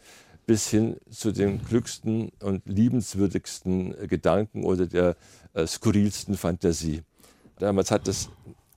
bis 0.47 0.69
hin 0.69 0.97
zu 1.11 1.33
den 1.33 1.65
klügsten 1.65 2.31
und 2.43 2.63
liebenswürdigsten 2.67 4.09
Gedanken 4.09 4.65
oder 4.65 4.87
der 4.87 5.17
äh, 5.55 5.67
skurrilsten 5.67 6.37
Fantasie. 6.37 7.03
Damals 7.59 7.91
hat 7.91 8.09
das 8.09 8.29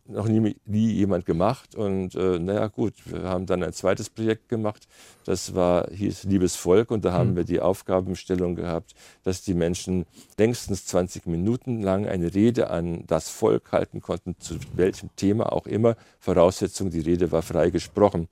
noch 0.07 0.27
nie, 0.27 0.55
nie 0.65 0.91
jemand 0.91 1.25
gemacht. 1.25 1.75
Und 1.75 2.15
äh, 2.15 2.39
naja, 2.39 2.67
gut, 2.67 2.93
wir 3.05 3.23
haben 3.23 3.45
dann 3.45 3.63
ein 3.63 3.73
zweites 3.73 4.09
Projekt 4.09 4.49
gemacht. 4.49 4.87
Das 5.25 5.55
war, 5.55 5.89
hieß 5.91 6.23
Liebes 6.23 6.55
Volk. 6.55 6.91
Und 6.91 7.05
da 7.05 7.13
haben 7.13 7.31
mhm. 7.31 7.35
wir 7.37 7.43
die 7.43 7.59
Aufgabenstellung 7.59 8.55
gehabt, 8.55 8.93
dass 9.23 9.41
die 9.41 9.53
Menschen 9.53 10.05
längstens 10.37 10.85
20 10.85 11.27
Minuten 11.27 11.81
lang 11.81 12.07
eine 12.07 12.33
Rede 12.33 12.69
an 12.69 13.03
das 13.07 13.29
Volk 13.29 13.71
halten 13.71 14.01
konnten, 14.01 14.35
zu 14.39 14.55
welchem 14.73 15.09
Thema 15.15 15.51
auch 15.51 15.67
immer. 15.67 15.95
Voraussetzung, 16.19 16.89
die 16.89 17.01
Rede 17.01 17.31
war 17.31 17.41
frei 17.41 17.69
gesprochen. 17.69 18.27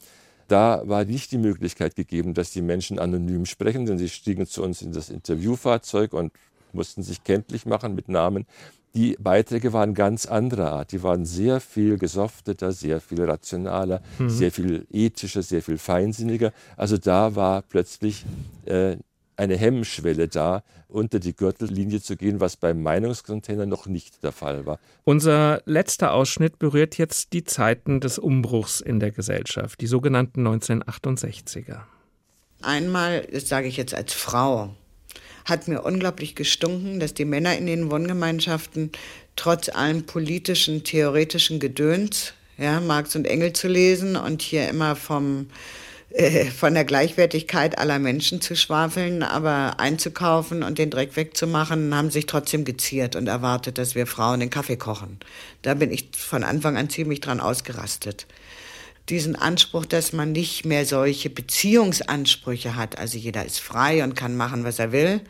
Da 0.47 0.83
war 0.85 1.05
nicht 1.05 1.31
die 1.31 1.39
Möglichkeit 1.39 1.95
gegeben, 1.95 2.33
dass 2.33 2.51
die 2.51 2.61
Menschen 2.61 2.99
anonym 2.99 3.45
sprechen, 3.45 3.85
denn 3.85 3.97
sie 3.97 4.09
stiegen 4.09 4.45
zu 4.45 4.63
uns 4.63 4.81
in 4.81 4.91
das 4.91 5.09
Interviewfahrzeug 5.09 6.13
und 6.13 6.31
mussten 6.71 7.01
sich 7.01 7.23
kenntlich 7.23 7.65
machen 7.65 7.95
mit 7.95 8.09
Namen. 8.09 8.45
Die 8.95 9.17
Beiträge 9.19 9.73
waren 9.73 9.93
ganz 9.93 10.25
anderer 10.25 10.71
Art. 10.71 10.93
Die 10.93 11.03
waren 11.03 11.25
sehr 11.25 11.59
viel 11.59 11.97
gesofteter, 11.97 12.71
sehr 12.71 13.01
viel 13.01 13.23
rationaler, 13.23 14.01
mhm. 14.19 14.29
sehr 14.29 14.51
viel 14.51 14.87
ethischer, 14.89 15.41
sehr 15.41 15.61
viel 15.61 15.77
feinsinniger. 15.77 16.53
Also 16.77 16.97
da 16.97 17.35
war 17.35 17.61
plötzlich 17.61 18.25
äh, 18.65 18.95
eine 19.35 19.57
Hemmschwelle 19.57 20.29
da, 20.29 20.63
unter 20.87 21.19
die 21.19 21.35
Gürtellinie 21.35 22.01
zu 22.01 22.15
gehen, 22.15 22.39
was 22.39 22.55
beim 22.55 22.81
Meinungscontainer 22.81 23.65
noch 23.65 23.85
nicht 23.85 24.23
der 24.23 24.31
Fall 24.31 24.65
war. 24.65 24.79
Unser 25.03 25.61
letzter 25.65 26.13
Ausschnitt 26.13 26.57
berührt 26.57 26.97
jetzt 26.97 27.33
die 27.33 27.43
Zeiten 27.43 27.99
des 27.99 28.17
Umbruchs 28.17 28.79
in 28.79 29.01
der 29.01 29.11
Gesellschaft, 29.11 29.81
die 29.81 29.87
sogenannten 29.87 30.47
1968er. 30.47 31.79
Einmal, 32.61 33.27
das 33.31 33.49
sage 33.49 33.67
ich 33.67 33.75
jetzt 33.75 33.93
als 33.93 34.13
Frau, 34.13 34.73
hat 35.45 35.67
mir 35.67 35.83
unglaublich 35.83 36.35
gestunken, 36.35 36.99
dass 36.99 37.13
die 37.13 37.25
Männer 37.25 37.57
in 37.57 37.67
den 37.67 37.91
Wohngemeinschaften 37.91 38.91
trotz 39.35 39.69
allem 39.69 40.05
politischen, 40.05 40.83
theoretischen 40.83 41.59
Gedöns, 41.59 42.33
ja, 42.57 42.79
Marx 42.79 43.15
und 43.15 43.25
Engel 43.25 43.53
zu 43.53 43.67
lesen 43.67 44.15
und 44.15 44.41
hier 44.41 44.69
immer 44.69 44.95
vom, 44.95 45.47
äh, 46.09 46.45
von 46.45 46.73
der 46.73 46.85
Gleichwertigkeit 46.85 47.77
aller 47.77 47.99
Menschen 47.99 48.41
zu 48.41 48.55
schwafeln, 48.55 49.23
aber 49.23 49.79
einzukaufen 49.79 50.63
und 50.63 50.77
den 50.77 50.89
Dreck 50.89 51.15
wegzumachen, 51.15 51.93
haben 51.93 52.11
sich 52.11 52.25
trotzdem 52.25 52.65
geziert 52.65 53.15
und 53.15 53.27
erwartet, 53.27 53.77
dass 53.77 53.93
wir 53.93 54.07
Frauen 54.07 54.39
den 54.39 54.49
Kaffee 54.49 54.77
kochen. 54.77 55.19
Da 55.61 55.73
bin 55.73 55.91
ich 55.91 56.09
von 56.17 56.43
Anfang 56.43 56.77
an 56.77 56.89
ziemlich 56.89 57.19
dran 57.19 57.39
ausgerastet 57.39 58.25
diesen 59.09 59.35
Anspruch, 59.35 59.85
dass 59.85 60.13
man 60.13 60.31
nicht 60.31 60.65
mehr 60.65 60.85
solche 60.85 61.29
Beziehungsansprüche 61.29 62.75
hat. 62.75 62.97
Also 62.97 63.17
jeder 63.17 63.45
ist 63.45 63.59
frei 63.59 64.03
und 64.03 64.15
kann 64.15 64.35
machen, 64.35 64.63
was 64.63 64.79
er 64.79 64.91
will. 64.91 65.21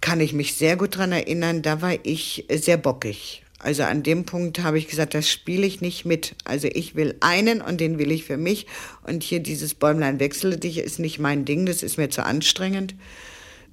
Kann 0.00 0.20
ich 0.20 0.34
mich 0.34 0.54
sehr 0.54 0.76
gut 0.76 0.96
daran 0.96 1.12
erinnern, 1.12 1.62
da 1.62 1.80
war 1.80 1.94
ich 2.02 2.44
sehr 2.50 2.76
bockig. 2.76 3.42
Also 3.58 3.84
an 3.84 4.02
dem 4.02 4.26
Punkt 4.26 4.62
habe 4.62 4.78
ich 4.78 4.88
gesagt, 4.88 5.14
das 5.14 5.30
spiele 5.30 5.66
ich 5.66 5.80
nicht 5.80 6.04
mit. 6.04 6.34
Also 6.44 6.68
ich 6.70 6.94
will 6.94 7.16
einen 7.20 7.62
und 7.62 7.80
den 7.80 7.98
will 7.98 8.12
ich 8.12 8.24
für 8.24 8.36
mich. 8.36 8.66
Und 9.06 9.22
hier 9.22 9.40
dieses 9.40 9.72
Bäumlein 9.72 10.20
wechsle 10.20 10.58
dich 10.58 10.76
ist 10.76 10.98
nicht 10.98 11.18
mein 11.18 11.46
Ding, 11.46 11.64
das 11.64 11.82
ist 11.82 11.96
mir 11.96 12.10
zu 12.10 12.26
anstrengend. 12.26 12.94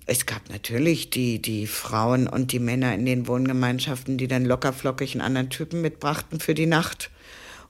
Es 0.05 0.25
gab 0.25 0.49
natürlich 0.49 1.09
die, 1.09 1.41
die 1.41 1.67
Frauen 1.67 2.27
und 2.27 2.53
die 2.53 2.59
Männer 2.59 2.95
in 2.95 3.05
den 3.05 3.27
Wohngemeinschaften, 3.27 4.17
die 4.17 4.29
dann 4.29 4.45
lockerflockig 4.45 5.13
einen 5.13 5.21
anderen 5.21 5.49
Typen 5.49 5.81
mitbrachten 5.81 6.39
für 6.39 6.53
die 6.53 6.65
Nacht 6.65 7.09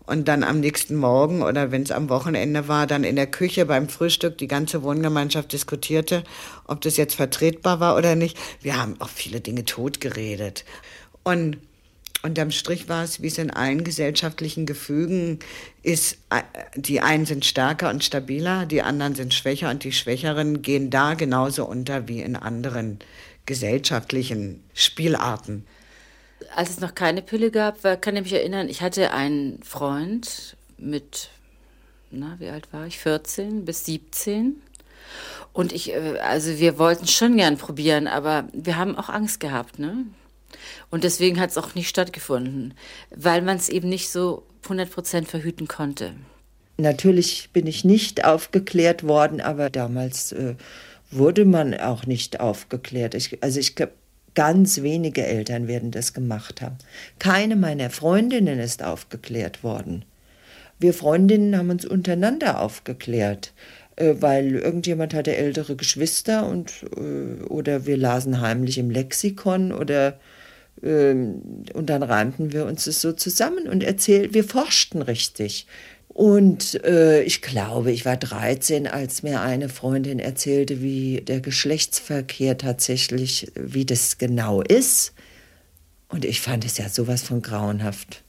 und 0.05 0.27
dann 0.27 0.43
am 0.43 0.59
nächsten 0.59 0.95
Morgen 0.95 1.41
oder 1.41 1.71
wenn 1.71 1.83
es 1.83 1.91
am 1.91 2.09
Wochenende 2.09 2.67
war, 2.67 2.87
dann 2.87 3.03
in 3.03 3.15
der 3.15 3.27
Küche 3.27 3.65
beim 3.65 3.89
Frühstück 3.89 4.37
die 4.37 4.47
ganze 4.47 4.83
Wohngemeinschaft 4.83 5.51
diskutierte, 5.51 6.23
ob 6.67 6.81
das 6.81 6.97
jetzt 6.97 7.15
vertretbar 7.15 7.79
war 7.79 7.95
oder 7.95 8.15
nicht. 8.15 8.37
Wir 8.61 8.77
haben 8.77 8.99
auch 8.99 9.09
viele 9.09 9.41
Dinge 9.41 9.65
totgeredet. 9.65 10.65
Und 11.23 11.57
unterm 12.23 12.51
Strich 12.51 12.89
war 12.89 13.03
es, 13.03 13.21
wie 13.21 13.27
es 13.27 13.37
in 13.37 13.51
allen 13.51 13.83
gesellschaftlichen 13.83 14.65
Gefügen 14.65 15.39
ist, 15.83 16.17
äh, 16.29 16.41
die 16.75 17.01
einen 17.01 17.25
sind 17.25 17.45
stärker 17.45 17.89
und 17.89 18.03
stabiler, 18.03 18.65
die 18.65 18.81
anderen 18.81 19.15
sind 19.15 19.33
schwächer 19.33 19.69
und 19.69 19.83
die 19.83 19.91
Schwächeren 19.91 20.61
gehen 20.61 20.89
da 20.89 21.13
genauso 21.13 21.65
unter 21.65 22.07
wie 22.07 22.21
in 22.21 22.35
anderen 22.35 22.99
gesellschaftlichen 23.45 24.63
Spielarten 24.73 25.65
als 26.55 26.71
es 26.71 26.79
noch 26.79 26.95
keine 26.95 27.21
Pille 27.21 27.51
gab, 27.51 27.83
war, 27.83 27.97
kann 27.97 28.15
ich 28.15 28.23
mich 28.23 28.33
erinnern, 28.33 28.69
ich 28.69 28.81
hatte 28.81 29.11
einen 29.11 29.61
Freund 29.63 30.55
mit, 30.77 31.29
na, 32.11 32.35
wie 32.39 32.49
alt 32.49 32.71
war 32.73 32.87
ich? 32.87 32.99
14 32.99 33.65
bis 33.65 33.85
17. 33.85 34.61
Und 35.53 35.73
ich, 35.73 35.93
äh, 35.93 36.19
also 36.19 36.59
wir 36.59 36.77
wollten 36.77 37.07
schon 37.07 37.37
gern 37.37 37.57
probieren, 37.57 38.07
aber 38.07 38.47
wir 38.53 38.77
haben 38.77 38.97
auch 38.97 39.09
Angst 39.09 39.39
gehabt, 39.39 39.79
ne? 39.79 40.05
Und 40.89 41.03
deswegen 41.03 41.39
hat 41.39 41.51
es 41.51 41.57
auch 41.57 41.75
nicht 41.75 41.87
stattgefunden, 41.87 42.73
weil 43.09 43.41
man 43.41 43.57
es 43.57 43.69
eben 43.69 43.89
nicht 43.89 44.09
so 44.09 44.43
100% 44.67 45.25
verhüten 45.25 45.67
konnte. 45.67 46.13
Natürlich 46.77 47.49
bin 47.53 47.67
ich 47.67 47.85
nicht 47.85 48.25
aufgeklärt 48.25 49.03
worden, 49.03 49.41
aber 49.41 49.69
damals 49.69 50.31
äh, 50.31 50.55
wurde 51.09 51.45
man 51.45 51.73
auch 51.73 52.05
nicht 52.05 52.39
aufgeklärt. 52.39 53.13
Ich, 53.13 53.41
also 53.43 53.59
ich 53.59 53.75
Ganz 54.33 54.81
wenige 54.81 55.25
Eltern 55.25 55.67
werden 55.67 55.91
das 55.91 56.13
gemacht 56.13 56.61
haben. 56.61 56.77
Keine 57.19 57.55
meiner 57.55 57.89
Freundinnen 57.89 58.59
ist 58.59 58.83
aufgeklärt 58.83 59.63
worden. 59.63 60.05
Wir 60.79 60.93
Freundinnen 60.93 61.57
haben 61.57 61.69
uns 61.69 61.85
untereinander 61.85 62.59
aufgeklärt, 62.61 63.53
äh, 63.97 64.15
weil 64.19 64.55
irgendjemand 64.55 65.13
hatte 65.13 65.35
ältere 65.35 65.75
Geschwister 65.75 66.47
und 66.47 66.85
äh, 66.95 67.43
oder 67.43 67.85
wir 67.85 67.97
lasen 67.97 68.41
heimlich 68.41 68.77
im 68.77 68.89
Lexikon 68.89 69.71
oder 69.71 70.19
ähm, 70.81 71.65
und 71.73 71.89
dann 71.89 72.03
reimten 72.03 72.51
wir 72.53 72.65
uns 72.65 72.85
das 72.85 73.01
so 73.01 73.11
zusammen 73.11 73.67
und 73.67 73.83
erzählten, 73.83 74.33
wir 74.33 74.43
forschten 74.43 75.01
richtig. 75.01 75.67
Und 76.13 76.83
äh, 76.83 77.23
ich 77.23 77.41
glaube, 77.41 77.91
ich 77.91 78.05
war 78.05 78.17
13, 78.17 78.85
als 78.85 79.23
mir 79.23 79.39
eine 79.39 79.69
Freundin 79.69 80.19
erzählte, 80.19 80.81
wie 80.81 81.21
der 81.21 81.39
Geschlechtsverkehr 81.39 82.57
tatsächlich, 82.57 83.49
wie 83.55 83.85
das 83.85 84.17
genau 84.17 84.61
ist. 84.61 85.13
Und 86.09 86.25
ich 86.25 86.41
fand 86.41 86.65
es 86.65 86.77
ja 86.77 86.89
sowas 86.89 87.21
von 87.23 87.41
grauenhaft. 87.41 88.23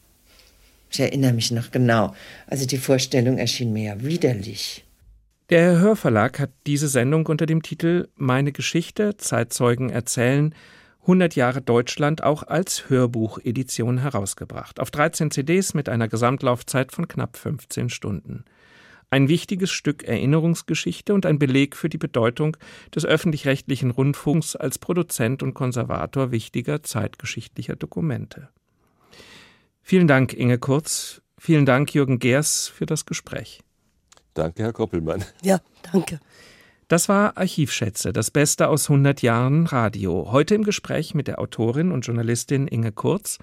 Ich 0.93 1.01
erinnere 1.01 1.33
mich 1.33 1.51
noch 1.51 1.73
genau. 1.73 2.15
Also 2.47 2.67
die 2.67 2.79
Vorstellung 2.79 3.39
erschien 3.39 3.73
mir 3.73 3.95
ja 3.95 4.03
widerlich. 4.03 4.85
Der 5.51 5.81
Hörverlag 5.81 6.39
hat 6.39 6.51
diese 6.67 6.87
Sendung 6.87 7.27
unter 7.27 7.47
dem 7.47 7.65
Titel 7.65 8.07
Meine 8.15 8.53
Geschichte, 8.53 9.17
Zeitzeugen 9.17 9.91
erzählen 9.91 10.55
100 11.03 11.35
Jahre 11.35 11.61
Deutschland 11.61 12.23
auch 12.23 12.45
als 12.45 12.89
Hörbuchedition 12.89 13.99
herausgebracht, 13.99 14.79
auf 14.79 14.91
13 14.91 15.31
CDs 15.31 15.75
mit 15.75 15.89
einer 15.89 16.09
Gesamtlaufzeit 16.09 16.93
von 16.93 17.09
knapp 17.09 17.37
15 17.37 17.91
Stunden. 17.91 18.45
Ein 19.11 19.29
wichtiges 19.29 19.71
Stück 19.71 20.05
Erinnerungsgeschichte 20.05 21.13
und 21.13 21.27
ein 21.27 21.39
Beleg 21.39 21.77
für 21.77 21.89
die 21.89 21.99
Bedeutung 21.99 22.57
des 22.95 23.05
öffentlich-rechtlichen 23.05 23.91
Rundfunks 23.91 24.57
als 24.57 24.79
Produzent 24.79 25.43
und 25.43 25.55
Konservator 25.55 26.31
wichtiger 26.31 26.83
zeitgeschichtlicher 26.83 27.77
Dokumente. 27.77 28.49
Vielen 29.83 30.07
Dank, 30.07 30.33
Inge 30.33 30.59
Kurz. 30.59 31.21
Vielen 31.37 31.67
Dank, 31.67 31.93
Jürgen 31.93 32.21
Gers, 32.21 32.69
für 32.69 32.87
das 32.87 33.05
Gespräch. 33.05 33.61
Danke, 34.35 34.63
Herr 34.63 34.73
Koppelmann. 34.73 35.25
Ja, 35.43 35.59
danke. 35.93 36.21
Das 36.93 37.09
war 37.09 37.39
Archivschätze, 37.39 38.13
das 38.13 38.31
Beste 38.31 38.69
aus 38.69 38.91
100 38.91 39.23
Jahren 39.23 39.65
Radio. 39.65 40.29
Heute 40.31 40.55
im 40.55 40.63
Gespräch 40.63 41.15
mit 41.15 41.27
der 41.27 41.39
Autorin 41.39 41.91
und 41.91 42.07
Journalistin 42.07 42.69
Inge 42.69 42.93
Kurz 42.93 43.39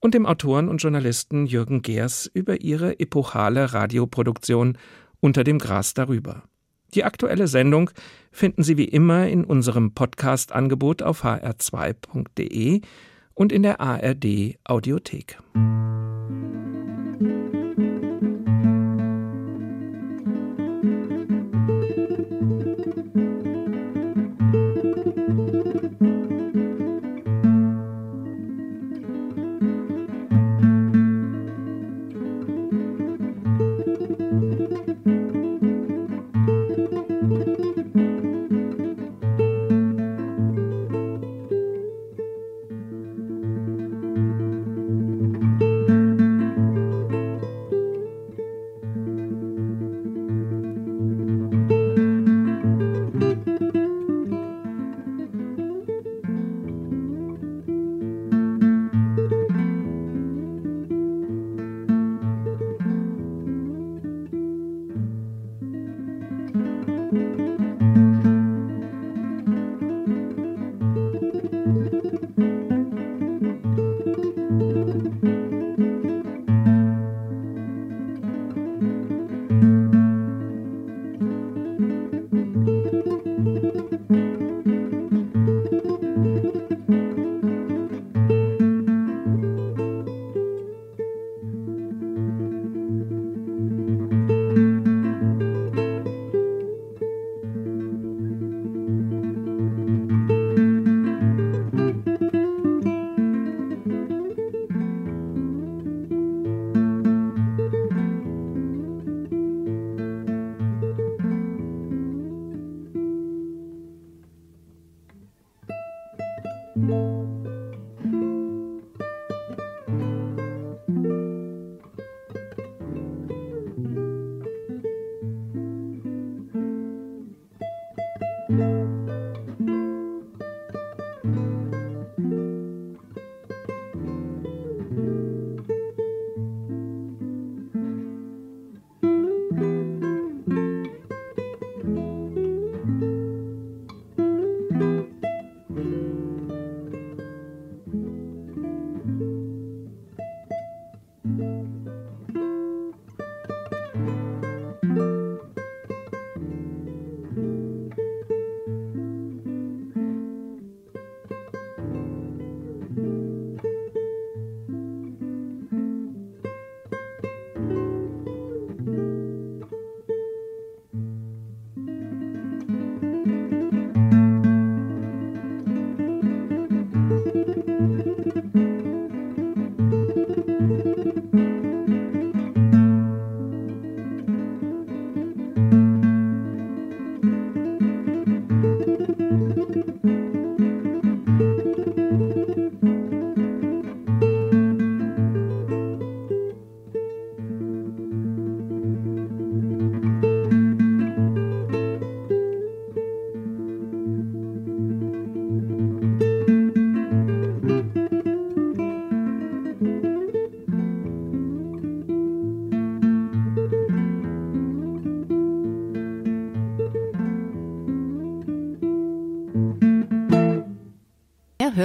und 0.00 0.12
dem 0.12 0.26
Autoren 0.26 0.68
und 0.68 0.78
Journalisten 0.78 1.46
Jürgen 1.46 1.82
Gers 1.82 2.28
über 2.34 2.62
ihre 2.62 2.98
epochale 2.98 3.72
Radioproduktion 3.72 4.76
Unter 5.20 5.44
dem 5.44 5.60
Gras 5.60 5.94
darüber. 5.94 6.42
Die 6.92 7.04
aktuelle 7.04 7.46
Sendung 7.46 7.90
finden 8.32 8.64
Sie 8.64 8.76
wie 8.76 8.86
immer 8.86 9.28
in 9.28 9.44
unserem 9.44 9.94
Podcast-Angebot 9.94 11.04
auf 11.04 11.24
hr2.de 11.24 12.80
und 13.34 13.52
in 13.52 13.62
der 13.62 13.80
ARD 13.80 14.58
Audiothek. 14.64 15.38